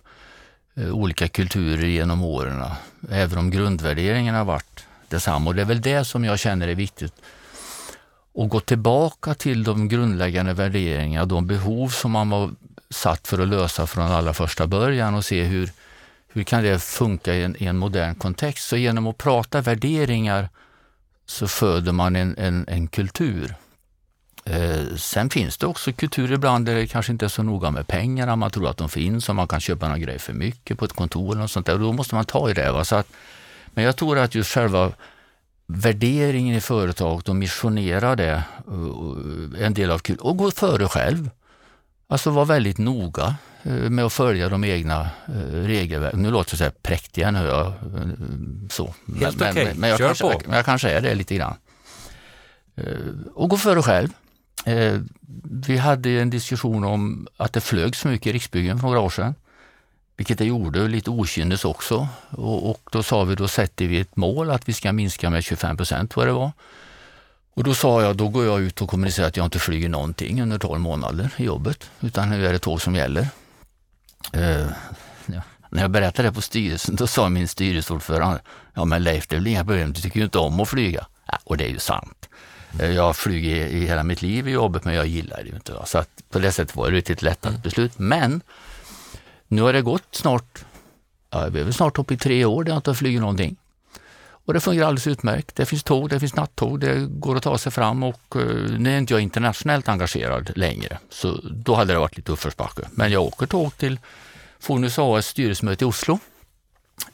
eh, 0.74 0.90
olika 0.90 1.28
kulturer 1.28 1.86
genom 1.86 2.22
åren. 2.22 2.64
Även 3.10 3.38
om 3.38 3.50
grundvärderingarna 3.50 4.38
har 4.38 4.44
varit 4.44 4.84
detsamma. 5.08 5.50
Och 5.50 5.56
det 5.56 5.62
är 5.62 5.66
väl 5.66 5.80
det 5.80 6.04
som 6.04 6.24
jag 6.24 6.38
känner 6.38 6.68
är 6.68 6.74
viktigt. 6.74 7.14
Att 8.34 8.48
gå 8.48 8.60
tillbaka 8.60 9.34
till 9.34 9.64
de 9.64 9.88
grundläggande 9.88 10.52
värderingarna, 10.52 11.26
de 11.26 11.46
behov 11.46 11.88
som 11.88 12.10
man 12.10 12.30
var 12.30 12.50
satt 12.90 13.28
för 13.28 13.38
att 13.38 13.48
lösa 13.48 13.86
från 13.86 14.12
allra 14.12 14.34
första 14.34 14.66
början 14.66 15.14
och 15.14 15.24
se 15.24 15.42
hur, 15.42 15.70
hur 16.28 16.44
kan 16.44 16.62
det 16.62 16.82
funka 16.82 17.34
i 17.34 17.42
en, 17.42 17.62
i 17.62 17.66
en 17.66 17.76
modern 17.76 18.14
kontext. 18.14 18.68
Så 18.68 18.76
genom 18.76 19.06
att 19.06 19.18
prata 19.18 19.60
värderingar 19.60 20.48
så 21.26 21.48
föder 21.48 21.92
man 21.92 22.16
en, 22.16 22.34
en, 22.38 22.64
en 22.68 22.88
kultur. 22.88 23.54
Eh, 24.44 24.96
sen 24.96 25.30
finns 25.30 25.58
det 25.58 25.66
också 25.66 25.92
kulturer 25.92 26.34
ibland 26.34 26.66
där 26.66 26.74
det 26.74 26.86
kanske 26.86 27.12
inte 27.12 27.24
är 27.24 27.28
så 27.28 27.42
noga 27.42 27.70
med 27.70 27.86
pengarna, 27.86 28.36
man 28.36 28.50
tror 28.50 28.68
att 28.68 28.76
de 28.76 28.88
finns 28.88 29.28
och 29.28 29.36
man 29.36 29.48
kan 29.48 29.60
köpa 29.60 29.86
några 29.86 29.98
grejer 29.98 30.18
för 30.18 30.32
mycket 30.32 30.78
på 30.78 30.84
ett 30.84 30.92
kontor 30.92 31.36
eller 31.36 31.46
sånt 31.46 31.66
där. 31.66 31.74
Och 31.74 31.80
då 31.80 31.92
måste 31.92 32.14
man 32.14 32.24
ta 32.24 32.50
i 32.50 32.54
det. 32.54 32.72
Va? 32.72 32.84
Så 32.84 32.96
att, 32.96 33.06
men 33.74 33.84
jag 33.84 33.96
tror 33.96 34.18
att 34.18 34.34
just 34.34 34.50
själva 34.50 34.92
värderingen 35.66 36.56
i 36.56 36.60
företaget 36.60 37.28
och 37.28 37.36
missionera 37.36 38.16
det, 38.16 38.42
eh, 38.68 39.60
eh, 39.60 39.66
en 39.66 39.74
del 39.74 39.90
av 39.90 39.98
kul, 39.98 40.16
och 40.16 40.36
gå 40.36 40.50
före 40.50 40.88
själv. 40.88 41.30
Alltså 42.10 42.30
vara 42.30 42.44
väldigt 42.44 42.78
noga 42.78 43.34
eh, 43.62 43.72
med 43.72 44.04
att 44.04 44.12
följa 44.12 44.48
de 44.48 44.64
egna 44.64 45.00
eh, 45.28 45.52
regelverken. 45.52 46.22
Nu 46.22 46.30
låter 46.30 46.50
det 46.50 46.56
så 46.56 46.64
här 46.64 46.72
präktiga 46.82 47.30
när 47.30 47.46
jag 47.46 47.72
så. 48.70 48.94
Helt 49.20 49.38
men, 49.38 49.50
okay. 49.50 49.64
men, 49.64 49.76
men 49.76 49.90
jag, 49.90 49.98
Kör 49.98 50.06
kanske, 50.06 50.24
på. 50.24 50.54
jag 50.54 50.64
kanske 50.64 50.90
är 50.90 51.00
det 51.00 51.14
lite 51.14 51.34
grann. 51.34 51.54
Och 53.34 53.48
gå 53.50 53.56
före 53.56 53.82
själv. 53.82 54.08
Vi 55.66 55.76
hade 55.76 56.10
en 56.10 56.30
diskussion 56.30 56.84
om 56.84 57.28
att 57.36 57.52
det 57.52 57.60
flög 57.60 57.96
så 57.96 58.08
mycket 58.08 58.26
i 58.26 58.32
Riksbyggen 58.32 58.78
för 58.78 58.86
några 58.86 59.00
år 59.00 59.10
sedan 59.10 59.34
vilket 60.20 60.38
det 60.38 60.44
gjorde 60.44 60.88
lite 60.88 61.10
okynnes 61.10 61.64
också. 61.64 62.08
Och, 62.30 62.70
och, 62.70 62.80
då 62.92 63.02
sa 63.02 63.24
vi, 63.24 63.34
då 63.34 63.48
sätter 63.48 63.86
vi 63.86 64.00
ett 64.00 64.16
mål 64.16 64.50
att 64.50 64.68
vi 64.68 64.72
ska 64.72 64.92
minska 64.92 65.30
med 65.30 65.44
25 65.44 65.76
procent 65.76 66.16
vad 66.16 66.26
det 66.26 66.32
var. 66.32 66.52
Och 67.54 67.64
då 67.64 67.74
sa 67.74 68.02
jag, 68.02 68.16
då 68.16 68.28
går 68.28 68.44
jag 68.44 68.60
ut 68.60 68.82
och 68.82 68.88
kommunicerar 68.88 69.28
att 69.28 69.36
jag 69.36 69.46
inte 69.46 69.58
flyger 69.58 69.88
någonting 69.88 70.42
under 70.42 70.58
12 70.58 70.80
månader 70.80 71.30
i 71.36 71.44
jobbet, 71.44 71.90
utan 72.00 72.30
nu 72.30 72.46
är 72.46 72.52
det 72.52 72.58
tåg 72.58 72.82
som 72.82 72.94
gäller. 72.94 73.28
Uh, 74.36 74.66
ja. 75.26 75.42
När 75.70 75.82
jag 75.82 75.90
berättade 75.90 76.28
det 76.28 76.32
på 76.32 76.40
styrelsen, 76.40 76.96
då 76.96 77.06
sa 77.06 77.28
min 77.28 77.48
styrelseordförande, 77.48 78.40
ja 78.74 78.84
men 78.84 79.02
Leif, 79.02 79.28
det 79.28 79.36
är 79.36 79.38
väl 79.38 79.46
inga 79.46 79.64
problem, 79.64 79.92
du 79.92 80.00
tycker 80.00 80.18
ju 80.18 80.24
inte 80.24 80.38
om 80.38 80.60
att 80.60 80.68
flyga. 80.68 81.06
Ja, 81.26 81.38
och 81.44 81.56
det 81.56 81.64
är 81.64 81.68
ju 81.68 81.78
sant. 81.78 82.28
Uh, 82.80 82.90
jag 82.90 83.02
har 83.02 83.12
flugit 83.12 83.72
i, 83.72 83.86
hela 83.86 84.02
mitt 84.02 84.22
liv 84.22 84.48
i 84.48 84.50
jobbet, 84.50 84.84
men 84.84 84.94
jag 84.94 85.06
gillar 85.06 85.36
det 85.36 85.48
ju 85.48 85.54
inte. 85.54 85.82
Så 85.86 85.98
att 85.98 86.10
på 86.30 86.38
det 86.38 86.52
sättet 86.52 86.76
var 86.76 86.90
det 86.90 87.10
ett 87.10 87.22
lättat 87.22 87.62
beslut. 87.62 87.98
Men 87.98 88.40
nu 89.48 89.62
har 89.62 89.72
det 89.72 89.82
gått 89.82 90.08
snart, 90.10 90.64
ja, 91.30 91.46
vi 91.46 91.60
är 91.60 91.64
väl 91.64 91.74
snart 91.74 91.98
uppe 91.98 92.14
i 92.14 92.16
tre 92.16 92.44
år 92.44 92.64
där 92.64 92.70
jag 92.70 92.78
inte 92.78 92.90
har 92.90 92.94
flugit 92.94 93.20
någonting. 93.20 93.56
Och 94.50 94.54
det 94.54 94.60
fungerar 94.60 94.86
alldeles 94.86 95.06
utmärkt. 95.06 95.56
Det 95.56 95.66
finns 95.66 95.82
tåg, 95.82 96.08
det 96.08 96.20
finns 96.20 96.34
nattåg, 96.34 96.80
det 96.80 97.06
går 97.08 97.36
att 97.36 97.42
ta 97.42 97.58
sig 97.58 97.72
fram 97.72 98.02
och 98.02 98.36
eh, 98.36 98.78
nu 98.78 98.94
är 98.94 98.98
inte 98.98 99.14
jag 99.14 99.20
internationellt 99.20 99.88
engagerad 99.88 100.52
längre. 100.56 100.98
Så 101.10 101.40
då 101.42 101.74
hade 101.74 101.92
det 101.92 101.98
varit 101.98 102.16
lite 102.16 102.32
uppförsbacke. 102.32 102.82
Men 102.90 103.12
jag 103.12 103.22
åker 103.22 103.46
tåg 103.46 103.76
till 103.76 103.98
Fonus 104.60 104.98
AS 104.98 105.26
styrelsemöte 105.26 105.84
i 105.84 105.88
Oslo 105.88 106.18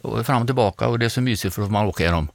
och 0.01 0.27
fram 0.27 0.43
och 0.43 0.49
tillbaka 0.49 0.89
och 0.89 0.99
det 0.99 1.05
är 1.05 1.09
så 1.09 1.21
mysigt 1.21 1.55
för 1.55 1.63
att 1.63 1.71
man 1.71 1.87
åker 1.87 2.05
genom 2.05 2.29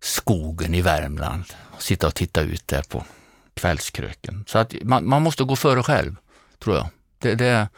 skogen 0.00 0.74
i 0.74 0.82
Värmland 0.82 1.44
och 1.74 1.82
sitta 1.82 2.06
och 2.06 2.14
titta 2.14 2.40
ut 2.40 2.68
där 2.68 2.82
på 2.82 3.04
kvällskröken. 3.54 4.44
Så 4.48 4.58
att 4.58 4.74
man, 4.82 5.08
man 5.08 5.22
måste 5.22 5.44
gå 5.44 5.56
före 5.56 5.82
själv, 5.82 6.16
tror 6.58 6.76
jag. 6.76 6.88
Det, 7.18 7.34
det, 7.34 7.68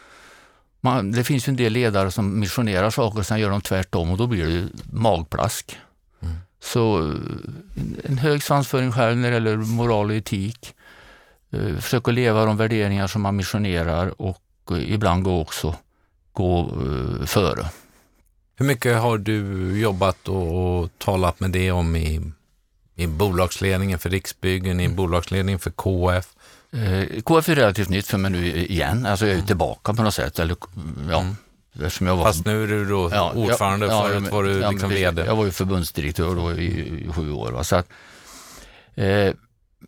man, 0.80 1.12
det 1.12 1.24
finns 1.24 1.48
ju 1.48 1.50
en 1.50 1.56
del 1.56 1.72
ledare 1.72 2.10
som 2.10 2.40
missionerar 2.40 2.90
saker 2.90 3.18
och 3.18 3.26
sen 3.26 3.40
gör 3.40 3.50
de 3.50 3.60
tvärtom 3.60 4.10
och 4.10 4.18
då 4.18 4.26
blir 4.26 4.46
det 4.46 4.68
magplask. 4.92 5.78
Så 6.60 6.98
eh, 6.98 7.14
en 8.04 8.18
hög 8.18 8.42
svansföring 8.42 8.92
själv 8.92 9.16
när 9.16 9.28
det 9.28 9.34
gäller 9.34 9.56
moral 9.56 10.10
och 10.10 10.16
etik. 10.16 10.74
Eh, 11.50 11.76
försöka 11.76 12.10
leva 12.10 12.44
de 12.44 12.56
värderingar 12.56 13.06
som 13.06 13.22
man 13.22 13.36
missionerar 13.36 14.22
och 14.22 14.42
eh, 14.70 14.92
ibland 14.92 15.22
gå 15.22 15.40
också 15.40 15.76
gå 16.32 16.72
före. 17.26 17.66
Hur 18.56 18.66
mycket 18.66 18.98
har 18.98 19.18
du 19.18 19.80
jobbat 19.80 20.28
och, 20.28 20.78
och 20.80 20.90
talat 20.98 21.40
med 21.40 21.50
det 21.50 21.70
om 21.70 21.96
i, 21.96 22.20
i 22.94 23.06
bolagsledningen 23.06 23.98
för 23.98 24.10
Riksbyggen, 24.10 24.80
i 24.80 24.84
mm. 24.84 24.96
bolagsledningen 24.96 25.58
för 25.58 25.70
KF? 25.70 26.26
KF 27.24 27.48
är 27.48 27.54
relativt 27.54 27.88
nytt 27.88 28.06
för 28.06 28.18
mig 28.18 28.30
nu 28.30 28.56
igen, 28.56 29.06
alltså 29.06 29.24
jag 29.24 29.30
är 29.30 29.36
mm. 29.36 29.46
tillbaka 29.46 29.94
på 29.94 30.02
något 30.02 30.14
sätt. 30.14 30.38
Eller, 30.38 30.56
ja, 31.10 31.20
mm. 31.20 31.36
Jag 31.78 32.16
var, 32.16 32.24
Fast 32.24 32.46
nu 32.46 32.62
är 32.62 32.66
du 32.66 32.84
då 32.84 33.10
ja, 33.12 33.32
ordförande, 33.32 33.86
ja, 33.86 34.02
förut 34.02 34.22
ja, 34.24 34.36
var 34.36 34.42
du 34.42 34.58
ja, 34.60 34.70
liksom 34.70 34.90
VD. 34.90 35.24
Jag 35.26 35.36
var 35.36 35.44
ju 35.44 35.50
förbundsdirektör 35.50 36.34
då 36.34 36.52
i, 36.52 36.66
i 37.08 37.12
sju 37.12 37.32
år. 37.32 37.52
Va? 37.52 37.64
Så 37.64 37.76
att, 37.76 37.88
eh, 38.94 39.32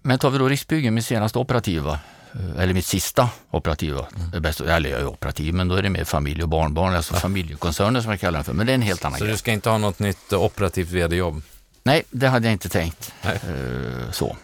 men 0.03 0.18
tar 0.18 0.30
vi 0.30 0.38
då 0.38 0.49
Riksbyggen, 0.49 0.95
min 0.95 1.03
senaste 1.03 1.38
operativa, 1.38 1.99
eh, 2.32 2.62
eller 2.62 2.74
mitt 2.74 2.86
sista 2.86 3.28
operativa, 3.51 4.07
mm. 4.16 4.43
bäst, 4.43 4.61
eller 4.61 4.91
jag 4.91 5.01
är 5.01 5.07
operativ, 5.07 5.55
men 5.55 5.68
då 5.68 5.74
är 5.74 5.82
det 5.82 5.91
mer 5.91 6.05
familj 6.05 6.43
och 6.43 6.49
barnbarn, 6.49 6.95
alltså 6.95 7.14
ja. 7.14 7.20
familjekoncerner 7.20 8.01
som 8.01 8.11
jag 8.11 8.20
kallar 8.20 8.38
den 8.38 8.45
för. 8.45 8.53
Men 8.53 8.66
det 8.66 8.72
är 8.72 8.74
en 8.74 8.82
helt 8.82 9.05
annan 9.05 9.18
Så 9.18 9.24
grej. 9.24 9.32
du 9.32 9.38
ska 9.38 9.53
inte 9.53 9.70
ha 9.70 9.78
något 9.78 9.99
nytt 9.99 10.32
operativt 10.32 10.91
vd-jobb? 10.91 11.43
Nej, 11.82 12.03
det 12.11 12.28
hade 12.28 12.47
jag 12.47 12.53
inte 12.53 12.68
tänkt. 12.68 13.14
Eh, 13.22 14.11
så. 14.11 14.36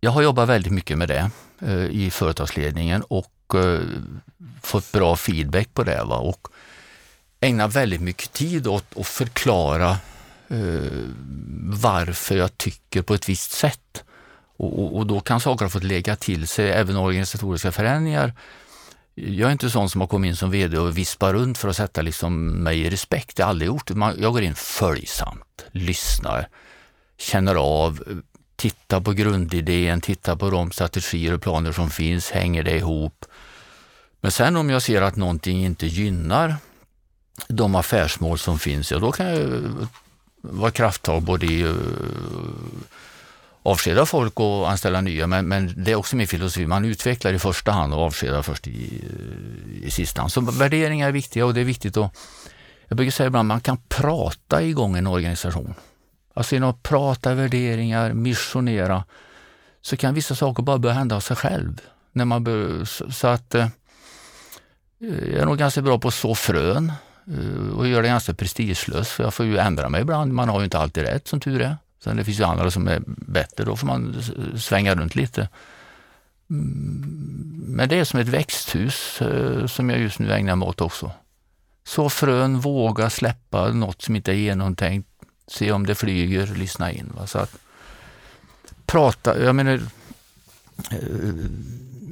Jag 0.00 0.10
har 0.10 0.22
jobbat 0.22 0.48
väldigt 0.48 0.72
mycket 0.72 0.98
med 0.98 1.08
det 1.08 1.30
eh, 1.60 1.84
i 1.84 2.10
företagsledningen 2.10 3.02
och 3.02 3.54
eh, 3.54 3.80
fått 4.62 4.92
bra 4.92 5.16
feedback 5.16 5.74
på 5.74 5.84
det. 5.84 6.04
Va? 6.04 6.16
Och 6.16 6.48
ägnar 7.42 7.68
väldigt 7.68 8.00
mycket 8.00 8.32
tid 8.32 8.66
åt 8.66 8.84
att 8.96 9.06
förklara 9.06 9.90
eh, 10.48 11.06
varför 11.64 12.36
jag 12.36 12.58
tycker 12.58 13.02
på 13.02 13.14
ett 13.14 13.28
visst 13.28 13.52
sätt. 13.52 14.04
Och, 14.56 14.78
och, 14.78 14.96
och, 14.96 15.06
då 15.06 15.20
kan 15.20 15.40
saker 15.40 15.64
ha 15.64 15.70
fått 15.70 15.84
lägga 15.84 16.16
till 16.16 16.48
sig, 16.48 16.70
även 16.70 16.96
organisatoriska 16.96 17.72
förändringar. 17.72 18.32
Jag 19.14 19.48
är 19.48 19.52
inte 19.52 19.70
sån 19.70 19.90
som 19.90 20.00
har 20.00 20.08
kommit 20.08 20.28
in 20.28 20.36
som 20.36 20.50
VD 20.50 20.78
och 20.78 20.98
vispar 20.98 21.32
runt 21.32 21.58
för 21.58 21.68
att 21.68 21.76
sätta 21.76 22.02
liksom 22.02 22.62
mig 22.62 22.80
i 22.80 22.90
respekt. 22.90 23.36
Det 23.36 23.42
har 23.42 23.48
jag 23.48 23.50
aldrig 23.50 23.66
gjort. 23.66 23.90
Jag 24.18 24.32
går 24.32 24.42
in 24.42 24.54
följsamt, 24.54 25.66
lyssnar, 25.72 26.48
känner 27.18 27.54
av, 27.54 28.22
tittar 28.56 29.00
på 29.00 29.12
grundidén, 29.12 30.00
tittar 30.00 30.36
på 30.36 30.50
de 30.50 30.72
strategier 30.72 31.34
och 31.34 31.42
planer 31.42 31.72
som 31.72 31.90
finns, 31.90 32.30
hänger 32.30 32.62
det 32.62 32.76
ihop? 32.76 33.24
Men 34.20 34.30
sen 34.30 34.56
om 34.56 34.70
jag 34.70 34.82
ser 34.82 35.02
att 35.02 35.16
någonting 35.16 35.64
inte 35.64 35.86
gynnar 35.86 36.56
de 37.48 37.74
affärsmål 37.74 38.38
som 38.38 38.58
finns, 38.58 38.90
ja 38.90 38.98
då 38.98 39.12
kan 39.12 39.26
jag 39.26 39.40
eh, 39.40 39.70
vara 40.40 40.70
krafttag 40.70 41.22
både 41.22 41.46
i 41.46 41.64
uh, 41.64 41.76
avskeda 43.62 44.06
folk 44.06 44.40
och 44.40 44.70
anställa 44.70 45.00
nya. 45.00 45.26
Men, 45.26 45.48
men 45.48 45.84
det 45.84 45.92
är 45.92 45.94
också 45.94 46.16
min 46.16 46.26
filosofi, 46.26 46.66
man 46.66 46.84
utvecklar 46.84 47.32
i 47.32 47.38
första 47.38 47.72
hand 47.72 47.94
och 47.94 48.00
avskedar 48.00 48.42
först 48.42 48.66
i, 48.66 49.04
eh, 49.80 49.86
i 49.86 49.90
sista 49.90 50.20
hand. 50.20 50.32
Så 50.32 50.40
värderingar 50.40 51.08
är 51.08 51.12
viktiga 51.12 51.46
och 51.46 51.54
det 51.54 51.60
är 51.60 51.64
viktigt 51.64 51.96
att, 51.96 52.16
jag 52.88 52.96
brukar 52.96 53.10
säga 53.10 53.26
ibland, 53.26 53.48
man 53.48 53.60
kan 53.60 53.78
prata 53.88 54.62
igång 54.62 54.96
en 54.96 55.06
organisation. 55.06 55.74
Alltså 56.34 56.54
genom 56.54 56.70
att 56.70 56.82
prata 56.82 57.34
värderingar, 57.34 58.12
missionera, 58.12 59.04
så 59.82 59.96
kan 59.96 60.14
vissa 60.14 60.34
saker 60.34 60.62
bara 60.62 60.78
börja 60.78 60.94
hända 60.94 61.16
av 61.16 61.20
sig 61.20 61.36
själv. 61.36 61.80
När 62.12 62.24
man 62.24 62.44
bör, 62.44 62.84
så 63.12 63.26
att 63.26 63.54
jag 64.98 65.40
är 65.40 65.46
nog 65.46 65.58
ganska 65.58 65.82
bra 65.82 65.98
på 65.98 66.08
att 66.08 66.14
så 66.14 66.34
frön 66.34 66.92
Eh, 67.26 67.78
och 67.78 67.88
gör 67.88 68.02
det 68.02 68.08
ganska 68.08 68.34
prestigelöst 68.34 69.10
för 69.10 69.24
jag 69.24 69.34
får 69.34 69.46
ju 69.46 69.58
ändra 69.58 69.88
mig 69.88 70.00
ibland. 70.00 70.32
Man 70.32 70.48
har 70.48 70.60
ju 70.60 70.64
inte 70.64 70.78
alltid 70.78 71.04
rätt 71.04 71.28
som 71.28 71.40
tur 71.40 71.60
är. 71.60 71.76
Sen 72.04 72.16
det 72.16 72.24
finns 72.24 72.40
ju 72.40 72.44
andra 72.44 72.70
som 72.70 72.88
är 72.88 73.02
bättre, 73.06 73.64
då 73.64 73.76
får 73.76 73.86
man 73.86 74.22
svänga 74.56 74.94
runt 74.94 75.14
lite. 75.14 75.48
Mm, 76.50 77.64
men 77.66 77.88
det 77.88 77.98
är 77.98 78.04
som 78.04 78.20
ett 78.20 78.28
växthus 78.28 79.22
eh, 79.22 79.66
som 79.66 79.90
jag 79.90 80.00
just 80.00 80.18
nu 80.18 80.32
ägnar 80.32 80.56
mig 80.56 80.68
åt 80.68 80.80
också. 80.80 81.12
Så 81.84 82.10
frön, 82.10 82.60
våga 82.60 83.10
släppa 83.10 83.68
något 83.68 84.02
som 84.02 84.16
inte 84.16 84.32
är 84.32 84.36
genomtänkt, 84.36 85.08
se 85.46 85.72
om 85.72 85.86
det 85.86 85.94
flyger, 85.94 86.46
lyssna 86.46 86.92
in. 86.92 87.12
Va? 87.16 87.26
Så 87.26 87.38
att 87.38 87.56
prata, 88.86 89.42
jag 89.42 89.54
menar, 89.54 89.80
eh, 90.90 90.98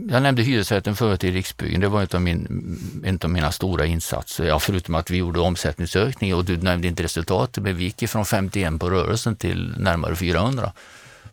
jag 0.09 0.22
nämnde 0.22 0.42
hyresrätten 0.42 0.96
förut 0.96 1.24
i 1.24 1.30
Riksbyggen. 1.30 1.80
Det 1.80 1.88
var 1.88 2.03
en 2.03 2.09
av, 2.12 2.20
min, 2.20 3.03
en 3.05 3.18
av 3.22 3.30
mina 3.30 3.53
stora 3.53 3.86
insatser. 3.86 4.44
Ja, 4.44 4.59
förutom 4.59 4.94
att 4.94 5.11
vi 5.11 5.16
gjorde 5.16 5.40
omsättningsökning 5.40 6.34
och 6.34 6.44
du 6.44 6.57
nämnde 6.57 6.88
inte 6.88 7.03
resultatet, 7.03 7.64
men 7.64 7.76
vi 7.76 7.84
gick 7.84 8.09
från 8.09 8.24
51 8.24 8.80
på 8.80 8.90
rörelsen 8.90 9.36
till 9.36 9.74
närmare 9.78 10.16
400 10.16 10.72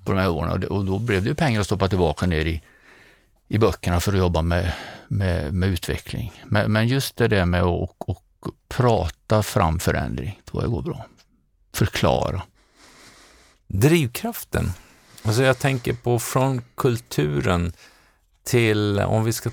på 0.03 0.11
de 0.11 0.19
här 0.19 0.29
åren 0.29 0.63
och 0.63 0.85
då 0.85 0.99
blev 0.99 1.23
det 1.23 1.29
ju 1.29 1.35
pengar 1.35 1.59
att 1.59 1.65
stoppa 1.65 1.87
tillbaka 1.87 2.25
ner 2.25 2.45
i, 2.45 2.61
i 3.47 3.57
böckerna 3.57 3.99
för 3.99 4.11
att 4.13 4.19
jobba 4.19 4.41
med, 4.41 4.73
med, 5.07 5.53
med 5.53 5.69
utveckling. 5.69 6.43
Men, 6.45 6.71
men, 6.71 6.87
just 6.87 7.17
det 7.17 7.27
där 7.27 7.45
med 7.45 7.63
att 7.63 7.91
och, 7.97 8.23
prata 8.67 9.43
fram 9.43 9.79
förändring, 9.79 10.41
tror 10.45 10.63
jag 10.63 10.71
går 10.71 10.81
bra. 10.81 11.05
Förklara. 11.73 12.41
Drivkraften. 13.67 14.71
Alltså 15.23 15.43
jag 15.43 15.59
tänker 15.59 15.93
på 15.93 16.19
från 16.19 16.61
kulturen 16.75 17.73
till, 18.47 18.99
om 18.99 19.23
vi 19.23 19.33
ska 19.33 19.49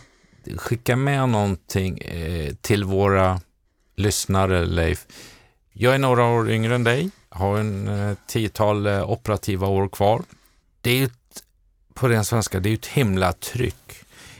skicka 0.57 0.97
med 0.97 1.29
någonting 1.29 1.99
eh, 1.99 2.55
till 2.55 2.85
våra 2.85 3.41
lyssnare, 3.97 4.67
Leif. 4.67 5.07
Jag 5.73 5.95
är 5.95 5.99
några 5.99 6.25
år 6.25 6.51
yngre 6.51 6.75
än 6.75 6.85
dig, 6.85 7.11
har 7.29 7.59
en 7.59 7.89
eh, 7.89 8.17
tiotal 8.27 8.87
eh, 8.87 9.11
operativa 9.11 9.67
år 9.67 9.89
kvar. 9.89 10.23
Det 10.81 10.91
är 10.91 10.97
ju 10.97 11.09
på 11.95 12.09
ren 12.09 12.25
svenska, 12.25 12.61
det 12.61 12.69
är 12.69 12.71
ju 12.71 12.75
ett 12.75 12.87
himla 12.87 13.33
tryck. 13.33 13.95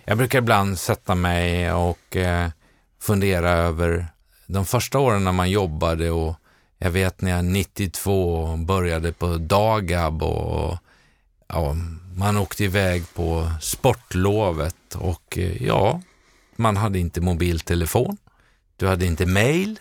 Jag 0.05 0.19
brukar 0.19 0.39
ibland 0.39 0.79
sätta 0.79 1.15
mig 1.15 1.73
och 1.73 2.17
eh, 2.17 2.49
fundera 3.01 3.51
över 3.51 4.07
de 4.47 4.67
första 4.67 4.99
åren 4.99 5.25
när 5.25 5.33
man 5.33 5.51
jobbade 5.51 6.11
och 6.11 6.35
jag 6.79 6.91
vet 6.91 7.21
när 7.21 7.31
jag 7.31 7.45
92 7.45 8.57
började 8.57 9.13
på 9.13 9.27
Dagab 9.37 10.23
och 10.23 10.79
ja, 11.55 11.77
man 12.17 12.37
åkte 12.37 12.65
iväg 12.65 13.15
på 13.15 13.51
sportlovet 13.61 14.95
och 14.95 15.39
eh, 15.39 15.63
ja, 15.63 16.01
man 16.57 16.77
hade 16.77 16.99
inte 16.99 17.21
mobiltelefon. 17.21 18.17
Du 18.77 18.87
hade 18.87 19.07
inte 19.07 19.27
mail, 19.27 19.81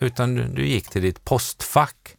utan 0.00 0.34
du, 0.34 0.44
du 0.44 0.66
gick 0.66 0.88
till 0.88 1.02
ditt 1.02 1.24
postfack 1.24 2.16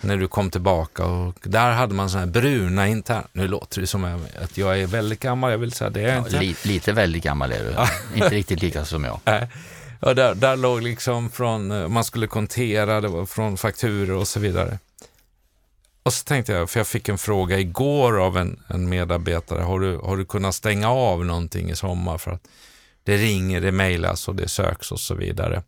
när 0.00 0.16
du 0.16 0.28
kom 0.28 0.50
tillbaka 0.50 1.04
och 1.04 1.36
där 1.42 1.72
hade 1.72 1.94
man 1.94 2.10
sådana 2.10 2.26
här 2.26 2.32
bruna 2.32 2.88
intern... 2.88 3.24
Nu 3.32 3.48
låter 3.48 3.80
det 3.80 3.86
som 3.86 4.04
att 4.42 4.58
jag 4.58 4.80
är 4.80 4.86
väldigt 4.86 5.20
gammal, 5.20 5.50
jag 5.50 5.58
vill 5.58 5.72
säga 5.72 5.90
det 5.90 6.00
är 6.00 6.14
ja, 6.14 6.18
inte. 6.18 6.40
Lite, 6.40 6.68
lite 6.68 6.92
väldigt 6.92 7.22
gammal 7.22 7.52
är 7.52 7.64
du, 7.64 7.74
inte 8.14 8.34
riktigt 8.34 8.62
lika 8.62 8.84
som 8.84 9.04
jag. 9.04 9.20
Ja, 10.00 10.14
där, 10.14 10.34
där 10.34 10.56
låg 10.56 10.82
liksom 10.82 11.30
från, 11.30 11.70
eh, 11.70 11.88
man 11.88 12.04
skulle 12.04 12.26
kontera, 12.26 13.00
det 13.00 13.08
var 13.08 13.26
från 13.26 13.56
fakturer 13.56 14.12
och 14.14 14.28
så 14.28 14.40
vidare. 14.40 14.78
Och 16.02 16.12
så 16.12 16.24
tänkte 16.24 16.52
jag, 16.52 16.70
för 16.70 16.80
jag 16.80 16.86
fick 16.86 17.08
en 17.08 17.18
fråga 17.18 17.58
igår 17.58 18.20
av 18.20 18.36
en, 18.36 18.62
en 18.68 18.88
medarbetare, 18.88 19.62
har 19.62 19.80
du, 19.80 19.96
har 19.96 20.16
du 20.16 20.24
kunnat 20.24 20.54
stänga 20.54 20.90
av 20.90 21.24
någonting 21.24 21.70
i 21.70 21.76
sommar 21.76 22.18
för 22.18 22.30
att 22.30 22.48
det 23.02 23.16
ringer, 23.16 23.60
det 23.60 23.72
mejlas 23.72 24.28
och 24.28 24.34
det 24.34 24.48
söks 24.48 24.92
och 24.92 25.00
så 25.00 25.14
vidare. 25.14 25.62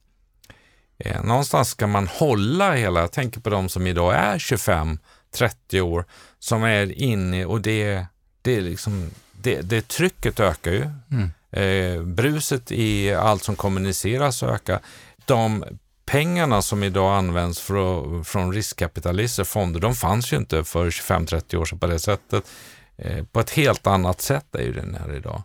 Eh, 0.99 1.25
någonstans 1.25 1.69
ska 1.69 1.87
man 1.87 2.07
hålla 2.07 2.73
hela, 2.73 3.01
jag 3.01 3.13
tänker 3.13 3.41
på 3.41 3.51
de 3.51 3.69
som 3.69 3.87
idag 3.87 4.15
är 4.15 4.39
25-30 4.39 5.81
år, 5.81 6.05
som 6.39 6.65
är 6.65 6.93
inne 6.93 7.45
och 7.45 7.61
det, 7.61 8.07
det 8.43 8.57
är 8.57 8.61
liksom, 8.61 9.11
det, 9.33 9.61
det 9.61 9.89
trycket 9.89 10.41
ökar 10.41 10.73
ju. 10.73 10.91
Mm. 11.11 11.31
Eh, 11.51 12.03
bruset 12.03 12.73
i 12.73 13.15
allt 13.15 13.43
som 13.43 13.57
kommuniceras 13.57 14.43
ökar. 14.43 14.81
De 15.25 15.65
pengarna 16.13 16.63
som 16.63 16.83
idag 16.83 17.17
används 17.17 17.61
för, 17.61 18.23
från 18.23 18.53
riskkapitalister, 18.53 19.45
fonder, 19.45 19.81
de 19.81 19.95
fanns 19.95 20.33
ju 20.33 20.37
inte 20.37 20.65
för 20.65 20.91
25-30 20.91 21.57
år 21.57 21.65
sedan 21.65 21.79
på 21.79 21.87
det 21.87 21.99
sättet. 21.99 22.45
Eh, 22.97 23.25
på 23.25 23.41
ett 23.41 23.51
helt 23.51 23.87
annat 23.87 24.21
sätt 24.21 24.55
är 24.55 24.63
ju 24.63 24.73
den 24.73 24.95
här 24.95 25.15
idag. 25.15 25.43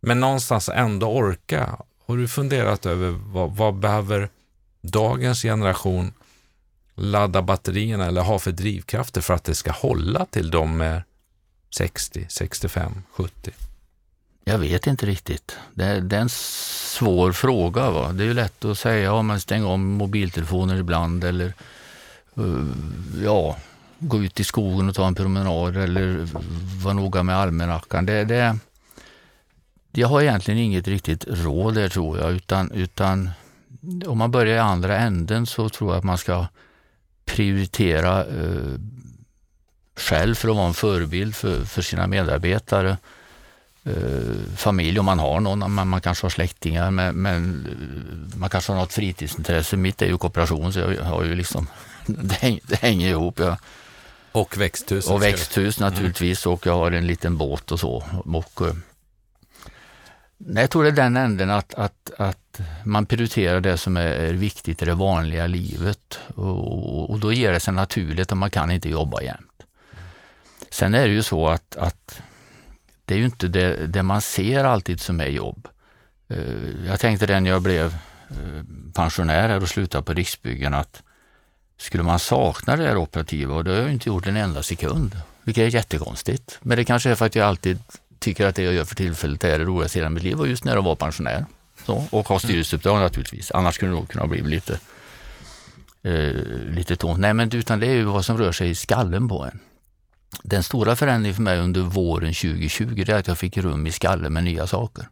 Men 0.00 0.20
någonstans 0.20 0.68
ändå 0.68 1.06
orka. 1.06 1.76
Har 2.06 2.16
du 2.16 2.28
funderat 2.28 2.86
över 2.86 3.10
vad, 3.10 3.56
vad 3.56 3.74
behöver 3.74 4.28
dagens 4.82 5.42
generation 5.42 6.12
ladda 6.94 7.42
batterierna 7.42 8.06
eller 8.06 8.22
ha 8.22 8.38
för 8.38 8.52
drivkrafter 8.52 9.20
för 9.20 9.34
att 9.34 9.44
det 9.44 9.54
ska 9.54 9.70
hålla 9.70 10.26
till 10.26 10.50
de 10.50 10.80
är 10.80 11.04
60, 11.76 12.26
65, 12.28 13.02
70? 13.12 13.50
Jag 14.44 14.58
vet 14.58 14.86
inte 14.86 15.06
riktigt. 15.06 15.56
Det, 15.74 16.00
det 16.00 16.16
är 16.16 16.20
en 16.20 16.28
svår 16.28 17.32
fråga. 17.32 17.90
Va? 17.90 18.12
Det 18.12 18.24
är 18.24 18.26
ju 18.26 18.34
lätt 18.34 18.64
att 18.64 18.78
säga, 18.78 19.04
ja 19.04 19.22
men 19.22 19.40
stäng 19.40 19.64
om 19.64 19.92
mobiltelefoner 19.92 20.76
ibland 20.76 21.24
eller 21.24 21.52
uh, 22.38 22.72
ja, 23.24 23.56
gå 23.98 24.22
ut 24.22 24.40
i 24.40 24.44
skogen 24.44 24.88
och 24.88 24.94
ta 24.94 25.06
en 25.06 25.14
promenad 25.14 25.76
eller 25.76 26.28
vara 26.84 26.94
noga 26.94 27.22
med 27.22 27.36
almanackan. 27.36 28.06
Det, 28.06 28.24
det, 28.24 28.58
jag 29.92 30.08
har 30.08 30.22
egentligen 30.22 30.60
inget 30.60 30.88
riktigt 30.88 31.24
råd 31.28 31.74
där 31.74 31.88
tror 31.88 32.18
jag, 32.18 32.32
utan, 32.32 32.70
utan 32.70 33.30
om 34.06 34.18
man 34.18 34.30
börjar 34.30 34.56
i 34.56 34.58
andra 34.58 34.98
änden 34.98 35.46
så 35.46 35.68
tror 35.68 35.90
jag 35.90 35.98
att 35.98 36.04
man 36.04 36.18
ska 36.18 36.46
prioritera 37.24 38.24
eh, 38.24 38.78
själv 39.96 40.34
för 40.34 40.48
att 40.48 40.56
vara 40.56 40.68
en 40.68 40.74
förebild 40.74 41.34
för, 41.36 41.64
för 41.64 41.82
sina 41.82 42.06
medarbetare 42.06 42.96
eh, 43.84 44.56
familj 44.56 44.98
om 44.98 45.06
man 45.06 45.18
har 45.18 45.40
någon, 45.40 45.72
man, 45.72 45.88
man 45.88 46.00
kanske 46.00 46.24
har 46.24 46.30
släktingar 46.30 46.90
men, 46.90 47.14
men 47.14 47.66
eh, 47.66 48.38
man 48.38 48.50
kanske 48.50 48.72
har 48.72 48.80
något 48.80 48.92
fritidsintresse. 48.92 49.76
Mitt 49.76 50.02
är 50.02 50.06
ju 50.06 50.18
kooperation 50.18 50.72
så 50.72 50.78
jag 50.78 51.04
har 51.04 51.24
ju 51.24 51.34
liksom, 51.34 51.66
det, 52.06 52.34
häng, 52.34 52.60
det 52.62 52.76
hänger 52.76 53.08
ihop. 53.08 53.38
Jag, 53.38 53.56
och 54.32 54.60
växthus. 54.60 55.10
Och 55.10 55.22
växthus 55.22 55.80
naturligtvis 55.80 56.46
mm. 56.46 56.54
och 56.54 56.66
jag 56.66 56.74
har 56.74 56.90
en 56.90 57.06
liten 57.06 57.36
båt 57.36 57.72
och 57.72 57.80
så. 57.80 58.04
Och, 58.24 58.66
eh, 58.66 58.74
jag 60.54 60.70
tror 60.70 60.82
det 60.82 60.88
är 60.88 60.92
den 60.92 61.16
änden 61.16 61.50
att, 61.50 61.74
att, 61.74 62.10
att 62.18 62.60
man 62.84 63.06
prioriterar 63.06 63.60
det 63.60 63.78
som 63.78 63.96
är 63.96 64.32
viktigt 64.32 64.82
i 64.82 64.84
det 64.84 64.94
vanliga 64.94 65.46
livet 65.46 66.18
och, 66.34 67.10
och 67.10 67.18
då 67.18 67.32
ger 67.32 67.52
det 67.52 67.60
sig 67.60 67.74
naturligt 67.74 68.30
och 68.30 68.36
man 68.36 68.50
kan 68.50 68.70
inte 68.70 68.88
jobba 68.88 69.22
jämt. 69.22 69.62
Sen 70.70 70.94
är 70.94 71.08
det 71.08 71.12
ju 71.12 71.22
så 71.22 71.48
att, 71.48 71.76
att 71.76 72.22
det 73.04 73.14
är 73.14 73.18
ju 73.18 73.24
inte 73.24 73.48
det, 73.48 73.86
det 73.86 74.02
man 74.02 74.20
ser 74.20 74.64
alltid 74.64 75.00
som 75.00 75.20
är 75.20 75.26
jobb. 75.26 75.68
Eh, 76.28 76.86
jag 76.86 77.00
tänkte 77.00 77.26
det 77.26 77.40
när 77.40 77.50
jag 77.50 77.62
blev 77.62 77.86
eh, 78.30 78.64
pensionär 78.94 79.62
och 79.62 79.68
slutade 79.68 80.04
på 80.04 80.12
Riksbyggen 80.12 80.74
att 80.74 81.02
skulle 81.76 82.02
man 82.02 82.18
sakna 82.18 82.76
det 82.76 82.88
här 82.88 82.96
operativa, 82.96 83.54
och 83.54 83.64
det 83.64 83.70
har 83.70 83.78
jag 83.78 83.92
inte 83.92 84.08
gjort 84.08 84.26
en 84.26 84.36
enda 84.36 84.62
sekund, 84.62 85.16
vilket 85.42 85.62
är 85.62 85.74
jättekonstigt. 85.74 86.58
Men 86.62 86.76
det 86.76 86.84
kanske 86.84 87.10
är 87.10 87.14
för 87.14 87.26
att 87.26 87.34
jag 87.34 87.48
alltid 87.48 87.78
tycker 88.18 88.46
att 88.46 88.54
det 88.54 88.62
jag 88.62 88.74
gör 88.74 88.84
för 88.84 88.94
tillfället 88.94 89.44
är 89.44 89.58
det 89.58 89.64
roligaste 89.64 89.98
i 89.98 90.00
hela 90.00 90.10
mitt 90.10 90.22
liv 90.22 90.40
och 90.40 90.48
just 90.48 90.64
när 90.64 90.74
jag 90.74 90.82
var 90.82 90.96
pensionär. 90.96 91.46
Så, 91.86 92.04
och 92.10 92.28
har 92.28 92.38
styrelseuppdrag 92.38 93.00
naturligtvis, 93.00 93.50
annars 93.50 93.74
skulle 93.74 93.90
det 93.90 93.94
nog 93.94 94.08
kunna 94.08 94.26
bli 94.26 94.42
lite 94.42 94.78
eh, 96.02 96.34
lite 96.70 96.96
tomt. 96.96 97.20
Nej, 97.20 97.34
men 97.34 97.56
utan 97.56 97.80
det 97.80 97.86
är 97.86 97.94
ju 97.94 98.04
vad 98.04 98.24
som 98.24 98.38
rör 98.38 98.52
sig 98.52 98.70
i 98.70 98.74
skallen 98.74 99.28
på 99.28 99.44
en. 99.44 99.58
Den 100.42 100.62
stora 100.62 100.96
förändringen 100.96 101.34
för 101.34 101.42
mig 101.42 101.58
under 101.58 101.80
våren 101.80 102.34
2020 102.34 103.04
är 103.08 103.14
att 103.14 103.26
jag 103.26 103.38
fick 103.38 103.56
rum 103.56 103.86
i 103.86 103.92
skallen 103.92 104.32
med 104.32 104.44
nya 104.44 104.66
saker. 104.66 105.08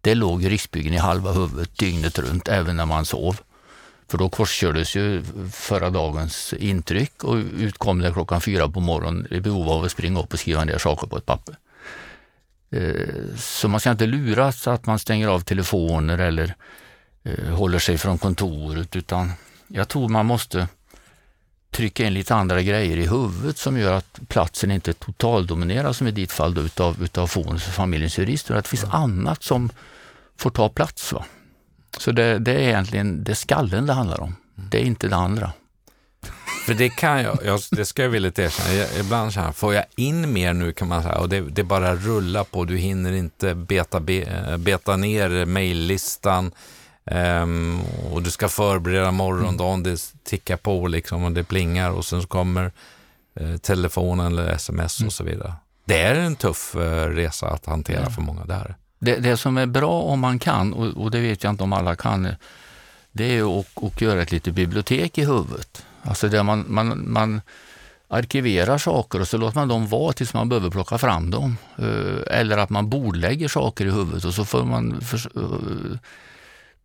Det 0.00 0.14
låg 0.14 0.50
Riksbyggen 0.50 0.94
i 0.94 0.96
halva 0.96 1.32
huvudet 1.32 1.78
dygnet 1.78 2.18
runt, 2.18 2.48
även 2.48 2.76
när 2.76 2.86
man 2.86 3.04
sov. 3.04 3.40
För 4.08 4.18
då 4.18 4.28
korskördes 4.28 4.96
ju 4.96 5.22
förra 5.52 5.90
dagens 5.90 6.52
intryck 6.52 7.24
och 7.24 7.36
utkom 7.58 7.98
det 7.98 8.12
klockan 8.12 8.40
fyra 8.40 8.68
på 8.68 8.80
morgonen 8.80 9.26
i 9.30 9.40
behov 9.40 9.68
av 9.68 9.84
att 9.84 9.90
springa 9.90 10.20
upp 10.20 10.32
och 10.32 10.40
skriva 10.40 10.64
ner 10.64 10.78
saker 10.78 11.06
på 11.06 11.16
ett 11.16 11.26
papper. 11.26 11.58
Eh, 12.70 13.36
så 13.36 13.68
man 13.68 13.80
ska 13.80 13.90
inte 13.90 14.06
luras 14.06 14.68
att 14.68 14.86
man 14.86 14.98
stänger 14.98 15.28
av 15.28 15.40
telefoner 15.40 16.18
eller 16.18 16.54
eh, 17.22 17.54
håller 17.54 17.78
sig 17.78 17.98
från 17.98 18.18
kontoret 18.18 18.96
utan 18.96 19.32
jag 19.68 19.88
tror 19.88 20.08
man 20.08 20.26
måste 20.26 20.68
trycka 21.70 22.06
in 22.06 22.14
lite 22.14 22.34
andra 22.34 22.62
grejer 22.62 22.96
i 22.96 23.06
huvudet 23.06 23.58
som 23.58 23.78
gör 23.78 23.92
att 23.92 24.20
platsen 24.28 24.70
inte 24.70 24.92
totaldomineras 24.92 25.96
som 25.96 26.06
i 26.06 26.10
ditt 26.10 26.32
fall 26.32 26.54
då, 26.54 26.60
utav, 26.60 27.02
utav 27.02 27.26
Fonus 27.26 27.66
och 27.68 27.74
familjens 27.74 28.18
jurister. 28.18 28.54
Att 28.54 28.64
det 28.64 28.70
finns 28.70 28.84
annat 28.84 29.42
som 29.42 29.70
får 30.36 30.50
ta 30.50 30.68
plats. 30.68 31.12
Va? 31.12 31.24
Så 31.98 32.12
det, 32.12 32.38
det, 32.38 32.52
är 32.52 32.58
egentligen 32.58 33.24
det 33.24 33.34
skallen 33.34 33.86
det 33.86 33.92
handlar 33.92 34.20
om. 34.20 34.36
Det 34.54 34.78
är 34.78 34.84
inte 34.84 35.08
det 35.08 35.16
andra. 35.16 35.52
För 36.66 36.74
det 36.74 36.88
kan 36.88 37.22
jag, 37.22 37.38
jag 37.44 37.60
det 37.70 37.84
ska 37.84 38.02
jag 38.02 38.08
villigt 38.08 38.38
erkänna, 38.38 38.74
jag, 38.74 38.88
ibland 39.00 39.32
så 39.32 39.40
här, 39.40 39.52
får 39.52 39.74
jag 39.74 39.84
in 39.96 40.32
mer 40.32 40.52
nu 40.52 40.72
kan 40.72 40.88
man 40.88 41.02
säga 41.02 41.18
och 41.18 41.28
det, 41.28 41.40
det 41.40 41.64
bara 41.64 41.94
rullar 41.94 42.44
på, 42.44 42.64
du 42.64 42.76
hinner 42.76 43.12
inte 43.12 43.54
beta, 43.54 44.00
be, 44.00 44.56
beta 44.58 44.96
ner 44.96 45.44
mejllistan 45.44 46.52
um, 47.10 47.80
och 48.12 48.22
du 48.22 48.30
ska 48.30 48.48
förbereda 48.48 49.10
morgondagen, 49.10 49.82
det 49.82 50.12
tickar 50.24 50.56
på 50.56 50.86
liksom 50.86 51.24
och 51.24 51.32
det 51.32 51.44
plingar 51.44 51.90
och 51.90 52.04
sen 52.04 52.22
så 52.22 52.28
kommer 52.28 52.72
uh, 53.40 53.56
telefonen 53.56 54.26
eller 54.26 54.48
sms 54.48 55.02
och 55.02 55.12
så 55.12 55.24
vidare. 55.24 55.52
Det 55.84 56.02
är 56.02 56.14
en 56.14 56.36
tuff 56.36 56.74
uh, 56.76 56.80
resa 57.04 57.46
att 57.48 57.66
hantera 57.66 58.02
ja. 58.02 58.10
för 58.10 58.22
många. 58.22 58.44
Det, 58.44 58.74
Det, 58.98 59.16
det 59.16 59.36
som 59.36 59.58
är 59.58 59.66
bra 59.66 60.02
om 60.02 60.20
man 60.20 60.38
kan, 60.38 60.72
och, 60.72 61.02
och 61.02 61.10
det 61.10 61.20
vet 61.20 61.44
jag 61.44 61.52
inte 61.52 61.62
om 61.62 61.72
alla 61.72 61.96
kan, 61.96 62.28
det 63.12 63.38
är 63.38 63.60
att, 63.60 63.66
att 63.82 64.00
göra 64.00 64.22
ett 64.22 64.32
litet 64.32 64.54
bibliotek 64.54 65.18
i 65.18 65.24
huvudet. 65.24 65.84
Alltså 66.02 66.28
där 66.28 66.42
man, 66.42 66.64
man, 66.68 67.12
man 67.12 67.40
arkiverar 68.08 68.78
saker 68.78 69.20
och 69.20 69.28
så 69.28 69.36
låter 69.38 69.58
man 69.58 69.68
dem 69.68 69.88
vara 69.88 70.12
tills 70.12 70.34
man 70.34 70.48
behöver 70.48 70.70
plocka 70.70 70.98
fram 70.98 71.30
dem. 71.30 71.56
Eh, 71.78 72.38
eller 72.38 72.58
att 72.58 72.70
man 72.70 72.88
bordlägger 72.90 73.48
saker 73.48 73.86
i 73.86 73.90
huvudet 73.90 74.24
och 74.24 74.34
så 74.34 74.44
får 74.44 74.64
man... 74.64 75.00
För, 75.00 75.16
eh, 75.16 75.98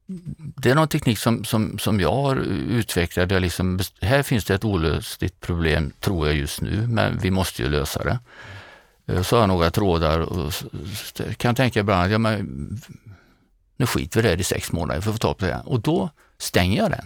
det 0.06 0.70
är 0.70 0.76
någon 0.76 0.88
teknik 0.88 1.20
som, 1.20 1.46
som, 1.46 1.80
som 1.80 2.00
jag 2.00 2.12
har 2.12 2.36
utvecklat. 2.36 3.30
Där 3.30 3.40
liksom, 3.40 3.80
här 4.02 4.24
finns 4.24 4.46
det 4.46 4.56
ett 4.56 4.66
olösligt 4.66 5.40
problem, 5.40 5.92
tror 6.00 6.28
jag 6.28 6.36
just 6.36 6.62
nu, 6.62 6.88
men 6.88 7.18
vi 7.18 7.32
måste 7.32 7.62
ju 7.62 7.70
lösa 7.70 8.04
det. 8.04 8.20
Eh, 9.06 9.22
så 9.22 9.36
har 9.36 9.42
jag 9.42 9.48
några 9.48 9.72
trådar 9.72 10.20
och 10.20 10.54
kan 11.38 11.56
tänka 11.56 11.80
ibland, 11.80 12.12
ja, 12.12 12.18
men, 12.18 12.82
nu 13.78 13.86
skiter 13.86 14.22
vi 14.22 14.28
det 14.28 14.42
i 14.42 14.44
sex 14.44 14.72
månader, 14.72 15.02
för 15.02 15.10
att 15.10 15.16
få 15.16 15.20
ta 15.20 15.34
på 15.34 15.46
det. 15.46 15.62
Och 15.66 15.80
då 15.80 16.10
stänger 16.38 16.78
jag 16.78 16.92
den. 16.92 17.06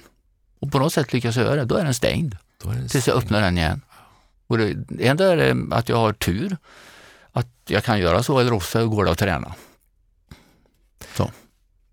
Och 0.60 0.72
på 0.72 0.80
något 0.80 0.94
sätt 0.94 1.14
lyckas 1.14 1.36
jag 1.36 1.46
göra 1.46 1.56
det, 1.56 1.66
då 1.66 1.76
är 1.76 1.84
den 1.84 1.94
stängd. 1.94 2.38
Är 2.66 2.70
den 2.70 2.88
tills 2.88 3.08
jag 3.08 3.18
öppnar 3.18 3.42
den 3.42 3.58
igen. 3.58 3.82
Och 4.48 4.58
det, 4.58 4.76
ändå 5.00 5.24
är 5.24 5.38
det 5.38 5.76
att 5.76 5.90
jag 5.90 5.98
har 5.98 6.14
tur 6.14 6.58
att 7.32 7.48
jag 7.68 7.84
kan 7.84 8.00
göra 8.00 8.24
så, 8.24 8.40
eller 8.40 8.54
också 8.54 8.88
går 8.88 9.06
det 9.06 9.12
att 9.12 9.18
träna. 9.18 9.54
Så. 11.16 11.32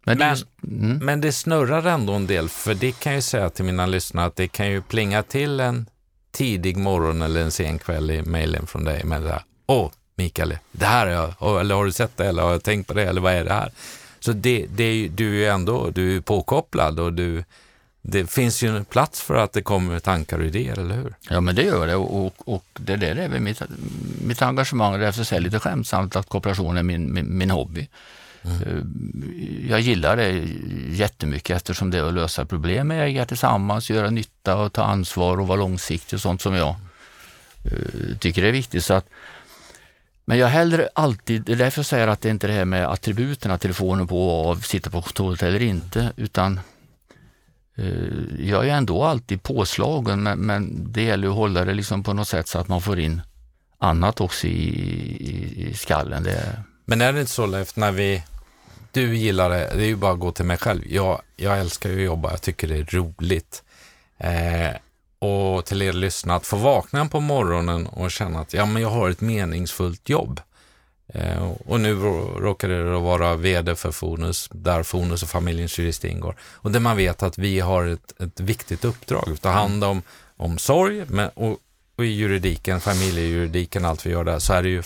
Men, 0.05 0.19
men, 0.19 0.37
mm. 0.63 0.99
men 0.99 1.21
det 1.21 1.33
snurrar 1.33 1.87
ändå 1.87 2.13
en 2.13 2.27
del, 2.27 2.49
för 2.49 2.75
det 2.75 2.93
kan 2.93 3.15
jag 3.15 3.23
säga 3.23 3.51
till 3.51 3.65
mina 3.65 3.87
lyssnare 3.87 4.27
att 4.27 4.37
det 4.37 4.49
kan 4.49 4.71
ju 4.71 4.83
plinga 4.83 5.23
till 5.23 5.61
en 5.61 5.87
tidig 6.33 6.77
morgon 6.77 7.23
eller 7.23 7.41
en 7.41 7.51
sen 7.51 7.79
kväll 7.79 8.11
i 8.11 8.23
mejlen 8.23 8.67
från 8.67 8.85
dig 8.85 9.05
med 9.05 9.23
det 9.23 9.29
här. 9.29 9.43
Åh, 9.67 9.91
Mikael, 10.17 10.59
det 10.73 10.87
här 10.87 11.07
är 11.07 11.35
jag, 11.41 11.61
eller 11.61 11.75
har 11.75 11.85
du 11.85 11.93
sett 11.93 12.17
det, 12.17 12.27
eller 12.27 12.43
har 12.43 12.51
jag 12.51 12.63
tänkt 12.63 12.87
på 12.87 12.95
det, 12.95 13.05
eller 13.05 13.21
vad 13.21 13.33
är 13.33 13.45
det 13.45 13.53
här? 13.53 13.73
Så 14.21 14.33
det, 14.33 14.67
det, 14.71 15.09
du 15.09 15.29
är 15.29 15.35
ju 15.35 15.47
ändå, 15.47 15.91
du 15.91 16.17
är 16.17 16.21
påkopplad 16.21 17.01
och 17.01 17.13
du, 17.13 17.45
det 18.03 18.31
finns 18.31 18.63
ju 18.63 18.77
en 18.77 18.85
plats 18.85 19.21
för 19.21 19.35
att 19.35 19.53
det 19.53 19.63
kommer 19.63 19.99
tankar 19.99 20.39
och 20.39 20.45
idéer, 20.45 20.79
eller 20.79 20.95
hur? 20.95 21.15
Ja, 21.31 21.41
men 21.41 21.55
det 21.55 21.63
gör 21.63 21.87
det 21.87 21.95
och, 21.95 22.49
och, 22.55 22.65
det 22.73 22.97
där 22.97 23.17
är 23.17 23.29
väl 23.29 23.41
mitt, 23.41 23.63
mitt 24.25 24.43
engagemang. 24.43 25.01
Det 25.01 25.07
är 25.07 25.41
lite 25.41 25.61
skämtsamt 25.61 26.17
att 26.17 26.29
kooperation 26.29 26.77
är 26.77 26.83
min, 26.83 27.13
min, 27.13 27.39
min 27.39 27.51
hobby. 27.51 27.89
Mm. 28.45 29.67
Jag 29.69 29.81
gillar 29.81 30.17
det 30.17 30.31
jättemycket 30.89 31.57
eftersom 31.57 31.91
det 31.91 31.99
är 31.99 32.03
att 32.03 32.15
lösa 32.15 32.45
problem 32.45 32.89
med 32.89 33.05
ägare 33.05 33.27
tillsammans, 33.27 33.91
göra 33.91 34.11
nytta 34.11 34.57
och 34.57 34.73
ta 34.73 34.83
ansvar 34.83 35.41
och 35.41 35.49
vara 35.49 35.59
långsiktig 35.59 36.17
och 36.17 36.21
sånt 36.21 36.43
som 36.43 36.55
jag 36.55 36.77
eh, 37.65 38.17
tycker 38.19 38.43
är 38.43 38.53
viktigt. 38.53 38.85
Så 38.85 38.95
att, 38.95 39.07
men 40.25 40.39
jag 40.39 40.49
hellre 40.49 40.89
alltid, 40.95 41.43
det 41.43 41.53
är 41.53 41.57
därför 41.57 41.79
jag 41.79 41.87
säger 41.87 42.09
att 42.09 42.21
det 42.21 42.29
inte 42.29 42.47
är 42.47 42.49
det 42.49 42.55
här 42.55 42.65
med 42.65 42.89
attributen, 42.89 43.59
telefonen 43.59 44.07
på 44.07 44.29
och 44.29 44.51
av, 44.51 44.57
sitta 44.57 44.91
på 44.91 45.03
kontoret 45.03 45.43
eller 45.43 45.63
inte, 45.63 46.13
utan 46.17 46.61
eh, 47.77 48.47
jag 48.47 48.69
är 48.69 48.75
ändå 48.75 49.05
alltid 49.05 49.43
påslagen 49.43 50.23
men, 50.23 50.39
men 50.39 50.93
det 50.93 51.03
gäller 51.03 51.29
att 51.29 51.35
hålla 51.35 51.65
det 51.65 51.75
liksom 51.75 52.03
på 52.03 52.13
något 52.13 52.29
sätt 52.29 52.49
så 52.49 52.59
att 52.59 52.69
man 52.69 52.81
får 52.81 52.99
in 52.99 53.23
annat 53.79 54.21
också 54.21 54.47
i, 54.47 54.51
i, 54.51 55.67
i 55.71 55.75
skallen. 55.75 56.23
Det... 56.23 56.63
Men 56.85 57.01
är 57.01 57.13
det 57.13 57.21
inte 57.21 57.33
så 57.33 57.47
Leif, 57.47 57.77
när 57.77 57.93
vi, 57.93 58.23
du 58.95 59.17
gillar 59.17 59.51
det, 59.51 59.71
det 59.75 59.83
är 59.83 59.87
ju 59.87 59.97
bara 59.97 60.13
att 60.13 60.21
gå 60.21 60.33
till 60.33 60.45
mig 60.45 60.57
själv. 60.57 60.83
Jag, 60.87 61.23
jag 61.37 61.59
älskar 61.59 61.91
ju 61.91 61.97
att 61.97 62.05
jobba, 62.05 62.31
jag 62.31 62.43
tycker 62.43 62.69
det 62.69 62.77
är 62.77 62.85
roligt. 62.85 63.63
Eh, 64.19 64.77
och 65.19 65.65
till 65.65 65.83
er 65.83 65.93
lyssnare, 65.93 66.37
att 66.37 66.47
få 66.47 66.57
vakna 66.57 67.07
på 67.07 67.21
morgonen 67.21 67.87
och 67.87 68.11
känna 68.11 68.41
att 68.41 68.55
ja, 68.55 68.67
men 68.67 68.83
jag 68.83 68.91
har 68.91 69.11
ett 69.11 69.21
meningsfullt 69.21 70.09
jobb. 70.09 70.41
Eh, 71.09 71.51
och 71.67 71.81
nu 71.81 71.95
råkar 72.39 72.69
det 72.69 72.99
vara 72.99 73.37
vd 73.37 73.75
för 73.75 73.93
Fonus, 73.93 74.49
där 74.53 74.83
Fonus 74.83 75.23
och 75.23 75.29
familjens 75.29 75.79
jurist 75.79 76.05
ingår. 76.05 76.37
Och 76.41 76.71
där 76.71 76.81
man 76.81 76.97
vet 76.97 77.23
att 77.23 77.39
vi 77.39 77.61
har 77.61 77.87
ett, 77.87 78.21
ett 78.21 78.41
viktigt 78.41 78.85
uppdrag, 78.85 79.31
att 79.33 79.43
ta 79.43 79.51
hand 79.51 79.85
om, 79.85 80.03
om 80.37 80.59
sorg 80.59 81.05
men, 81.09 81.29
och, 81.29 81.59
och 81.97 82.05
i 82.05 82.09
juridiken, 82.09 82.81
familjejuridiken, 82.81 83.85
allt 83.85 84.07
vi 84.07 84.11
gör 84.11 84.25
där, 84.25 84.39
så 84.39 84.53
är 84.53 84.63
det 84.63 84.69
ju 84.69 84.83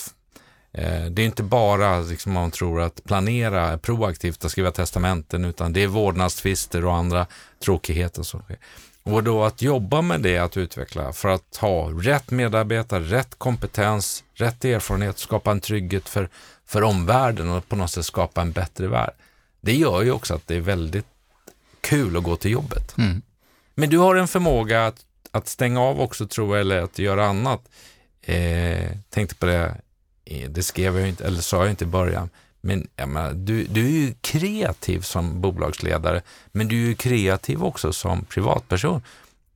det 1.10 1.22
är 1.22 1.26
inte 1.26 1.42
bara 1.42 2.00
liksom, 2.00 2.32
man 2.32 2.50
tror 2.50 2.80
att 2.80 3.04
planera 3.04 3.78
proaktivt 3.78 4.44
och 4.44 4.50
skriva 4.50 4.70
testamenten, 4.70 5.44
utan 5.44 5.72
det 5.72 5.82
är 5.82 5.86
vårdnadstvister 5.86 6.84
och 6.84 6.94
andra 6.94 7.26
tråkigheter 7.60 8.22
som 8.22 8.42
sker. 8.42 8.58
Och 9.02 9.22
då 9.24 9.44
att 9.44 9.62
jobba 9.62 10.02
med 10.02 10.20
det, 10.20 10.38
att 10.38 10.56
utveckla 10.56 11.12
för 11.12 11.28
att 11.28 11.56
ha 11.56 11.90
rätt 11.90 12.30
medarbetare, 12.30 13.04
rätt 13.04 13.38
kompetens, 13.38 14.24
rätt 14.34 14.64
erfarenhet, 14.64 15.18
skapa 15.18 15.50
en 15.50 15.60
trygghet 15.60 16.08
för, 16.08 16.28
för 16.66 16.82
omvärlden 16.82 17.48
och 17.48 17.68
på 17.68 17.76
något 17.76 17.90
sätt 17.90 18.04
skapa 18.04 18.40
en 18.42 18.52
bättre 18.52 18.88
värld. 18.88 19.12
Det 19.60 19.74
gör 19.74 20.02
ju 20.02 20.10
också 20.10 20.34
att 20.34 20.46
det 20.46 20.56
är 20.56 20.60
väldigt 20.60 21.06
kul 21.80 22.16
att 22.16 22.22
gå 22.22 22.36
till 22.36 22.50
jobbet. 22.50 22.98
Mm. 22.98 23.22
Men 23.74 23.90
du 23.90 23.98
har 23.98 24.16
en 24.16 24.28
förmåga 24.28 24.86
att, 24.86 25.04
att 25.30 25.48
stänga 25.48 25.80
av 25.80 26.00
också 26.00 26.26
tror 26.26 26.56
jag, 26.56 26.60
eller 26.60 26.82
att 26.82 26.98
göra 26.98 27.26
annat. 27.26 27.68
Eh, 28.22 28.90
tänkte 29.10 29.34
på 29.34 29.46
det, 29.46 29.76
det 30.48 30.62
skrev 30.62 30.98
jag 30.98 31.08
inte, 31.08 31.26
eller 31.26 31.40
sa 31.40 31.56
jag 31.56 31.70
inte 31.70 31.84
i 31.84 31.88
början, 31.88 32.30
men 32.60 32.88
menar, 32.96 33.32
du, 33.32 33.64
du 33.64 33.86
är 33.86 33.90
ju 33.90 34.14
kreativ 34.20 35.00
som 35.00 35.40
bolagsledare, 35.40 36.22
men 36.52 36.68
du 36.68 36.84
är 36.84 36.88
ju 36.88 36.94
kreativ 36.94 37.64
också 37.64 37.92
som 37.92 38.24
privatperson. 38.24 39.02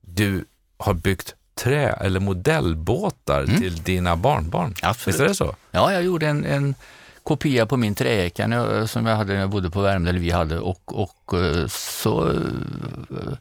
Du 0.01 0.45
har 0.77 0.93
byggt 0.93 1.35
trä 1.55 1.89
eller 1.89 2.19
modellbåtar 2.19 3.43
mm. 3.43 3.61
till 3.61 3.75
dina 3.83 4.15
barnbarn. 4.15 4.73
Absolut. 4.81 5.07
Visst 5.07 5.19
är 5.19 5.27
det 5.27 5.35
så? 5.35 5.55
Ja, 5.71 5.93
jag 5.93 6.03
gjorde 6.03 6.27
en, 6.27 6.45
en 6.45 6.75
kopia 7.23 7.65
på 7.65 7.77
min 7.77 7.95
träeka 7.95 8.43
eh, 8.43 8.85
som 8.85 9.05
jag 9.05 9.15
hade 9.15 9.33
när 9.33 9.39
jag 9.39 9.49
bodde 9.49 9.69
på 9.69 9.81
Värmdö, 9.81 10.09
eller 10.09 10.19
vi 10.19 10.31
hade, 10.31 10.59
och, 10.59 11.01
och 11.01 11.39
eh, 11.39 11.67
så 11.67 12.29
eh, 12.29 13.33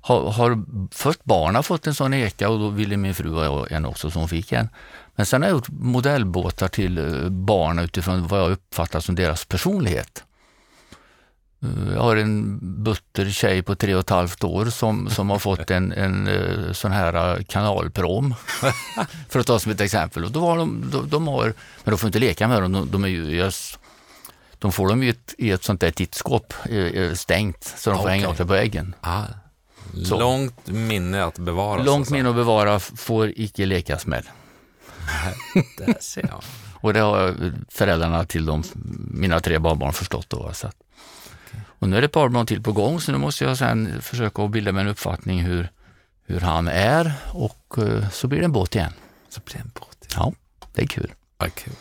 har, 0.00 0.30
har 0.30 0.64
först 0.90 1.24
barnen 1.24 1.62
fått 1.62 1.86
en 1.86 1.94
sån 1.94 2.14
eka 2.14 2.48
och 2.48 2.58
då 2.58 2.68
ville 2.68 2.96
min 2.96 3.14
fru 3.14 3.48
och 3.48 3.72
en 3.72 3.84
också 3.84 4.10
så 4.10 4.18
hon 4.18 4.28
fick 4.28 4.52
en. 4.52 4.68
Men 5.16 5.26
sen 5.26 5.42
har 5.42 5.48
jag 5.48 5.56
gjort 5.56 5.68
modellbåtar 5.68 6.68
till 6.68 6.94
barnen 7.30 7.74
barn 7.74 7.78
utifrån 7.84 8.26
vad 8.26 8.40
jag 8.40 8.50
uppfattar 8.50 9.00
som 9.00 9.14
deras 9.14 9.44
personlighet. 9.44 10.24
Eh, 11.64 11.94
jag 11.94 12.00
har 12.00 12.16
en 12.16 12.58
butter 12.84 13.30
tjej 13.30 13.62
på 13.62 13.74
tre 13.74 13.94
och 13.94 14.00
ett 14.00 14.10
halvt 14.10 14.44
år 14.44 14.66
som, 14.66 15.10
som 15.10 15.30
har 15.30 15.38
fått 15.38 15.70
en, 15.70 15.92
en 15.92 16.26
eh, 16.26 16.72
sån 16.72 16.92
här 16.92 17.42
kanalprom, 17.42 18.34
för 19.28 19.40
att 19.40 19.46
ta 19.46 19.58
som 19.58 19.72
ett 19.72 19.80
exempel. 19.80 20.24
Och 20.24 20.30
då 20.30 20.40
har 20.40 20.58
de, 20.58 20.90
de, 20.92 21.08
de 21.08 21.28
har, 21.28 21.44
men 21.84 21.92
de 21.92 21.98
får 21.98 22.06
inte 22.06 22.18
leka 22.18 22.48
med 22.48 22.62
dem, 22.62 22.72
de, 22.72 22.90
de 22.90 23.04
är 23.04 23.08
ju 23.08 23.50
de 24.58 24.72
får 24.72 24.88
dem 24.88 25.02
i 25.02 25.08
ett, 25.08 25.34
i 25.38 25.50
ett 25.50 25.64
sånt 25.64 25.80
där 25.80 25.90
tittskåp 25.90 26.54
stängt 27.14 27.74
så 27.76 27.90
de 27.90 27.96
får 27.96 28.04
okay. 28.04 28.18
hänga 28.18 28.30
upp 28.30 28.38
det 28.38 28.46
på 28.46 28.52
väggen. 28.52 28.94
Ah. 29.00 29.22
Långt 30.10 30.66
minne 30.66 31.24
att 31.24 31.38
bevara. 31.38 31.82
Långt 31.82 32.10
minne 32.10 32.28
att 32.28 32.34
bevara 32.34 32.78
får 32.80 33.32
icke 33.36 33.66
lekas 33.66 34.06
med. 34.06 34.24
Där 35.78 35.96
ser 36.00 36.26
jag. 36.28 36.42
och 36.74 36.92
det 36.92 37.00
har 37.00 37.52
föräldrarna 37.68 38.24
till 38.24 38.46
de, 38.46 38.62
mina 39.10 39.40
tre 39.40 39.58
barnbarn 39.58 39.92
förstått 39.92 40.30
då. 40.30 40.50
Så 40.52 40.66
att, 40.66 40.76
och 41.84 41.90
nu 41.90 41.96
är 41.96 42.00
det 42.00 42.04
ett 42.04 42.12
par 42.12 42.28
barn 42.28 42.46
till 42.46 42.62
på 42.62 42.72
gång 42.72 43.00
så 43.00 43.12
nu 43.12 43.18
måste 43.18 43.44
jag 43.44 43.58
sen 43.58 44.02
försöka 44.02 44.48
bilda 44.48 44.72
mig 44.72 44.80
en 44.82 44.88
uppfattning 44.88 45.42
hur, 45.42 45.68
hur 46.26 46.40
han 46.40 46.68
är 46.68 47.12
och 47.32 47.74
eh, 47.78 48.10
så 48.10 48.26
blir 48.26 48.38
det 48.38 48.44
en 48.44 48.52
båt 48.52 48.74
igen. 48.74 48.92
Så 49.28 49.40
blir 49.44 49.54
det 49.54 49.60
en 49.60 49.70
båt. 49.74 50.14
Ja, 50.16 50.32
det 50.72 50.82
är 50.82 50.86
kul. 50.86 51.12
Ja, 51.38 51.46
kul. 51.54 51.72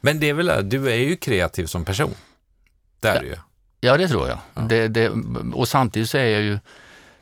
Men 0.00 0.20
det 0.20 0.28
är 0.28 0.34
väl, 0.34 0.68
du 0.68 0.90
är 0.90 0.96
ju 0.96 1.16
kreativ 1.16 1.66
som 1.66 1.84
person. 1.84 2.14
Det 3.00 3.08
är 3.08 3.14
Ja. 3.14 3.20
du 3.20 3.26
ju. 3.26 3.36
Ja, 3.80 3.96
det 3.96 4.08
tror 4.08 4.28
jag. 4.28 4.38
Ja. 4.54 4.60
Det, 4.62 4.88
det, 4.88 5.08
och 5.54 5.68
samtidigt 5.68 6.10
så 6.10 6.18
är 6.18 6.26
jag 6.26 6.42
ju, 6.42 6.58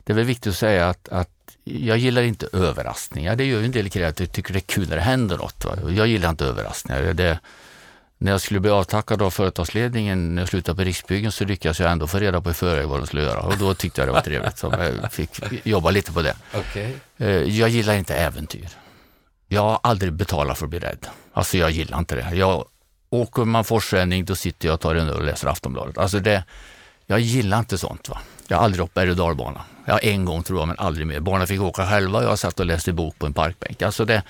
det 0.03 0.13
är 0.13 0.15
väl 0.15 0.25
viktigt 0.25 0.51
att 0.51 0.57
säga 0.57 0.89
att, 0.89 1.09
att 1.09 1.55
jag 1.63 1.97
gillar 1.97 2.21
inte 2.21 2.47
överraskningar. 2.53 3.35
Det 3.35 3.45
gör 3.45 3.59
ju 3.59 3.65
en 3.65 3.71
del 3.71 3.89
kreativa, 3.89 4.31
tycker 4.31 4.53
det 4.53 4.59
är 4.59 4.73
kul 4.75 4.89
när 4.89 4.95
det 4.95 5.01
händer 5.01 5.37
något. 5.37 5.65
Va? 5.65 5.77
Jag 5.89 6.07
gillar 6.07 6.29
inte 6.29 6.45
överraskningar. 6.45 7.13
Det, 7.13 7.39
när 8.21 8.31
jag 8.31 8.41
skulle 8.41 8.59
bli 8.59 8.71
avtackad 8.71 9.21
av 9.21 9.29
företagsledningen 9.31 10.35
när 10.35 10.41
jag 10.41 10.49
slutade 10.49 10.75
på 10.75 10.83
Riksbyggen 10.83 11.31
så 11.31 11.45
lyckades 11.45 11.79
jag 11.79 11.91
ändå 11.91 12.07
få 12.07 12.17
reda 12.19 12.41
på 12.41 12.49
i 12.51 12.53
förväg 12.53 12.87
vad 12.87 12.99
de 12.99 13.07
skulle 13.07 13.21
göra 13.23 13.39
och 13.39 13.57
då 13.57 13.73
tyckte 13.73 14.01
jag 14.01 14.07
det 14.07 14.11
var 14.11 14.21
trevligt. 14.21 14.57
Så 14.57 14.73
jag 15.01 15.11
fick 15.13 15.41
jobba 15.67 15.91
lite 15.91 16.11
på 16.11 16.21
det. 16.21 16.35
Okej. 16.55 16.95
Eh, 17.17 17.27
Jag 17.29 17.69
gillar 17.69 17.93
inte 17.95 18.15
äventyr. 18.15 18.67
Jag 19.47 19.61
har 19.61 19.79
aldrig 19.83 20.13
betalat 20.13 20.57
för 20.57 20.65
att 20.65 20.69
bli 20.69 20.79
rädd. 20.79 21.07
Alltså 21.33 21.57
jag 21.57 21.71
gillar 21.71 21.97
inte 21.99 22.15
det. 22.15 22.35
Jag, 22.35 22.65
åker 23.09 23.45
man 23.45 23.63
forsränning 23.63 24.25
då 24.25 24.35
sitter 24.35 24.67
jag 24.67 24.73
och 24.73 24.79
tar 24.81 24.95
en 24.95 25.09
öl 25.09 25.15
och 25.17 25.23
läser 25.23 25.47
Aftonbladet. 25.47 25.97
Alltså 25.97 26.19
det, 26.19 26.43
jag 27.05 27.19
gillar 27.19 27.59
inte 27.59 27.77
sånt. 27.77 28.09
Va? 28.09 28.19
Jag 28.47 28.57
har 28.57 28.63
aldrig 28.63 28.83
åkt 28.83 28.93
berg 28.93 29.09
och 29.09 29.15
dalbana. 29.15 29.61
Ja, 29.85 29.97
en 29.97 30.25
gång 30.25 30.43
tror 30.43 30.59
jag, 30.59 30.67
men 30.67 30.79
aldrig 30.79 31.07
mer. 31.07 31.19
Barnen 31.19 31.47
fick 31.47 31.61
åka 31.61 31.85
själva. 31.87 32.23
Jag 32.23 32.39
satt 32.39 32.59
och 32.59 32.65
läste 32.65 32.93
bok 32.93 33.19
på 33.19 33.25
en 33.25 33.33
parkbänk. 33.33 33.81
Alltså 33.81 34.05
det, 34.05 34.23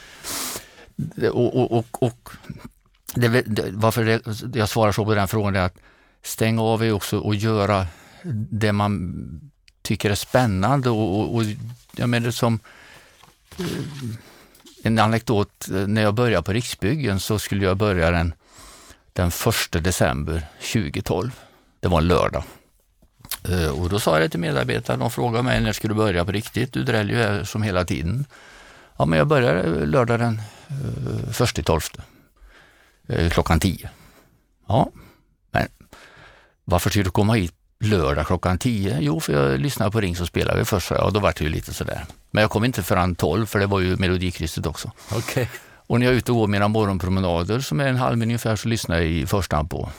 det 0.95 1.29
och, 1.29 1.55
och, 1.61 1.77
och, 1.77 2.03
och 2.03 2.29
det, 3.14 3.28
det, 3.28 3.72
varför 3.72 4.05
det, 4.05 4.60
jag 4.60 4.70
svarar 4.70 4.91
så 4.91 5.05
på 5.05 5.16
den 5.16 5.28
frågan 5.28 5.55
är 5.55 5.60
att 5.60 5.78
stänga 6.24 6.62
av 6.62 6.84
är 6.84 6.91
också 6.91 7.30
att 7.30 7.41
göra 7.41 7.88
det 8.51 8.72
man 8.72 9.41
tycker 9.82 10.10
är 10.10 10.16
spännande 10.16 10.89
och, 10.89 11.20
och, 11.20 11.36
och 11.36 11.43
jag 11.95 12.10
menar 12.10 12.32
som 12.32 12.60
eh, 13.60 13.66
en 14.84 14.99
anekdot, 14.99 15.70
eh, 15.70 15.88
när 15.88 16.01
jag 16.01 16.14
började 16.14 16.43
på 16.43 16.53
Riksbyggen 16.53 17.20
så 17.20 17.39
skulle 17.39 17.66
jag 17.66 17.78
börja 17.78 18.12
den, 18.12 18.34
den 19.14 19.28
1 19.28 19.84
december 19.84 20.47
2012. 20.74 21.32
Det 21.80 21.88
var 21.88 21.97
en 21.97 22.07
lördag. 22.07 22.43
Eh, 23.49 23.82
och 23.82 23.89
då 23.89 23.99
sa 23.99 24.12
jag 24.12 24.22
det 24.22 24.30
till 24.30 24.39
medarbetarna, 24.39 24.99
de 24.99 25.12
frågade 25.12 25.43
mig 25.43 25.62
när 25.62 25.74
skulle 25.74 25.93
du 25.93 25.97
börja 25.97 26.26
på 26.26 26.32
riktigt? 26.32 26.74
Du 26.74 26.84
dräller 26.84 27.14
ju 27.14 27.20
här 27.20 27.43
som 27.43 27.64
hela 27.64 27.86
tiden. 27.86 28.26
Ja, 28.97 29.05
men 29.05 29.20
jag 29.20 29.28
börjar 29.28 29.86
lördag 29.86 30.20
den 30.20 30.41
eh, 30.68 31.32
första 31.32 31.62
i 31.62 31.64
tolfte, 31.64 31.97
eh, 31.99 32.03
klockan 33.32 33.60
10. 33.60 33.89
Ja, 34.68 34.91
men 35.51 35.68
varför 36.66 36.89
ska 36.89 37.03
du 37.03 37.10
komma 37.10 37.34
hit 37.34 37.53
lördag 37.80 38.28
klockan 38.28 38.57
10? 38.57 38.97
Jo, 39.01 39.20
för 39.20 39.34
jag 39.34 39.60
lyssnade 39.60 39.91
på 39.91 40.01
Ring 40.01 40.16
så 40.16 40.26
spelade 40.26 40.60
vi 40.60 40.66
först, 40.66 40.91
jag, 40.91 41.05
och 41.05 41.14
då 41.14 41.20
var 41.20 41.34
det 41.38 41.43
ju 41.43 41.49
lite 41.49 41.74
sådär. 41.74 42.05
Men 42.32 42.41
jag 42.41 42.51
kom 42.51 42.66
inte 42.66 42.84
förrän 42.84 43.16
12, 43.16 43.45
för 43.45 43.60
det 43.60 43.68
var 43.68 43.80
ju 43.80 43.95
Melodikrysset 43.95 44.66
också. 44.66 44.91
Okej. 45.12 45.49
Och 45.89 45.99
när 45.99 46.05
jag 46.05 46.14
är 46.14 46.18
ute 46.18 46.32
och 46.32 46.38
går 46.38 46.47
mina 46.47 46.68
morgonpromenader, 46.68 47.60
som 47.60 47.80
är 47.80 47.88
en 47.88 47.95
halv 47.95 48.18
minut 48.18 48.30
ungefär, 48.30 48.55
så 48.55 48.68
lyssnar 48.68 48.95
jag 48.95 49.05
i 49.05 49.26
första 49.26 49.55
hand 49.55 49.70
på 49.70 49.89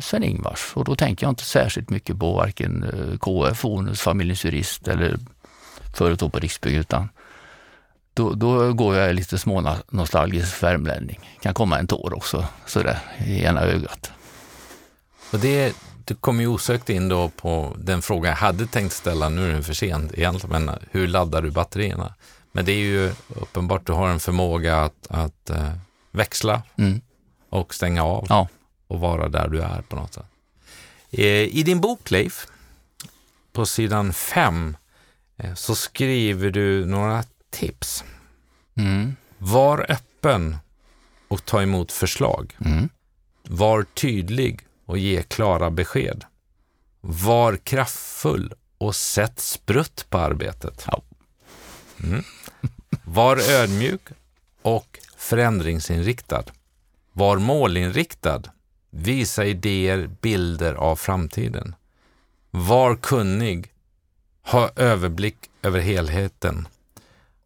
Sven-Ingvars. 0.00 0.72
Och 0.74 0.84
då 0.84 0.96
tänker 0.96 1.26
jag 1.26 1.32
inte 1.32 1.44
särskilt 1.44 1.90
mycket 1.90 2.18
på 2.18 2.32
varken 2.32 2.82
eh, 2.82 3.18
KF, 3.18 3.64
Onus, 3.64 4.00
Familjens 4.00 4.44
Jurist 4.44 4.88
eller 4.88 5.18
förut 5.94 6.20
då 6.20 6.28
på 6.28 6.38
Riksbyggen, 6.38 6.80
utan 6.80 7.08
då, 8.14 8.32
då 8.34 8.72
går 8.72 8.96
jag 8.96 9.14
lite 9.14 9.38
små 9.38 9.76
nostalgisk 9.90 10.62
värmlänning. 10.62 11.20
Kan 11.42 11.54
komma 11.54 11.78
en 11.78 11.86
tår 11.86 12.14
också, 12.16 12.46
sådär 12.66 12.98
i 13.26 13.44
ena 13.44 13.60
ögat. 13.60 14.10
Och 15.32 15.38
det, 15.38 15.76
det 16.04 16.14
kommer 16.14 16.40
ju 16.40 16.48
osökt 16.48 16.90
in 16.90 17.08
då 17.08 17.28
på 17.28 17.76
den 17.78 18.02
fråga 18.02 18.28
jag 18.28 18.36
hade 18.36 18.66
tänkt 18.66 18.92
ställa, 18.92 19.28
nu 19.28 19.50
är 19.50 19.56
det 19.56 19.62
för 19.62 19.74
sent 19.74 20.12
egentligen, 20.14 20.64
men 20.64 20.78
hur 20.90 21.06
laddar 21.08 21.42
du 21.42 21.50
batterierna? 21.50 22.14
Men 22.52 22.64
det 22.64 22.72
är 22.72 22.76
ju 22.78 23.12
uppenbart 23.28 23.86
du 23.86 23.92
har 23.92 24.08
en 24.08 24.20
förmåga 24.20 24.80
att, 24.82 25.06
att 25.08 25.50
eh, 25.50 25.72
växla 26.10 26.62
Mm. 26.76 27.00
och 27.50 27.74
stänga 27.74 28.04
av 28.04 28.26
Ja. 28.28 28.48
och 28.86 29.00
vara 29.00 29.28
där 29.28 29.48
du 29.48 29.62
är 29.62 29.82
på 29.82 29.96
något 29.96 30.14
sätt. 30.14 30.24
Eh, 31.10 31.24
I 31.26 31.62
din 31.62 31.80
bok, 31.80 32.10
Leif, 32.10 32.46
på 33.52 33.66
sidan 33.66 34.12
fem, 34.12 34.76
eh, 35.36 35.54
så 35.54 35.74
skriver 35.74 36.50
du 36.50 36.86
några 36.86 37.24
tips. 37.54 38.04
Mm. 38.76 39.16
Var 39.38 39.86
öppen 39.90 40.56
och 41.28 41.44
ta 41.44 41.62
emot 41.62 41.92
förslag. 41.92 42.56
Mm. 42.64 42.88
Var 43.42 43.82
tydlig 43.82 44.60
och 44.86 44.98
ge 44.98 45.22
klara 45.22 45.70
besked. 45.70 46.24
Var 47.00 47.56
kraftfull 47.56 48.54
och 48.78 48.96
sätt 48.96 49.40
sprutt 49.40 50.06
på 50.10 50.18
arbetet. 50.18 50.86
Mm. 52.02 52.24
Var 53.04 53.36
ödmjuk 53.50 54.02
och 54.62 54.98
förändringsinriktad. 55.16 56.44
Var 57.12 57.38
målinriktad. 57.38 58.42
Visa 58.90 59.44
idéer, 59.44 60.10
bilder 60.20 60.74
av 60.74 60.96
framtiden. 60.96 61.74
Var 62.50 62.96
kunnig. 62.96 63.72
Ha 64.42 64.70
överblick 64.76 65.36
över 65.62 65.80
helheten. 65.80 66.68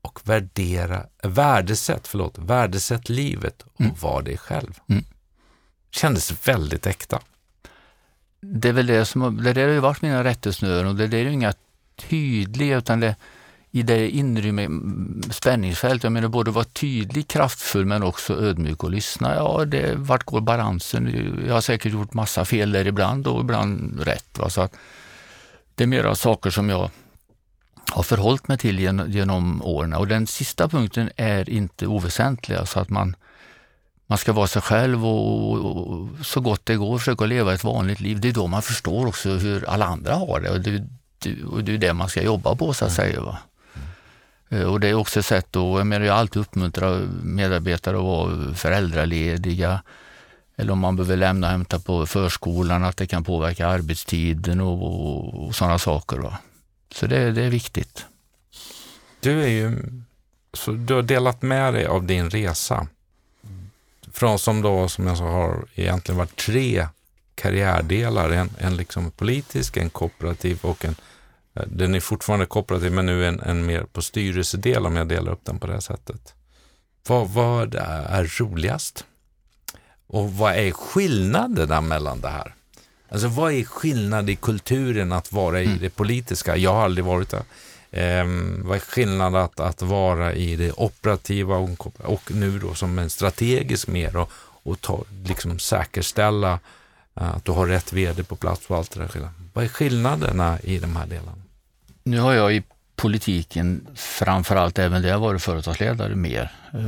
Och 0.03 0.21
värdera, 0.25 1.07
värdesätt, 1.23 2.09
förlåt, 2.09 2.39
värdesätt 2.39 3.09
livet 3.09 3.63
och 3.63 3.81
Mm. 3.81 3.95
var 4.01 4.23
dig 4.23 4.39
själv. 4.39 4.81
Mm. 4.89 5.05
Kändes 5.91 6.49
väldigt 6.49 6.87
äkta. 6.87 7.21
Det 8.41 8.69
är 8.69 8.73
väl 8.73 8.87
det 8.87 9.05
som 9.05 9.43
det 9.43 9.53
där 9.53 9.67
har 9.67 9.73
ju 9.73 9.81
varit 9.81 10.03
mina 10.03 10.25
rättesnören 10.25 10.87
och 10.87 10.95
det 10.95 11.07
där 11.07 11.19
är 11.19 11.23
ju 11.23 11.33
inga 11.33 11.53
tydliga 11.97 12.79
utan 12.79 13.01
det 13.01 13.17
i 13.71 13.83
det 13.83 14.19
mm, 14.19 15.23
spänningsfält. 15.31 16.03
Jag 16.03 16.13
menar 16.13 16.29
både 16.29 16.51
vara 16.51 16.65
tydlig, 16.65 17.29
kraftfull 17.29 17.87
men 17.87 18.03
också 18.03 18.35
ödmjuk 18.41 18.85
och 18.85 18.91
lyssna. 18.91 19.35
Ja, 19.35 19.65
det, 19.65 19.95
vart 19.97 20.25
går 20.25 20.41
balansen? 20.41 21.43
Jag 21.47 21.55
har 21.55 21.61
säkert 21.61 21.93
gjort 21.93 22.15
massa 22.15 22.45
fel 22.45 22.73
där 22.73 22.87
ibland 22.87 23.27
och 23.27 23.41
ibland 23.41 24.01
rätt. 24.01 24.39
Va? 24.39 24.51
Så 24.51 24.61
att 24.61 24.75
det 25.75 25.85
är 25.85 25.89
mera 25.89 26.15
saker 26.15 26.51
som 26.51 26.69
jag 26.69 26.91
har 27.91 28.03
förhållit 28.03 28.49
mig 28.49 28.59
till 28.59 28.79
genom, 28.79 29.11
genom 29.11 29.63
åren. 29.63 29.95
Och 29.95 30.09
den 30.09 30.27
sista 30.27 30.69
punkten 30.69 31.11
är 31.17 31.51
inte 31.51 31.87
oväsentlig. 31.87 32.57
Alltså 32.57 32.81
att 32.81 32.91
man, 32.91 33.17
man 34.07 34.19
ska 34.19 34.33
vara 34.33 34.47
sig 34.47 34.63
själv 34.63 35.07
och, 35.07 35.53
och, 35.53 35.87
och 35.89 36.09
så 36.27 36.41
gott 36.41 36.67
det 36.67 36.77
går 36.77 36.99
försöka 36.99 37.27
leva 37.27 37.55
ett 37.55 37.65
vanligt 37.65 38.01
liv. 38.01 38.21
Det 38.21 38.29
är 38.29 38.33
då 38.33 38.47
man 38.47 38.63
förstår 38.63 39.07
också 39.07 39.29
hur 39.31 39.69
alla 39.69 39.87
andra 39.87 40.15
har 40.15 40.41
det 40.41 40.51
och 40.51 40.61
det, 40.61 40.87
det, 41.19 41.45
och 41.45 41.65
det 41.65 41.75
är 41.75 41.79
det 41.79 41.93
man 41.93 42.09
ska 42.09 42.23
jobba 42.23 42.55
på 42.55 42.75
så 42.75 42.85
att 42.85 42.93
säga. 42.93 43.21
Va? 43.21 43.39
Eh, 44.49 44.63
Och 44.63 44.81
det 44.81 44.89
är 44.89 44.95
också 44.95 45.21
ett 45.21 45.27
sätt 45.27 45.57
att, 45.57 45.63
jag 45.63 45.87
menar 45.87 46.07
jag 46.07 46.17
alltid 46.17 46.43
uppmuntrat 46.43 47.03
medarbetare 47.23 47.97
att 47.97 48.03
vara 48.05 48.55
föräldralediga 48.55 49.83
eller 50.57 50.73
om 50.73 50.79
man 50.79 50.97
behöver 50.97 51.17
lämna 51.17 51.47
och 51.47 51.51
hämta 51.51 51.79
på 51.79 52.07
förskolan, 52.07 52.85
att 52.85 52.97
det 52.97 53.07
kan 53.07 53.25
påverka 53.25 53.67
arbetstiden 53.67 54.61
och, 54.61 54.83
och, 54.83 55.47
och 55.47 55.55
sådana 55.55 55.79
saker. 55.79 56.17
Va? 56.19 56.39
Så 56.95 57.07
det, 57.07 57.33
det 57.33 57.43
är 57.43 57.51
viktigt. 57.51 58.07
Du 59.21 59.43
är 59.43 59.49
ju, 59.49 59.79
så 60.53 60.73
du 60.73 60.95
har 60.95 61.03
delat 61.03 61.43
med 61.43 61.75
dig 61.75 61.87
av 61.87 62.07
din 62.07 62.31
resa. 62.31 62.87
Från 64.13 64.39
som 64.39 64.63
då, 64.63 64.89
som 64.89 65.07
jag 65.07 65.19
sa, 65.19 65.25
har 65.25 65.65
egentligen 65.75 66.19
varit 66.19 66.37
tre 66.37 66.87
karriärdelar. 67.35 68.31
En, 68.31 68.51
en 68.59 68.77
liksom 68.77 69.11
politisk, 69.11 69.77
en 69.77 69.91
kooperativ 69.91 70.59
och 70.63 70.85
en, 70.85 70.95
eh, 71.55 71.63
den 71.67 71.95
är 71.95 72.01
fortfarande 72.01 72.47
kooperativ 72.47 72.93
men 72.93 73.07
nu 73.07 73.27
en, 73.27 73.41
en 73.41 73.67
mer 73.67 73.85
på 73.85 74.03
styrelsedel 74.03 74.87
om 74.87 74.97
jag 74.97 75.09
delar 75.09 75.33
upp 75.33 75.45
den 75.45 75.59
på 75.59 75.67
det 75.67 75.73
här 75.73 75.81
sättet. 75.81 76.35
Vad, 77.07 77.29
vad 77.29 77.75
är 77.75 78.41
roligast? 78.41 79.05
Och 80.07 80.33
vad 80.33 80.55
är 80.55 80.71
skillnaderna 80.71 81.81
mellan 81.81 82.21
det 82.21 82.29
här? 82.29 82.55
Alltså 83.11 83.29
vad 83.29 83.53
är 83.53 83.65
skillnad 83.65 84.31
i 84.31 84.37
kulturen 84.37 85.13
att 85.13 85.33
vara 85.33 85.61
i 85.63 85.67
Mm. 85.67 85.79
det 85.79 85.91
politiska? 85.91 86.57
Jag 86.57 86.73
har 86.75 86.85
aldrig 86.85 87.05
varit 87.05 87.31
där. 87.31 87.43
Ehm, 87.91 88.63
vad 88.65 88.77
är 88.77 88.81
skillnaden 88.81 89.41
att, 89.43 89.61
att 89.61 89.83
vara 89.83 90.33
i 90.35 90.57
det 90.57 90.73
operativa 90.73 91.57
och, 91.57 91.87
och 92.05 92.31
nu 92.35 92.59
då 92.59 92.75
som 92.75 92.99
en 92.99 93.11
strategisk 93.11 93.89
mer 93.89 94.17
och, 94.17 94.31
och 94.63 94.81
ta, 94.81 95.05
liksom 95.25 95.59
säkerställa 95.59 96.53
eh, 97.21 97.31
att 97.37 97.45
du 97.45 97.53
har 97.53 97.67
rätt 97.67 97.93
vd 97.93 98.25
på 98.25 98.37
plats 98.37 98.67
och 98.67 98.77
allt 98.77 98.91
det 98.91 99.01
där. 99.01 99.29
Vad 99.53 99.65
är 99.65 99.69
skillnaderna 99.69 100.59
i 100.63 100.79
de 100.79 100.97
här 100.97 101.07
delarna? 101.07 101.43
Nu 102.03 102.21
har 102.21 102.33
jag 102.33 102.55
i 102.55 102.63
politiken 102.97 103.87
framförallt 103.95 104.79
även 104.79 105.03
där 105.03 105.09
jag 105.09 105.19
varit 105.19 105.43
företagsledare 105.43 106.15
mer. 106.15 106.51
Eh, 106.75 106.81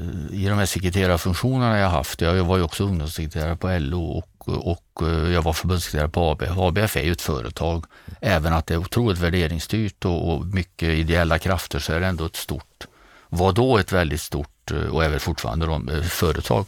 eh, 0.00 0.34
I 0.42 0.46
de 0.48 0.58
här 0.58 0.66
sekreterarfunktionerna 0.66 1.78
jag 1.78 1.90
haft, 1.90 2.20
jag 2.20 2.44
var 2.44 2.56
ju 2.56 2.62
också 2.62 2.84
ungdomssekreterare 2.84 3.56
på 3.56 3.78
LO 3.78 4.02
och, 4.04 4.28
och 4.48 5.02
eh, 5.02 5.32
jag 5.32 5.42
var 5.42 5.52
förbundssekreterare 5.52 6.08
på 6.08 6.30
ABF. 6.30 6.58
ABF 6.58 6.96
är 6.96 7.02
ju 7.02 7.12
ett 7.12 7.22
företag, 7.22 7.84
även 8.20 8.52
att 8.52 8.66
det 8.66 8.74
är 8.74 8.78
otroligt 8.78 9.18
värderingsstyrt 9.18 10.04
och, 10.04 10.32
och 10.32 10.46
mycket 10.46 10.88
ideella 10.88 11.38
krafter 11.38 11.78
så 11.78 11.92
är 11.92 12.00
det 12.00 12.06
ändå 12.06 12.26
ett 12.26 12.36
stort, 12.36 12.86
var 13.28 13.52
då 13.52 13.78
ett 13.78 13.92
väldigt 13.92 14.20
stort 14.20 14.70
eh, 14.70 14.86
och 14.86 15.04
även 15.04 15.20
fortfarande 15.20 15.66
då, 15.66 15.92
eh, 15.92 16.02
företag. 16.02 16.66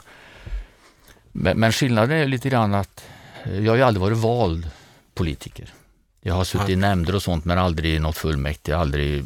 Men, 1.32 1.60
men 1.60 1.72
skillnaden 1.72 2.18
är 2.18 2.26
lite 2.26 2.48
grann 2.48 2.74
att 2.74 3.04
jag 3.44 3.72
har 3.72 3.76
ju 3.76 3.82
aldrig 3.82 4.00
varit 4.00 4.18
vald 4.18 4.70
politiker. 5.14 5.72
Jag 6.20 6.34
har 6.34 6.44
suttit 6.44 6.68
i 6.68 6.76
nämnder 6.76 7.14
och 7.14 7.22
sånt 7.22 7.44
men 7.44 7.58
aldrig 7.58 7.94
i 7.94 7.98
något 7.98 8.16
fullmäktige, 8.16 8.76
aldrig 8.76 9.06
i 9.06 9.24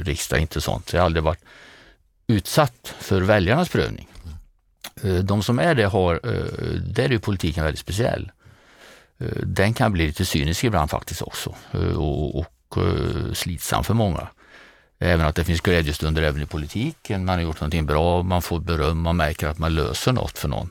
riksdag, 0.00 0.40
inte 0.40 0.60
sånt. 0.60 0.88
Så 0.88 0.96
jag 0.96 1.00
har 1.00 1.06
aldrig 1.06 1.22
varit 1.22 1.44
utsatt 2.26 2.94
för 2.98 3.20
väljarnas 3.20 3.68
prövning. 3.68 4.08
Eh, 5.02 5.14
de 5.14 5.42
som 5.42 5.58
är 5.58 5.74
det 5.74 5.86
har, 5.86 6.14
eh, 6.14 6.80
där 6.80 7.04
är 7.04 7.08
ju 7.08 7.18
politiken 7.18 7.64
väldigt 7.64 7.80
speciell. 7.80 8.32
Eh, 9.18 9.42
den 9.42 9.74
kan 9.74 9.92
bli 9.92 10.06
lite 10.06 10.24
cynisk 10.24 10.64
ibland 10.64 10.90
faktiskt 10.90 11.22
också 11.22 11.54
och, 11.96 12.38
och 12.38 12.76
slitsam 13.32 13.84
för 13.84 13.94
många. 13.94 14.28
Även 14.98 15.26
att 15.26 15.34
det 15.34 15.44
finns 15.44 15.60
glädjestunder 15.60 16.22
även 16.22 16.42
i 16.42 16.46
politiken. 16.46 17.24
Man 17.24 17.34
har 17.34 17.42
gjort 17.42 17.60
någonting 17.60 17.86
bra, 17.86 18.22
man 18.22 18.42
får 18.42 18.60
beröm, 18.60 19.00
man 19.00 19.16
märker 19.16 19.46
att 19.46 19.58
man 19.58 19.74
löser 19.74 20.12
något 20.12 20.38
för 20.38 20.48
någon. 20.48 20.70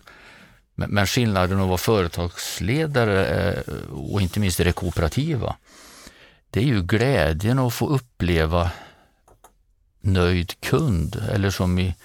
Men, 0.75 0.89
men 0.89 1.07
skillnaden 1.07 1.59
att 1.59 1.67
vara 1.67 1.77
företagsledare 1.77 3.53
och 3.91 4.21
inte 4.21 4.39
minst 4.39 4.59
i 4.59 4.63
det 4.63 4.71
kooperativa, 4.71 5.55
det 6.49 6.59
är 6.59 6.63
ju 6.63 6.81
glädjen 6.81 7.59
att 7.59 7.73
få 7.73 7.87
uppleva 7.87 8.71
nöjd 10.01 10.59
kund 10.59 11.23
eller 11.31 11.49
som 11.49 11.79
i, 11.79 11.95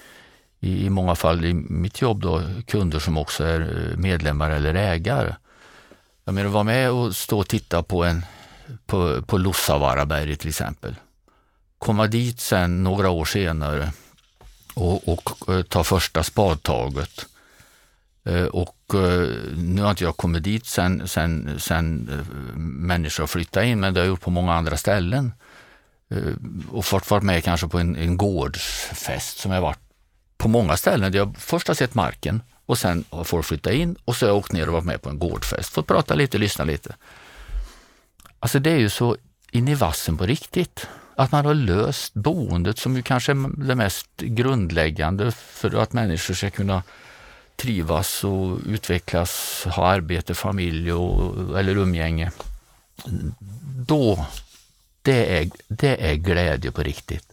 i, 0.61 0.89
många 0.89 1.15
fall 1.15 1.45
i 1.45 1.53
mitt 1.53 2.01
jobb 2.01 2.21
då, 2.21 2.43
kunder 2.67 2.99
som 2.99 3.17
också 3.17 3.43
är 3.43 3.61
eh, 3.61 3.97
medlemmar 3.97 4.49
eller 4.49 4.73
ägare. 4.73 5.35
Jag 6.23 6.33
menar, 6.35 6.49
vara 6.49 6.63
med 6.63 6.91
och 6.91 7.15
stå 7.15 7.39
och 7.39 7.47
titta 7.47 7.83
på, 7.83 8.03
en, 8.03 8.25
på, 8.85 9.21
på 9.21 9.37
Lussavaaraberget 9.37 10.39
till 10.39 10.49
exempel. 10.49 10.95
Komma 11.77 12.07
dit 12.07 12.39
sen 12.39 12.83
några 12.83 13.09
år 13.09 13.25
senare 13.25 13.91
och, 14.73 15.07
och 15.07 15.49
och 15.49 15.69
ta 15.69 15.83
första 15.83 16.23
spadtaget. 16.23 17.25
Eh, 18.23 18.45
och 18.45 18.75
nu 19.55 19.81
har 19.81 19.89
inte 19.89 20.03
jag 20.03 20.17
kommit 20.17 20.43
dit 20.43 20.65
sen, 20.65 21.07
sen, 21.07 21.59
sen 21.59 22.09
människor 22.55 23.27
flyttade 23.27 23.67
in, 23.67 23.79
men 23.79 23.93
det 23.93 23.99
har 23.99 24.05
jag 24.05 24.11
gjort 24.11 24.21
på 24.21 24.29
många 24.29 24.53
andra 24.53 24.77
ställen. 24.77 25.33
Och 26.69 26.85
fått 26.85 27.09
vara 27.09 27.21
med 27.21 27.43
kanske 27.43 27.67
på 27.67 27.79
en, 27.79 27.95
en 27.95 28.17
gårdsfest 28.17 29.39
som 29.39 29.51
jag 29.51 29.61
varit 29.61 29.90
på 30.41 30.47
många 30.47 30.77
ställen 30.77 31.11
där 31.11 31.19
jag 31.19 31.35
först 31.37 31.67
har 31.67 31.75
sett 31.75 31.95
marken 31.95 32.41
och 32.65 32.77
sen 32.77 33.03
har 33.09 33.23
folk 33.23 33.45
flyttat 33.45 33.73
in 33.73 33.95
och 34.05 34.15
så 34.15 34.25
har 34.25 34.29
jag 34.29 34.37
åkt 34.37 34.51
ner 34.51 34.67
och 34.67 34.73
varit 34.73 34.85
med 34.85 35.01
på 35.01 35.09
en 35.09 35.19
gårdfest, 35.19 35.69
fått 35.69 35.87
prata 35.87 36.15
lite, 36.15 36.37
lyssna 36.37 36.65
lite. 36.65 36.95
Alltså 38.39 38.59
det 38.59 38.71
är 38.71 38.77
ju 38.77 38.89
så 38.89 39.17
in 39.51 39.67
i 39.67 39.75
vassen 39.75 40.17
på 40.17 40.25
riktigt. 40.25 40.87
Att 41.15 41.31
man 41.31 41.45
har 41.45 41.53
löst 41.53 42.13
boendet 42.13 42.77
som 42.79 42.95
ju 42.95 43.01
kanske 43.01 43.31
är 43.31 43.65
det 43.65 43.75
mest 43.75 44.07
grundläggande 44.17 45.31
för 45.31 45.75
att 45.75 45.93
människor 45.93 46.33
ska 46.33 46.49
kunna 46.49 46.83
trivas 47.55 48.23
och 48.23 48.59
utvecklas, 48.65 49.63
ha 49.65 49.87
arbete, 49.87 50.33
familj 50.33 50.93
och, 50.93 51.59
eller 51.59 51.77
umgänge. 51.77 52.31
Då, 53.87 54.25
det 55.01 55.37
är, 55.37 55.49
det 55.67 56.11
är 56.11 56.15
glädje 56.15 56.71
på 56.71 56.83
riktigt. 56.83 57.30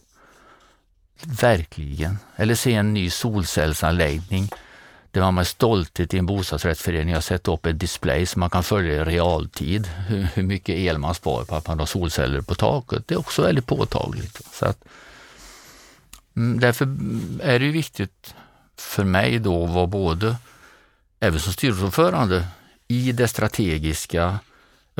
Verkligen. 1.23 2.17
Eller 2.35 2.55
se 2.55 2.73
en 2.73 2.93
ny 2.93 3.09
solcellsanläggning 3.09 4.49
där 5.11 5.21
man 5.21 5.35
med 5.35 5.47
stolthet 5.47 6.13
i 6.13 6.17
en 6.17 6.25
bostadsrättsförening 6.25 7.13
har 7.13 7.21
sett 7.21 7.47
upp 7.47 7.65
en 7.65 7.77
display 7.77 8.25
som 8.25 8.39
man 8.39 8.49
kan 8.49 8.63
följa 8.63 8.93
i 8.93 9.03
realtid 9.03 9.87
hur, 9.87 10.43
mycket 10.43 10.75
el 10.75 10.97
man 10.97 11.15
sparar 11.15 11.45
på 11.45 11.55
att 11.55 11.67
man 11.67 11.79
har 11.79 11.85
solceller 11.85 12.41
på 12.41 12.55
taket. 12.55 13.07
Det 13.07 13.13
är 13.13 13.19
också 13.19 13.41
väldigt 13.41 13.65
påtagligt. 13.65 14.41
Så 14.53 14.65
att, 14.65 14.85
mm, 16.35 16.59
därför 16.59 16.85
är 17.43 17.59
det 17.59 17.67
viktigt 17.67 18.35
för 18.77 19.03
mig 19.03 19.39
då 19.39 19.63
att 19.63 19.69
vara 19.69 19.87
både, 19.87 20.35
även 21.19 21.39
som 21.39 21.53
styrelseordförande, 21.53 22.47
i 22.87 23.11
det 23.11 23.27
strategiska 23.27 24.39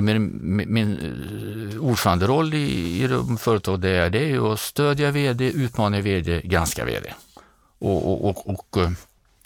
min, 0.01 0.39
min 0.73 0.97
eh, 0.97 1.81
ordföranderoll 1.81 2.53
i, 2.53 3.03
i 3.03 3.07
de 3.07 3.37
företag 3.37 3.79
det 3.79 3.89
är, 3.89 4.09
det 4.09 4.19
är 4.19 4.27
ju 4.27 4.53
att 4.53 4.59
stödja 4.59 5.11
VD, 5.11 5.51
utmana 5.51 6.01
VD, 6.01 6.41
granska 6.43 6.85
VD 6.85 7.13
och, 7.79 8.11
och, 8.11 8.29
och, 8.29 8.49
och 8.49 8.81
eh, 8.81 8.91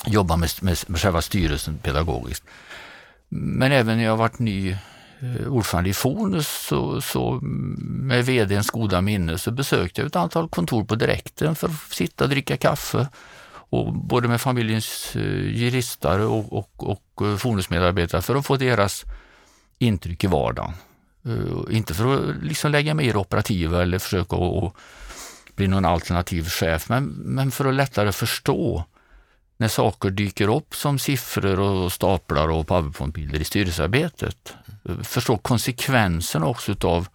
jobba 0.06 0.38
med, 0.38 0.50
med, 0.62 0.78
med 0.88 1.02
själva 1.02 1.22
styrelsen 1.22 1.78
pedagogiskt. 1.78 2.44
Men 3.30 3.72
även 3.72 3.98
när 3.98 4.04
jag 4.04 4.18
varit 4.18 4.40
ny 4.40 4.72
eh, 5.20 5.48
ordförande 5.48 5.90
i 5.90 5.94
Fonus 5.94 6.48
så, 6.48 7.02
så 7.02 7.40
med 7.42 8.26
VDns 8.26 8.70
goda 8.70 9.02
minne 9.02 9.38
så 9.38 9.52
besökte 9.52 10.02
jag 10.02 10.08
ett 10.08 10.16
antal 10.16 10.50
kontor 10.50 10.84
på 10.84 10.96
direkten 10.96 11.56
för 11.56 11.68
att 11.68 11.92
sitta 11.92 12.24
och 12.24 12.30
dricka 12.30 12.58
kaffe 12.58 13.08
och 13.70 13.94
både 13.94 14.28
med 14.28 14.42
familjens 14.42 15.16
jurister 15.46 16.20
och, 16.20 16.54
och, 16.54 16.72
och 16.78 17.40
Fonusmedarbetare 17.40 18.22
för 18.22 18.36
att 18.36 18.46
få 18.46 18.56
deras 18.56 19.06
intryck 19.84 20.24
i 20.24 20.28
vardagen. 20.28 20.74
Uh, 21.28 21.64
inte 21.70 21.94
för 21.94 22.30
att 22.30 22.44
liksom 22.44 22.72
lägga 22.72 22.94
mig 22.94 23.08
i 23.08 23.12
det 23.12 23.18
operativa 23.18 23.82
eller 23.82 24.00
försöka 24.00 24.36
att 24.36 24.74
bli 25.56 25.68
någon 25.68 25.86
alternativ 25.86 26.50
chef, 26.50 26.90
men, 26.90 27.04
men 27.06 27.52
för 27.52 27.66
att 27.66 27.76
lättare 27.76 28.12
förstå 28.12 28.86
när 29.58 29.68
saker 29.68 30.10
dyker 30.10 30.56
upp 30.56 30.76
som 30.76 31.00
siffror 31.00 31.60
och 31.60 31.94
staplar 31.94 32.48
och 32.48 32.68
powerpointbilder 32.68 33.40
i 33.40 33.44
styrelsearbetet. 33.44 34.54
Förstå 35.04 35.38
konsekvenserna 35.38 36.46
också 36.46 36.76
av 36.82 37.08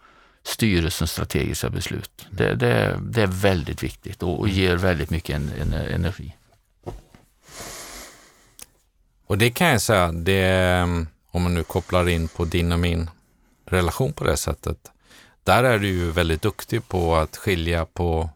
styrelsens 0.43 1.11
strategiska 1.11 1.69
beslut. 1.69 2.27
Det, 2.31 2.55
det, 2.55 2.99
det 3.01 3.21
är 3.21 3.27
väldigt 3.27 3.83
viktigt 3.83 4.23
och, 4.23 4.39
och 4.39 4.49
ger 4.49 4.75
väldigt 4.75 5.09
mycket 5.09 5.35
en, 5.35 5.51
en, 5.61 5.73
energi. 5.73 6.35
Och 9.25 9.37
det 9.37 9.49
kan 9.49 9.67
jag 9.67 9.81
säga, 9.81 10.11
det 10.11 10.85
om 11.31 11.43
man 11.43 11.53
nu 11.53 11.63
kopplar 11.63 12.09
in 12.09 12.27
på 12.27 12.45
din 12.45 12.71
och 12.71 12.79
min 12.79 13.09
relation 13.65 14.13
på 14.13 14.23
det 14.23 14.37
sättet. 14.37 14.77
Där 15.43 15.63
är 15.63 15.79
du 15.79 15.87
ju 15.87 16.11
väldigt 16.11 16.41
duktig 16.41 16.87
på 16.87 17.15
att 17.15 17.37
skilja 17.37 17.85
på 17.85 18.29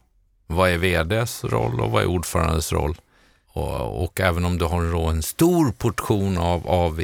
vad 0.47 0.69
är 0.69 0.77
vds 0.77 1.43
roll 1.43 1.81
och 1.81 1.91
vad 1.91 2.03
är 2.03 2.07
ordförandes 2.07 2.71
roll. 2.71 2.97
Och, 3.47 4.03
och 4.03 4.21
även 4.21 4.45
om 4.45 4.57
du 4.57 4.65
har 4.65 5.09
en 5.09 5.23
stor 5.23 5.71
portion 5.71 6.37
av, 6.37 6.67
av 6.67 7.01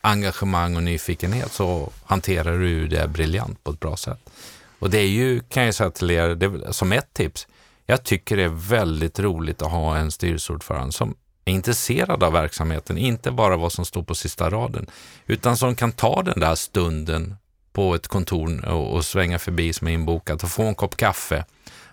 engagemang 0.00 0.76
och 0.76 0.82
nyfikenhet 0.82 1.52
så 1.52 1.90
hanterar 2.04 2.58
du 2.58 2.88
det 2.88 3.08
briljant 3.08 3.64
på 3.64 3.70
ett 3.70 3.80
bra 3.80 3.96
sätt. 3.96 4.30
Och 4.78 4.90
det 4.90 4.98
är 4.98 5.08
ju, 5.08 5.40
kan 5.40 5.64
jag 5.64 5.74
säga 5.74 5.90
till 5.90 6.10
er, 6.10 6.34
det, 6.34 6.72
som 6.72 6.92
ett 6.92 7.14
tips, 7.14 7.46
jag 7.86 8.04
tycker 8.04 8.36
det 8.36 8.44
är 8.44 8.68
väldigt 8.68 9.18
roligt 9.18 9.62
att 9.62 9.70
ha 9.70 9.96
en 9.96 10.10
styrelseordförande 10.10 10.92
som 10.92 11.14
är 11.48 11.54
intresserad 11.54 12.22
av 12.22 12.32
verksamheten, 12.32 12.98
inte 12.98 13.30
bara 13.30 13.56
vad 13.56 13.72
som 13.72 13.84
står 13.84 14.02
på 14.02 14.14
sista 14.14 14.50
raden, 14.50 14.86
utan 15.26 15.56
som 15.56 15.74
kan 15.74 15.92
ta 15.92 16.22
den 16.22 16.40
där 16.40 16.54
stunden 16.54 17.36
på 17.72 17.94
ett 17.94 18.08
kontor 18.08 18.64
och, 18.68 18.94
och 18.94 19.04
svänga 19.04 19.38
förbi 19.38 19.72
som 19.72 19.88
är 19.88 19.92
inbokat 19.92 20.42
och 20.42 20.50
få 20.50 20.62
en 20.62 20.74
kopp 20.74 20.96
kaffe. 20.96 21.44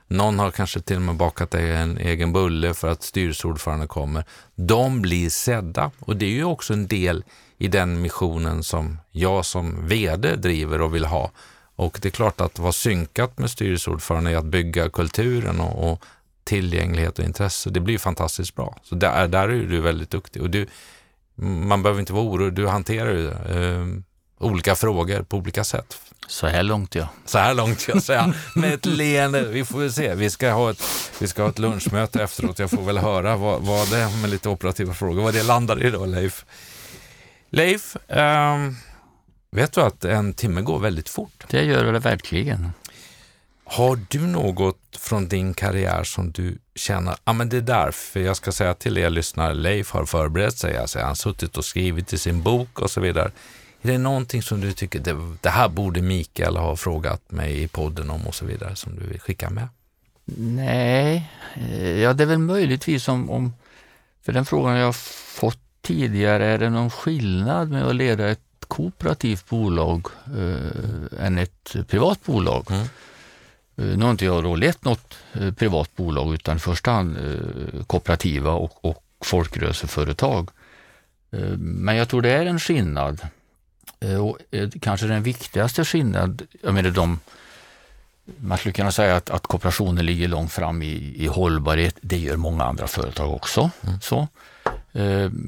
Någon 0.07 0.39
har 0.39 0.51
kanske 0.51 0.79
till 0.79 0.95
och 0.95 1.01
med 1.01 1.15
bakat 1.15 1.53
en 1.53 1.97
egen 1.97 2.33
bulle 2.33 2.73
för 2.73 2.87
att 2.87 3.03
styrelseordförande 3.03 3.87
kommer. 3.87 4.25
De 4.55 5.01
blir 5.01 5.29
sedda 5.29 5.91
och 5.99 6.15
det 6.15 6.25
är 6.25 6.29
ju 6.29 6.43
också 6.43 6.73
en 6.73 6.87
del 6.87 7.23
i 7.57 7.67
den 7.67 8.01
missionen 8.01 8.63
som 8.63 8.97
jag 9.11 9.45
som 9.45 9.87
VD 9.87 10.35
driver 10.35 10.81
och 10.81 10.95
vill 10.95 11.05
ha. 11.05 11.31
Och 11.75 11.99
det 12.01 12.07
är 12.07 12.11
klart 12.11 12.41
att 12.41 12.59
vara 12.59 12.71
synkat 12.71 13.39
med 13.39 13.49
styrelseordförande 13.49 14.31
är 14.31 14.37
att 14.37 14.45
bygga 14.45 14.89
kulturen 14.89 15.59
och, 15.59 15.91
och 15.91 16.03
tillgänglighet 16.45 17.19
och 17.19 17.25
intresse. 17.25 17.69
Det 17.69 17.79
blir 17.79 17.97
fantastiskt 17.97 18.55
bra. 18.55 18.77
Så 18.83 18.95
där, 18.95 19.27
där 19.27 19.49
är 19.49 19.63
du 19.63 19.81
väldigt 19.81 20.09
duktig 20.09 20.41
och 20.41 20.49
du, 20.49 20.67
man 21.35 21.83
behöver 21.83 21.99
inte 21.99 22.13
vara 22.13 22.23
orolig, 22.23 22.53
du 22.53 22.67
hanterar 22.67 23.11
ju 23.11 23.29
eh, 23.29 23.85
olika 24.39 24.75
frågor 24.75 25.23
på 25.23 25.37
olika 25.37 25.63
sätt. 25.63 25.97
Så 26.27 26.47
här 26.47 26.63
långt 26.63 26.95
ja. 26.95 27.07
Så 27.25 27.37
här 27.37 27.53
långt 27.53 27.87
ja, 27.87 28.01
säger 28.01 28.33
med 28.55 28.73
ett 28.73 28.85
leende. 28.85 29.43
Vi 29.43 29.65
får 29.65 29.79
väl 29.79 29.93
se, 29.93 30.15
vi 30.15 30.29
ska 30.29 30.51
ha 30.51 30.71
ett, 30.71 30.83
vi 31.19 31.27
ska 31.27 31.41
ha 31.41 31.49
ett 31.49 31.59
lunchmöte 31.59 32.23
efteråt. 32.23 32.59
Jag 32.59 32.69
får 32.69 32.81
väl 32.81 32.97
höra 32.97 33.37
vad, 33.37 33.61
vad 33.61 33.89
det 33.89 33.97
är 33.97 34.21
med 34.21 34.29
lite 34.29 34.49
operativa 34.49 34.93
frågor, 34.93 35.23
vad 35.23 35.33
det 35.33 35.43
landar 35.43 35.85
i 35.85 35.89
då 35.91 36.05
Leif. 36.05 36.45
Leif, 37.49 37.95
eh, 38.09 38.57
vet 39.51 39.73
du 39.73 39.81
att 39.81 40.05
en 40.05 40.33
timme 40.33 40.61
går 40.61 40.79
väldigt 40.79 41.09
fort? 41.09 41.45
Det 41.49 41.63
gör 41.63 41.93
det 41.93 41.99
verkligen. 41.99 42.71
Har 43.67 43.99
du 44.09 44.19
något 44.19 44.77
från 44.97 45.27
din 45.27 45.53
karriär 45.53 46.03
som 46.03 46.31
du 46.31 46.57
känner, 46.75 47.11
ja 47.11 47.17
ah, 47.23 47.33
men 47.33 47.49
det 47.49 47.57
är 47.57 47.61
därför 47.61 48.19
jag 48.19 48.37
ska 48.37 48.51
säga 48.51 48.73
till 48.73 48.97
er 48.97 49.09
lyssnare, 49.09 49.53
Leif 49.53 49.91
har 49.91 50.05
förberett 50.05 50.57
sig, 50.57 50.77
alltså 50.77 50.99
han 50.99 51.07
har 51.07 51.15
suttit 51.15 51.57
och 51.57 51.65
skrivit 51.65 52.13
i 52.13 52.17
sin 52.17 52.43
bok 52.43 52.79
och 52.79 52.91
så 52.91 53.01
vidare. 53.01 53.31
Är 53.81 53.91
det 53.91 53.97
någonting 53.97 54.41
som 54.41 54.61
du 54.61 54.73
tycker, 54.73 54.99
det, 54.99 55.15
det 55.41 55.49
här 55.49 55.69
borde 55.69 56.01
Mikael 56.01 56.57
ha 56.57 56.75
frågat 56.75 57.31
mig 57.31 57.63
i 57.63 57.67
podden 57.67 58.09
om 58.09 58.27
och 58.27 58.35
så 58.35 58.45
vidare, 58.45 58.75
som 58.75 58.95
du 58.95 59.05
vill 59.07 59.19
skicka 59.19 59.49
med? 59.49 59.67
Nej, 60.37 61.31
eh, 61.55 61.99
ja 61.99 62.13
det 62.13 62.23
är 62.23 62.27
väl 62.27 62.37
möjligtvis 62.37 63.07
om, 63.07 63.29
om 63.29 63.53
för 64.21 64.33
den 64.33 64.45
frågan 64.45 64.77
jag 64.77 64.95
fått 64.95 65.59
tidigare, 65.81 66.45
är 66.45 66.57
det 66.57 66.69
någon 66.69 66.89
skillnad 66.89 67.69
med 67.69 67.87
att 67.87 67.95
leda 67.95 68.27
ett 68.27 68.39
kooperativt 68.67 69.49
bolag 69.49 70.07
eh, 70.25 71.25
än 71.25 71.37
ett 71.37 71.75
privat 71.87 72.25
bolag? 72.25 72.65
Mm. 72.69 72.87
Eh, 73.77 73.85
nu 73.85 74.03
har 74.03 74.11
inte 74.11 74.25
jag 74.25 74.43
då 74.43 74.55
lett 74.55 74.85
något 74.85 75.17
eh, 75.33 75.53
privat 75.53 75.95
bolag 75.95 76.33
utan 76.33 76.57
i 76.57 76.59
första 76.59 76.91
hand 76.91 77.17
eh, 77.17 77.83
kooperativa 77.83 78.51
och, 78.51 78.85
och 78.85 79.03
folkrörelseföretag. 79.21 80.49
Men 81.57 81.95
jag 81.95 82.09
tror 82.09 82.21
det 82.21 82.29
är 82.29 82.45
en 82.45 82.59
skillnad. 82.59 83.21
Och 84.21 84.37
kanske 84.81 85.07
den 85.07 85.23
viktigaste 85.23 85.85
skillnaden, 85.85 86.39
jag 86.61 86.73
menar 86.73 86.89
de 86.89 87.19
man 88.37 88.57
skulle 88.57 88.73
kunna 88.73 88.91
säga 88.91 89.15
att, 89.15 89.29
att 89.29 89.47
kooperationen 89.47 90.05
ligger 90.05 90.27
långt 90.27 90.51
fram 90.51 90.81
i, 90.81 91.15
i 91.17 91.27
hållbarhet. 91.27 91.97
Det 92.01 92.17
gör 92.17 92.37
många 92.37 92.63
andra 92.63 92.87
företag 92.87 93.33
också. 93.33 93.69
Mm. 93.81 93.99
Så. 94.01 94.27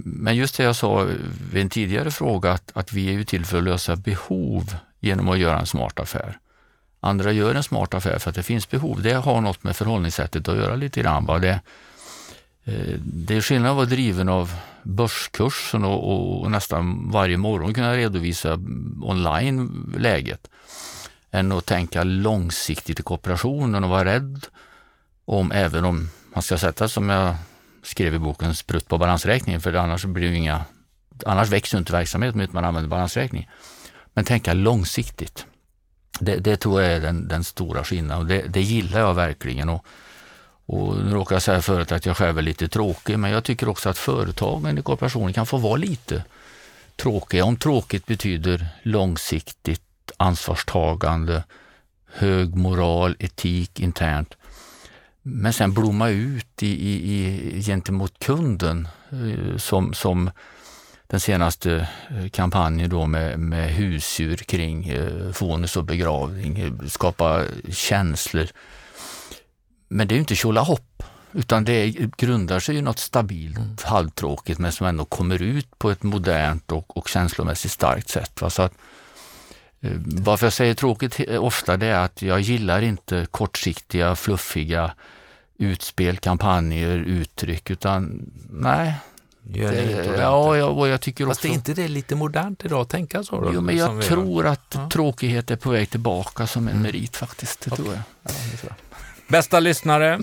Men 0.03 0.35
just 0.35 0.57
det 0.57 0.63
jag 0.63 0.75
sa 0.75 1.07
vid 1.51 1.61
en 1.61 1.69
tidigare 1.69 2.11
fråga, 2.11 2.51
att, 2.51 2.71
att 2.73 2.93
vi 2.93 3.07
är 3.09 3.13
ju 3.13 3.23
till 3.23 3.45
för 3.45 3.57
att 3.57 3.63
lösa 3.63 3.95
behov 3.95 4.75
genom 4.99 5.29
att 5.29 5.39
göra 5.39 5.59
en 5.59 5.65
smart 5.65 5.99
affär. 5.99 6.37
Andra 6.99 7.31
gör 7.31 7.55
en 7.55 7.63
smart 7.63 7.93
affär 7.93 8.19
för 8.19 8.29
att 8.29 8.35
det 8.35 8.43
finns 8.43 8.69
behov. 8.69 9.01
Det 9.01 9.13
har 9.13 9.41
något 9.41 9.63
med 9.63 9.75
förhållningssättet 9.75 10.47
att 10.47 10.57
göra 10.57 10.75
lite 10.75 11.01
grann. 11.01 11.25
Va? 11.25 11.39
Det, 11.39 11.59
eh, 12.63 12.99
det 12.99 13.35
är 13.35 13.41
skillnad 13.41 13.69
att 13.69 13.75
vara 13.75 13.85
driven 13.85 14.29
av 14.29 14.53
börskursen 14.83 15.85
och, 15.85 16.41
och, 16.41 16.51
nästan 16.51 17.11
varje 17.11 17.37
morgon 17.37 17.73
kunna 17.73 17.93
redovisa 17.93 18.53
online 19.01 19.93
läget 19.97 20.47
än 21.31 21.51
att 21.51 21.65
tänka 21.65 22.03
långsiktigt 22.03 22.99
i 22.99 23.03
kooperationen 23.03 23.83
och 23.83 23.89
vara 23.89 24.05
rädd 24.05 24.45
om, 25.25 25.51
även 25.51 25.85
om 25.85 26.09
man 26.33 26.41
ska 26.41 26.57
sätta 26.57 26.87
som 26.87 27.09
jag 27.09 27.35
skrev 27.83 28.15
i 28.15 28.19
boken, 28.19 28.55
sprutt 28.55 28.87
på 28.87 28.97
balansräkningen, 28.97 29.61
för 29.61 29.73
annars 29.73 30.05
blir 30.05 30.29
det 30.29 30.35
inga, 30.35 30.65
annars 31.25 31.49
växer 31.49 31.77
inte 31.77 31.91
verksamheten 31.91 32.41
om 32.41 32.47
man 32.51 32.65
använder 32.65 32.89
balansräkning. 32.89 33.49
Men 34.13 34.25
tänka 34.25 34.53
långsiktigt. 34.53 35.45
Det, 36.19 36.35
det 36.35 36.57
tror 36.57 36.81
jag 36.81 36.91
är 36.91 36.99
den, 36.99 37.27
den 37.27 37.43
stora 37.43 37.83
skillnaden 37.83 38.21
och 38.21 38.27
det, 38.27 38.41
det, 38.41 38.61
gillar 38.61 38.99
jag 38.99 39.13
verkligen. 39.13 39.69
Och, 39.69 39.85
och 40.65 40.97
nu 40.97 41.11
råkar 41.11 41.35
jag 41.35 41.41
säga 41.41 41.61
förut 41.61 41.91
att 41.91 42.05
jag 42.05 42.17
själv 42.17 42.37
är 42.37 42.41
lite 42.41 42.67
tråkig, 42.67 43.19
men 43.19 43.31
jag 43.31 43.43
tycker 43.43 43.69
också 43.69 43.89
att 43.89 43.97
företagen 43.97 44.77
i 44.77 44.81
kooperationen 44.81 45.33
kan 45.33 45.45
få 45.45 45.57
vara 45.57 45.75
lite 45.75 46.23
tråkiga. 46.95 47.45
Om 47.45 47.57
tråkigt 47.57 48.05
betyder 48.05 48.67
långsiktigt, 48.83 49.81
ansvarstagande, 50.17 51.43
hög 52.13 52.55
moral, 52.55 53.15
etik 53.19 53.79
internt. 53.79 54.37
Men 55.21 55.53
sen 55.53 55.73
blomma 55.73 56.09
ut 56.09 56.63
i, 56.63 56.67
i, 56.67 57.13
i, 57.13 57.61
gentemot 57.63 58.19
kunden 58.19 58.87
eh, 59.11 59.57
som, 59.57 59.93
som 59.93 60.31
den 61.07 61.19
senaste 61.19 61.87
eh, 62.09 62.29
kampanjen 62.29 62.89
då 62.89 63.05
med, 63.05 63.39
med 63.39 63.69
husdjur 63.69 64.37
kring 64.37 64.89
eh, 64.89 65.31
fonus 65.31 65.77
och 65.77 65.83
begravning, 65.83 66.79
skapa 66.89 67.43
känslor. 67.69 68.47
Men 69.87 70.07
det 70.07 70.13
är 70.13 70.15
ju 70.15 70.19
inte 70.19 70.35
tjolahopp, 70.35 71.03
utan 71.33 71.63
det 71.63 71.89
grundar 72.17 72.59
sig 72.59 72.75
i 72.75 72.81
något 72.81 72.99
stabilt, 72.99 73.57
mm. 73.57 73.77
halvtråkigt 73.83 74.59
men 74.59 74.71
som 74.71 74.87
ändå 74.87 75.05
kommer 75.05 75.41
ut 75.41 75.79
på 75.79 75.91
ett 75.91 76.03
modernt 76.03 76.71
och, 76.71 76.97
och 76.97 77.07
känslomässigt 77.07 77.71
starkt 77.71 78.09
sätt. 78.09 78.41
Va? 78.41 78.49
Så 78.49 78.61
att, 78.61 78.73
eh, 79.81 79.91
varför 80.05 80.45
jag 80.45 80.53
säger 80.53 80.73
tråkigt 80.73 81.29
ofta 81.29 81.77
det 81.77 81.87
är 81.87 81.99
att 81.99 82.21
jag 82.21 82.39
gillar 82.39 82.81
inte 82.81 83.27
kortsiktiga, 83.31 84.15
fluffiga 84.15 84.93
utspel, 85.59 86.17
kampanjer, 86.17 86.97
uttryck, 86.97 87.69
utan 87.69 88.31
nej, 88.49 88.93
Gör 89.53 89.71
det, 89.71 89.81
det 89.81 90.21
ja, 90.21 90.57
jag, 90.57 90.77
och 90.77 90.87
jag 90.87 91.01
tycker 91.01 91.25
Fast 91.25 91.39
också... 91.39 91.47
är 91.47 91.51
inte 91.51 91.73
det 91.73 91.87
lite 91.87 92.15
modernt 92.15 92.65
idag 92.65 92.81
att 92.81 92.89
tänka 92.89 93.23
så? 93.23 93.41
Då, 93.41 93.51
jo, 93.53 93.61
men 93.61 93.77
jag 93.77 94.01
tror 94.01 94.43
har... 94.43 94.51
att 94.51 94.71
ja. 94.73 94.89
tråkighet 94.89 95.51
är 95.51 95.55
på 95.55 95.69
väg 95.69 95.89
tillbaka 95.89 96.47
som 96.47 96.67
en 96.67 96.71
mm. 96.71 96.83
merit 96.83 97.15
faktiskt. 97.15 97.61
Det 97.61 97.71
okay. 97.71 97.85
tror 97.85 97.95
jag. 97.95 98.03
Ja, 98.23 98.31
det 98.51 98.57
tror 98.57 98.73
jag. 98.77 98.97
Bästa 99.27 99.59
lyssnare, 99.59 100.19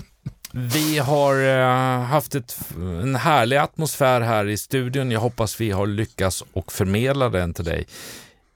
vi 0.51 0.97
har 0.97 1.35
uh, 1.35 2.03
haft 2.03 2.35
ett, 2.35 2.59
en 2.77 3.15
härlig 3.15 3.57
atmosfär 3.57 4.21
här 4.21 4.47
i 4.47 4.57
studion. 4.57 5.11
Jag 5.11 5.19
hoppas 5.19 5.61
vi 5.61 5.71
har 5.71 5.87
lyckats 5.87 6.43
och 6.53 6.71
förmedla 6.71 7.29
den 7.29 7.53
till 7.53 7.65
dig. 7.65 7.87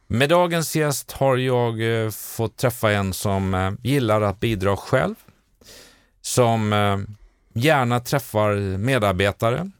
Med 0.07 0.29
dagens 0.29 0.75
gäst 0.75 1.11
har 1.11 1.37
jag 1.37 1.81
uh, 1.81 2.11
fått 2.11 2.57
träffa 2.57 2.91
en 2.91 3.13
som 3.13 3.53
uh, 3.53 3.73
gillar 3.83 4.21
att 4.21 4.39
bidra 4.39 4.77
själv, 4.77 5.15
som 6.21 6.73
gärna 7.53 7.99
träffar 7.99 8.77
medarbetare, 8.77 9.71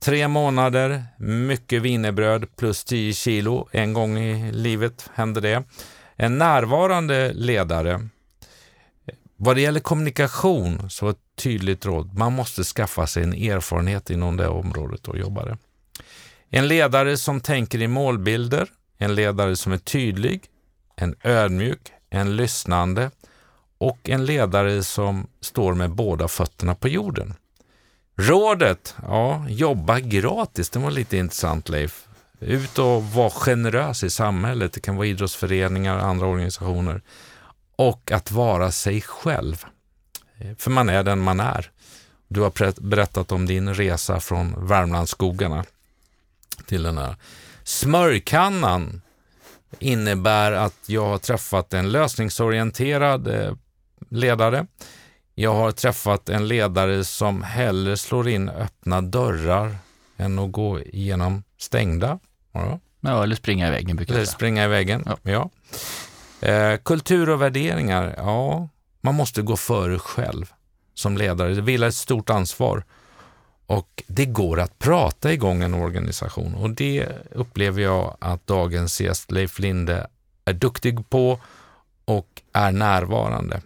Tre 0.00 0.28
månader, 0.28 1.04
mycket 1.18 1.82
wienerbröd 1.82 2.56
plus 2.56 2.84
10 2.84 3.12
kilo. 3.12 3.68
En 3.72 3.92
gång 3.92 4.18
i 4.18 4.52
livet 4.52 5.10
hände 5.14 5.40
det. 5.40 5.64
En 6.16 6.38
närvarande 6.38 7.32
ledare. 7.32 8.08
Vad 9.36 9.56
det 9.56 9.60
gäller 9.60 9.80
kommunikation 9.80 10.90
så 10.90 11.08
ett 11.08 11.18
tydligt 11.36 11.86
råd. 11.86 12.18
Man 12.18 12.32
måste 12.32 12.64
skaffa 12.64 13.06
sig 13.06 13.22
en 13.22 13.32
erfarenhet 13.32 14.10
inom 14.10 14.36
det 14.36 14.48
området 14.48 15.08
och 15.08 15.18
jobba 15.18 15.44
det. 15.44 15.58
En 16.50 16.68
ledare 16.68 17.16
som 17.16 17.40
tänker 17.40 17.82
i 17.82 17.88
målbilder, 17.88 18.68
en 18.98 19.14
ledare 19.14 19.56
som 19.56 19.72
är 19.72 19.78
tydlig, 19.78 20.44
en 20.96 21.14
ödmjuk, 21.22 21.92
en 22.10 22.36
lyssnande 22.36 23.10
och 23.78 24.08
en 24.08 24.26
ledare 24.26 24.82
som 24.82 25.26
står 25.40 25.74
med 25.74 25.90
båda 25.90 26.28
fötterna 26.28 26.74
på 26.74 26.88
jorden. 26.88 27.34
Rådet, 28.20 28.94
ja, 29.02 29.46
jobba 29.48 30.00
gratis. 30.00 30.70
Det 30.70 30.78
var 30.78 30.90
lite 30.90 31.16
intressant 31.16 31.68
Leif. 31.68 32.06
Ut 32.40 32.78
och 32.78 33.04
var 33.04 33.30
generös 33.30 34.04
i 34.04 34.10
samhället. 34.10 34.72
Det 34.72 34.80
kan 34.80 34.96
vara 34.96 35.06
idrottsföreningar 35.06 35.98
andra 35.98 36.26
organisationer. 36.26 37.02
Och 37.76 38.12
att 38.12 38.30
vara 38.30 38.70
sig 38.70 39.00
själv. 39.00 39.64
Eh, 40.38 40.56
för 40.58 40.70
man 40.70 40.88
är 40.88 41.02
den 41.02 41.18
man 41.18 41.40
är. 41.40 41.70
Du 42.28 42.40
har 42.40 42.80
berättat 42.80 43.32
om 43.32 43.46
din 43.46 43.74
resa 43.74 44.20
från 44.20 44.66
Värmlandsskogarna 44.66 45.64
till 46.66 46.82
den 46.82 46.98
här. 46.98 47.16
Smörjkannan 47.64 49.02
innebär 49.78 50.52
att 50.52 50.78
jag 50.86 51.08
har 51.08 51.18
träffat 51.18 51.74
en 51.74 51.92
lösningsorienterad 51.92 53.28
eh, 53.28 53.54
ledare 54.10 54.66
jag 55.40 55.54
har 55.54 55.72
träffat 55.72 56.28
en 56.28 56.48
ledare 56.48 57.04
som 57.04 57.42
hellre 57.42 57.96
slår 57.96 58.28
in 58.28 58.48
öppna 58.48 59.00
dörrar 59.00 59.76
än 60.16 60.38
att 60.38 60.52
gå 60.52 60.80
igenom 60.80 61.42
stängda. 61.58 62.18
Ja, 62.52 62.80
ja 63.00 63.22
eller 63.22 63.36
springa 63.36 63.68
i 63.68 63.70
väggen. 63.70 63.98
Eller 64.08 64.24
springa 64.24 64.64
i 64.64 64.68
väggen, 64.68 65.04
ja. 65.06 65.16
ja. 65.22 65.50
Eh, 66.48 66.78
kultur 66.78 67.28
och 67.28 67.42
värderingar, 67.42 68.14
ja, 68.16 68.68
man 69.00 69.14
måste 69.14 69.42
gå 69.42 69.56
före 69.56 69.98
själv 69.98 70.52
som 70.94 71.16
ledare. 71.16 71.54
Det 71.54 71.62
vilar 71.62 71.88
ett 71.88 71.94
stort 71.94 72.30
ansvar. 72.30 72.84
Och 73.66 74.02
det 74.06 74.26
går 74.26 74.60
att 74.60 74.78
prata 74.78 75.32
igång 75.32 75.62
en 75.62 75.74
organisation 75.74 76.54
och 76.54 76.70
det 76.70 77.08
upplever 77.30 77.82
jag 77.82 78.16
att 78.20 78.46
dagens 78.46 79.00
gäst 79.00 79.30
Leif 79.30 79.58
Linde 79.58 80.06
är 80.44 80.52
duktig 80.52 81.10
på 81.10 81.40
och 82.04 82.42
är 82.52 82.72
närvarande. 82.72 83.60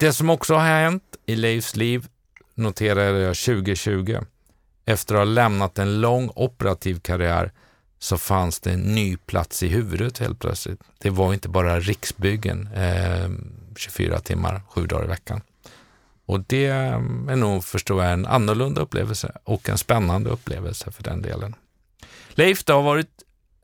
Det 0.00 0.12
som 0.12 0.30
också 0.30 0.54
har 0.54 0.66
hänt 0.66 1.16
i 1.26 1.36
Leifs 1.36 1.76
liv 1.76 2.06
noterade 2.54 3.18
jag 3.18 3.36
2020. 3.36 4.18
Efter 4.84 5.14
att 5.14 5.18
ha 5.18 5.24
lämnat 5.24 5.78
en 5.78 6.00
lång 6.00 6.30
operativ 6.34 7.00
karriär 7.00 7.52
så 7.98 8.18
fanns 8.18 8.60
det 8.60 8.72
en 8.72 8.80
ny 8.80 9.16
plats 9.16 9.62
i 9.62 9.68
huvudet 9.68 10.18
helt 10.18 10.38
plötsligt. 10.38 10.80
Det 10.98 11.10
var 11.10 11.34
inte 11.34 11.48
bara 11.48 11.80
riksbyggen 11.80 12.68
eh, 12.74 13.30
24 13.76 14.18
timmar, 14.18 14.62
sju 14.68 14.86
dagar 14.86 15.04
i 15.04 15.08
veckan. 15.08 15.40
Och 16.26 16.40
det 16.40 16.66
ehm, 16.66 17.28
är 17.28 17.36
nog, 17.36 17.64
förstår 17.64 18.04
jag, 18.04 18.12
en 18.12 18.26
annorlunda 18.26 18.80
upplevelse 18.80 19.32
och 19.44 19.68
en 19.68 19.78
spännande 19.78 20.30
upplevelse 20.30 20.92
för 20.92 21.02
den 21.02 21.22
delen. 21.22 21.54
Leif, 22.30 22.64
det 22.64 22.72
har 22.72 22.82
varit 22.82 23.22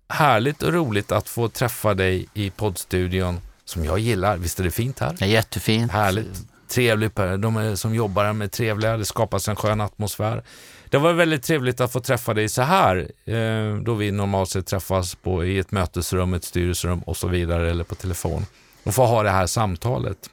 härligt 0.09 0.63
och 0.63 0.73
roligt 0.73 1.13
att 1.13 1.29
få 1.29 1.49
träffa 1.49 1.95
dig 1.95 2.29
i 2.35 2.51
poddstudion 2.51 3.41
som 3.65 3.85
jag 3.85 3.99
gillar. 3.99 4.37
Visst 4.37 4.61
är 4.61 4.65
det 4.65 4.71
fint 4.71 4.99
här? 4.99 5.17
Ja, 5.19 5.27
jättefint. 5.27 5.93
Härligt. 5.93 6.47
Trevligt. 6.69 7.17
De 7.17 7.77
som 7.77 7.95
jobbar 7.95 8.25
här 8.25 8.33
med 8.33 8.53
trevliga. 8.53 8.97
Det 8.97 9.05
skapas 9.05 9.49
en 9.49 9.57
skön 9.57 9.81
atmosfär. 9.81 10.43
Det 10.89 10.99
var 10.99 11.13
väldigt 11.13 11.43
trevligt 11.43 11.81
att 11.81 11.93
få 11.93 12.01
träffa 12.01 12.35
dig 12.35 12.49
så 12.49 12.63
här, 12.63 13.11
eh, 13.25 13.77
då 13.77 13.95
vi 13.95 14.11
normalt 14.11 14.51
sett 14.51 14.67
träffas 14.67 15.15
på, 15.15 15.45
i 15.45 15.59
ett 15.59 15.71
mötesrum, 15.71 16.35
ett 16.35 16.45
styrelserum 16.45 17.01
och 17.01 17.17
så 17.17 17.29
vidare, 17.29 17.71
eller 17.71 17.85
på 17.85 17.95
telefon. 17.95 18.47
Och 18.85 18.95
få 18.95 19.07
ha 19.07 19.23
det 19.23 19.31
här 19.31 19.47
samtalet. 19.47 20.31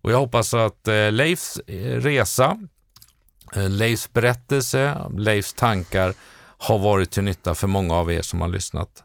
Och 0.00 0.12
jag 0.12 0.18
hoppas 0.18 0.54
att 0.54 0.88
eh, 0.88 1.12
Leifs 1.12 1.60
eh, 1.66 2.00
resa, 2.00 2.58
Leifs 3.54 4.12
berättelse, 4.12 4.96
Leifs 5.16 5.52
tankar 5.52 6.14
har 6.58 6.78
varit 6.78 7.10
till 7.10 7.22
nytta 7.22 7.54
för 7.54 7.66
många 7.66 7.94
av 7.94 8.12
er 8.12 8.22
som 8.22 8.40
har 8.40 8.48
lyssnat. 8.48 9.02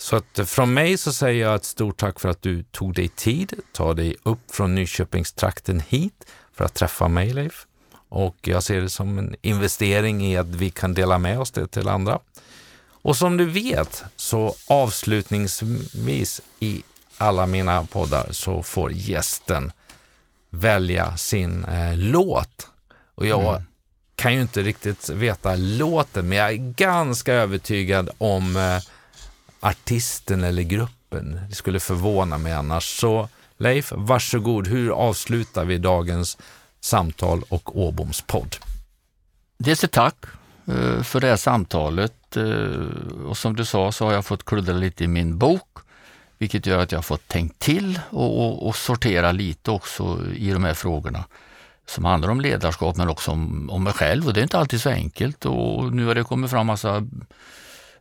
Så 0.00 0.16
att 0.16 0.40
från 0.48 0.74
mig 0.74 0.98
så 0.98 1.12
säger 1.12 1.46
jag 1.46 1.54
ett 1.54 1.64
stort 1.64 1.96
tack 1.96 2.20
för 2.20 2.28
att 2.28 2.42
du 2.42 2.62
tog 2.62 2.94
dig 2.94 3.08
tid, 3.08 3.52
ta 3.72 3.94
dig 3.94 4.16
upp 4.22 4.38
från 4.50 4.74
Nyköpingstrakten 4.74 5.80
hit 5.80 6.26
för 6.54 6.64
att 6.64 6.74
träffa 6.74 7.08
mig 7.08 7.32
Leif. 7.32 7.66
Och 8.08 8.36
jag 8.40 8.62
ser 8.62 8.80
det 8.80 8.90
som 8.90 9.18
en 9.18 9.36
investering 9.42 10.26
i 10.26 10.36
att 10.36 10.46
vi 10.46 10.70
kan 10.70 10.94
dela 10.94 11.18
med 11.18 11.40
oss 11.40 11.50
det 11.50 11.66
till 11.66 11.88
andra. 11.88 12.18
Och 13.02 13.16
som 13.16 13.36
du 13.36 13.44
vet 13.44 14.04
så 14.16 14.54
avslutningsvis 14.66 16.40
i 16.60 16.82
alla 17.16 17.46
mina 17.46 17.84
poddar 17.84 18.28
så 18.30 18.62
får 18.62 18.92
gästen 18.92 19.72
välja 20.50 21.16
sin 21.16 21.64
eh, 21.64 21.96
låt. 21.96 22.68
Och 23.14 23.26
jag 23.26 23.50
mm. 23.50 23.62
kan 24.14 24.34
ju 24.34 24.40
inte 24.40 24.62
riktigt 24.62 25.08
veta 25.08 25.56
låten, 25.56 26.28
men 26.28 26.38
jag 26.38 26.50
är 26.50 26.72
ganska 26.72 27.32
övertygad 27.32 28.10
om 28.18 28.56
eh, 28.56 28.78
artisten 29.60 30.44
eller 30.44 30.62
gruppen. 30.62 31.40
Det 31.48 31.54
skulle 31.54 31.80
förvåna 31.80 32.38
mig 32.38 32.52
annars. 32.52 32.98
Så 33.00 33.28
Leif, 33.56 33.92
varsågod. 33.96 34.68
Hur 34.68 34.90
avslutar 34.90 35.64
vi 35.64 35.78
dagens 35.78 36.38
samtal 36.80 37.42
och 37.48 37.78
Åboms 37.78 38.22
podd? 38.22 38.56
Dels 39.58 39.84
ett 39.84 39.92
tack 39.92 40.24
eh, 40.66 41.02
för 41.02 41.20
det 41.20 41.26
här 41.26 41.36
samtalet 41.36 42.36
eh, 42.36 43.24
och 43.26 43.36
som 43.36 43.56
du 43.56 43.64
sa 43.64 43.92
så 43.92 44.04
har 44.04 44.12
jag 44.12 44.24
fått 44.24 44.44
kludda 44.44 44.72
lite 44.72 45.04
i 45.04 45.08
min 45.08 45.38
bok 45.38 45.78
vilket 46.38 46.66
gör 46.66 46.78
att 46.78 46.92
jag 46.92 46.98
har 46.98 47.02
fått 47.02 47.28
tänkt 47.28 47.58
till 47.58 48.00
och, 48.10 48.46
och, 48.46 48.66
och, 48.66 48.76
sortera 48.76 49.32
lite 49.32 49.70
också 49.70 50.18
i 50.36 50.50
de 50.50 50.64
här 50.64 50.74
frågorna 50.74 51.24
som 51.86 52.04
handlar 52.04 52.28
om 52.28 52.40
ledarskap 52.40 52.96
men 52.96 53.08
också 53.08 53.30
om, 53.30 53.70
om 53.70 53.84
mig 53.84 53.92
själv 53.92 54.26
och 54.26 54.34
det 54.34 54.40
är 54.40 54.42
inte 54.42 54.58
alltid 54.58 54.80
så 54.80 54.90
enkelt 54.90 55.44
och 55.44 55.92
nu 55.92 56.06
har 56.06 56.14
det 56.14 56.24
kommit 56.24 56.50
fram 56.50 56.66
massa 56.66 57.06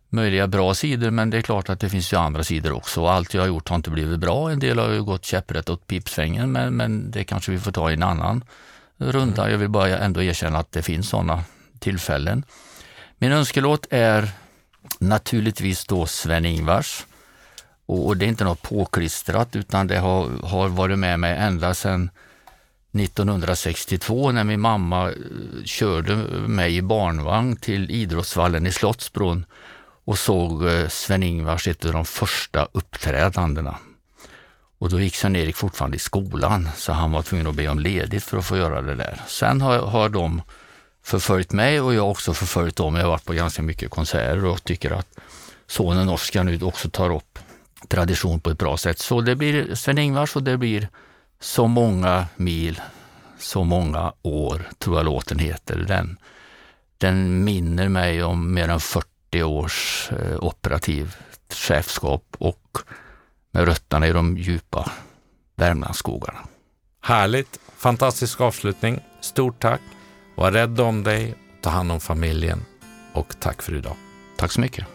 möjliga 0.10 0.48
bra 0.48 0.74
sidor 0.74 1.12
men 1.12 1.30
det 1.30 1.38
är 1.38 1.42
klart 1.42 1.70
att 1.70 1.80
det 1.80 1.90
finns 1.90 2.14
ju 2.14 2.18
andra 2.18 2.44
sidor 2.44 2.72
också 2.72 3.02
och 3.02 3.12
allt 3.12 3.34
jag 3.34 3.42
har 3.42 3.48
gjort 3.48 3.70
har 3.70 3.76
inte 3.76 3.90
blivit 3.90 4.20
bra. 4.20 4.52
En 4.52 4.60
del 4.60 4.80
har 4.80 4.90
ju 4.92 5.04
gått 5.04 5.26
käpprätt 5.26 5.70
åt 5.70 5.88
pipsvängen 5.88 6.52
men, 6.52 6.76
men 6.76 7.12
det 7.12 7.24
kanske 7.24 7.52
vi 7.52 7.60
får 7.60 7.72
ta 7.72 7.92
i 7.92 7.94
en 7.94 8.04
annan 8.04 8.44
runda. 8.98 9.42
Mm. 9.42 9.52
Jag 9.52 9.58
vill 9.58 9.70
bara 9.70 9.98
ändå 9.98 10.24
erkänna 10.24 10.60
att 10.60 10.72
det 10.72 10.82
finns 10.82 11.10
sådana 11.10 11.44
tillfällen. 11.80 12.44
Min 13.18 13.32
önskelåt 13.32 13.88
är 13.90 14.30
naturligtvis 15.00 15.86
då 15.86 16.06
Sven-Ingvars 16.06 17.06
och, 17.86 18.18
det 18.18 18.26
är 18.26 18.30
inte 18.30 18.44
något 18.44 18.62
påklistrat 18.62 19.56
utan 19.56 19.88
det 19.88 19.98
har, 19.98 20.48
har 20.48 20.68
varit 20.68 21.00
med 21.00 21.20
mig 21.20 21.38
ända 21.38 21.74
sedan 21.74 22.10
1962 22.94 24.32
när 24.32 24.44
min 24.44 24.60
mamma 24.60 25.10
eh, 25.10 25.16
körde 25.66 26.16
mig 26.48 26.78
i 26.78 26.82
barnvagn 26.82 27.56
till 27.56 27.92
idrottsvallen 27.92 28.68
i 28.68 28.72
Slottsbron 28.72 29.46
och 30.10 30.20
såg 30.20 30.68
eh, 30.68 30.88
Sven-Ingvars 30.88 31.68
ett 31.68 31.86
av 31.86 31.94
de 31.94 32.06
första 32.06 32.68
uppträdandena. 32.72 33.76
Och 34.80 34.90
då 34.90 35.00
gick 35.00 35.16
Sven-Erik 35.16 35.56
fortfarande 35.56 35.98
i 35.98 36.00
skolan 36.00 36.70
så 36.76 36.94
han 36.94 37.12
var 37.12 37.22
tvungen 37.22 37.48
att 37.48 37.56
be 37.56 37.68
om 37.68 37.80
ledigt 37.80 38.24
för 38.24 38.38
att 38.38 38.46
få 38.46 38.58
göra 38.58 38.82
det 38.82 38.96
där. 38.96 39.22
Sen 39.28 39.62
har, 39.62 39.78
har 39.78 40.10
de 40.10 40.42
förföljt 41.04 41.52
mig 41.52 41.82
och 41.82 41.94
jag 41.94 42.02
har 42.02 42.10
också 42.10 42.34
förföljt 42.34 42.76
dem. 42.76 42.96
Jag 42.96 43.04
har 43.04 43.10
varit 43.10 43.26
på 43.26 43.34
ganska 43.34 43.62
mycket 43.62 43.90
konserter 43.90 44.46
och 44.46 44.64
tycker 44.64 44.92
att 44.92 45.20
sonen 45.68 46.10
Oskar 46.10 46.44
nu 46.44 46.62
också 46.62 46.90
tar 46.90 47.16
upp 47.16 47.40
tradition 47.88 48.40
på 48.40 48.50
ett 48.50 48.58
bra 48.58 48.78
sätt. 48.78 49.00
Så 49.00 49.22
det 49.22 49.36
blir 49.36 49.76
Sven-Ingvars 49.76 50.36
och 50.36 50.44
det 50.44 50.58
blir 50.58 50.90
Så 51.40 51.68
många 51.68 52.28
mil, 52.36 52.82
så 53.40 53.64
många 53.64 54.14
år, 54.22 54.70
tror 54.78 54.98
jag 54.98 55.06
låten 55.06 55.40
heter. 55.40 55.86
Den, 55.88 56.18
den 56.98 57.44
minner 57.44 57.90
mig 57.90 58.24
om 58.24 58.54
mer 58.54 58.70
än 58.70 58.80
40 58.80 59.09
års 59.36 60.10
eh, 60.12 60.44
operativ 60.44 61.16
chefskap 61.54 62.24
och 62.38 62.78
med 63.52 63.66
rötterna 63.66 64.08
i 64.08 64.12
de 64.12 64.38
djupa 64.38 64.92
Värmlandsskogarna. 65.56 66.40
Härligt! 67.02 67.60
Fantastisk 67.76 68.42
avslutning. 68.42 69.00
Stort 69.22 69.62
tack! 69.62 69.82
Var 70.36 70.52
rädd 70.52 70.80
om 70.80 71.04
dig, 71.04 71.36
ta 71.62 71.70
hand 71.70 71.92
om 71.92 72.00
familjen 72.00 72.66
och 73.14 73.40
tack 73.40 73.62
för 73.62 73.76
idag. 73.76 73.96
Tack 74.38 74.52
så 74.52 74.62
mycket. 74.62 74.86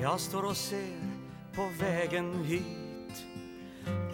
Jag 0.00 0.20
står 0.20 0.42
och 0.42 0.56
ser 0.56 0.98
på 1.54 1.68
vägen 1.80 2.44
hit 2.44 2.89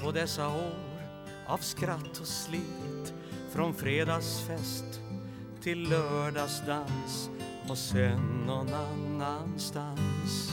på 0.02 0.12
dessa 0.12 0.48
år 0.48 1.02
av 1.46 1.58
skratt 1.58 2.20
och 2.20 2.26
slit 2.26 3.14
från 3.52 3.74
fredagsfest 3.74 5.00
till 5.62 5.88
lördagsdans 5.88 7.30
och 7.68 7.78
sen 7.78 8.44
någon 8.46 8.74
annanstans. 8.74 10.50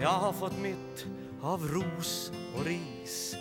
Jag 0.00 0.08
har 0.08 0.32
fått 0.32 0.58
mitt 0.58 1.06
av 1.42 1.68
ros 1.68 2.32
och 2.56 2.64
ris 2.64 3.36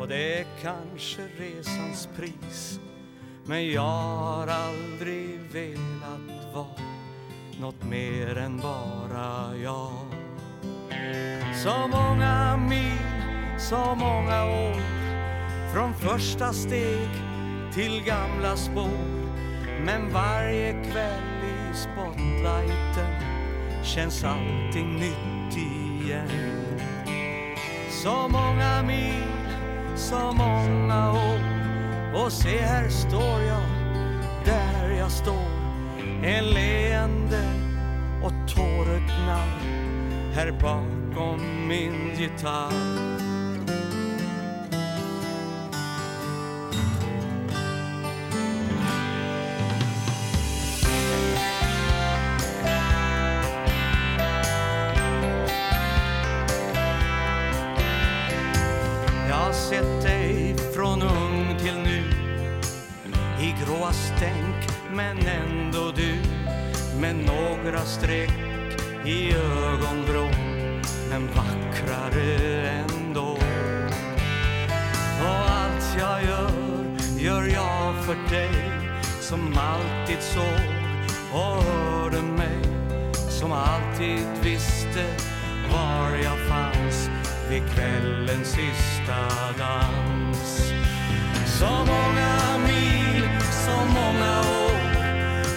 och 0.00 0.08
det 0.08 0.40
är 0.40 0.46
kanske 0.62 1.22
resans 1.38 2.08
pris 2.16 2.80
men 3.44 3.72
jag 3.72 3.82
har 3.82 4.46
aldrig 4.46 5.40
velat 5.40 6.54
vara 6.54 6.66
något 7.60 7.84
mer 7.84 8.36
än 8.36 8.60
bara 8.60 9.56
jag. 9.56 9.92
Så 11.64 11.88
många 11.88 12.56
mil, 12.56 13.15
så 13.58 13.94
många 13.94 14.44
år 14.44 14.80
från 15.74 15.94
första 15.94 16.52
steg 16.52 17.08
till 17.74 18.02
gamla 18.06 18.56
spår 18.56 19.26
men 19.84 20.12
varje 20.12 20.72
kväll 20.72 21.44
i 21.44 21.76
spotlighten 21.76 23.22
känns 23.82 24.24
allting 24.24 24.96
nytt 24.96 25.56
igen. 25.56 26.28
Så 27.90 28.28
många 28.28 28.82
mil, 28.82 29.24
så 29.96 30.32
många 30.32 31.12
år 31.12 31.40
och 32.14 32.32
se 32.32 32.58
här 32.58 32.88
står 32.88 33.40
jag, 33.42 33.62
där 34.44 34.90
jag 34.90 35.10
står 35.10 35.48
en 36.24 36.44
leende 36.44 37.44
och 38.22 38.54
tårögdnad 38.54 39.48
här 40.34 40.52
bakom 40.52 41.68
min 41.68 42.16
gitarr. 42.18 43.15
Kvällens 87.74 88.48
sista 88.48 89.20
dans. 89.58 90.72
Så 91.46 91.70
många 91.70 92.58
mil, 92.66 93.28
så 93.66 93.76
många 93.86 94.40
år 94.40 95.04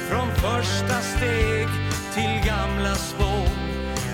från 0.10 0.31
första 0.31 1.02
steg 1.02 1.68
till 2.14 2.49
gamla 2.49 2.95
spår. 2.95 3.49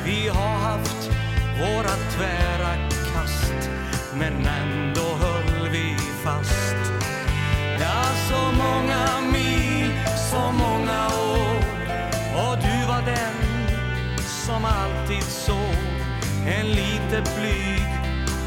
Vi 0.05 0.27
har 0.27 0.57
haft 0.57 1.09
våra 1.59 1.95
tvära 2.15 2.76
kast 3.13 3.69
men 4.13 4.47
ändå 4.47 5.01
höll 5.01 5.69
vi 5.72 5.97
fast. 6.23 6.76
Ja, 7.80 8.03
så 8.30 8.41
många 8.57 9.31
mil, 9.31 9.91
så 10.31 10.51
många 10.51 11.07
år 11.07 11.55
och 12.35 12.57
du 12.57 12.88
var 12.88 13.01
den 13.05 13.35
som 14.45 14.65
alltid 14.65 15.23
såg 15.23 15.76
en 16.47 16.67
lite 16.67 17.23
blyg 17.38 17.74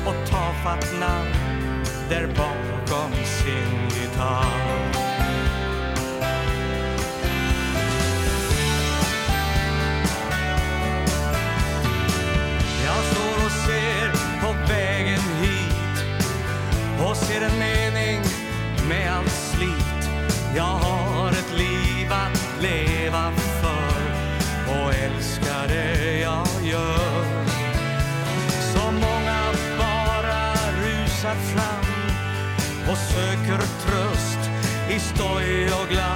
och 0.09 0.30
tafatt 0.30 1.01
namn 1.01 1.32
där 2.09 2.26
bakom 2.26 3.12
sin 3.12 4.01
gitarr. 4.01 4.89
Jag 12.85 13.05
står 13.05 13.44
och 13.44 13.52
ser 13.52 14.12
på 14.40 14.72
vägen 14.72 15.20
hit 15.40 16.05
och 17.09 17.16
ser 17.16 17.40
en 17.40 17.59
mening 17.59 18.22
med 18.89 19.12
allt 19.12 19.30
slit. 19.30 20.10
Jag 20.56 20.62
har 20.62 20.97
estoy 35.19 35.66
yo 35.69 36.07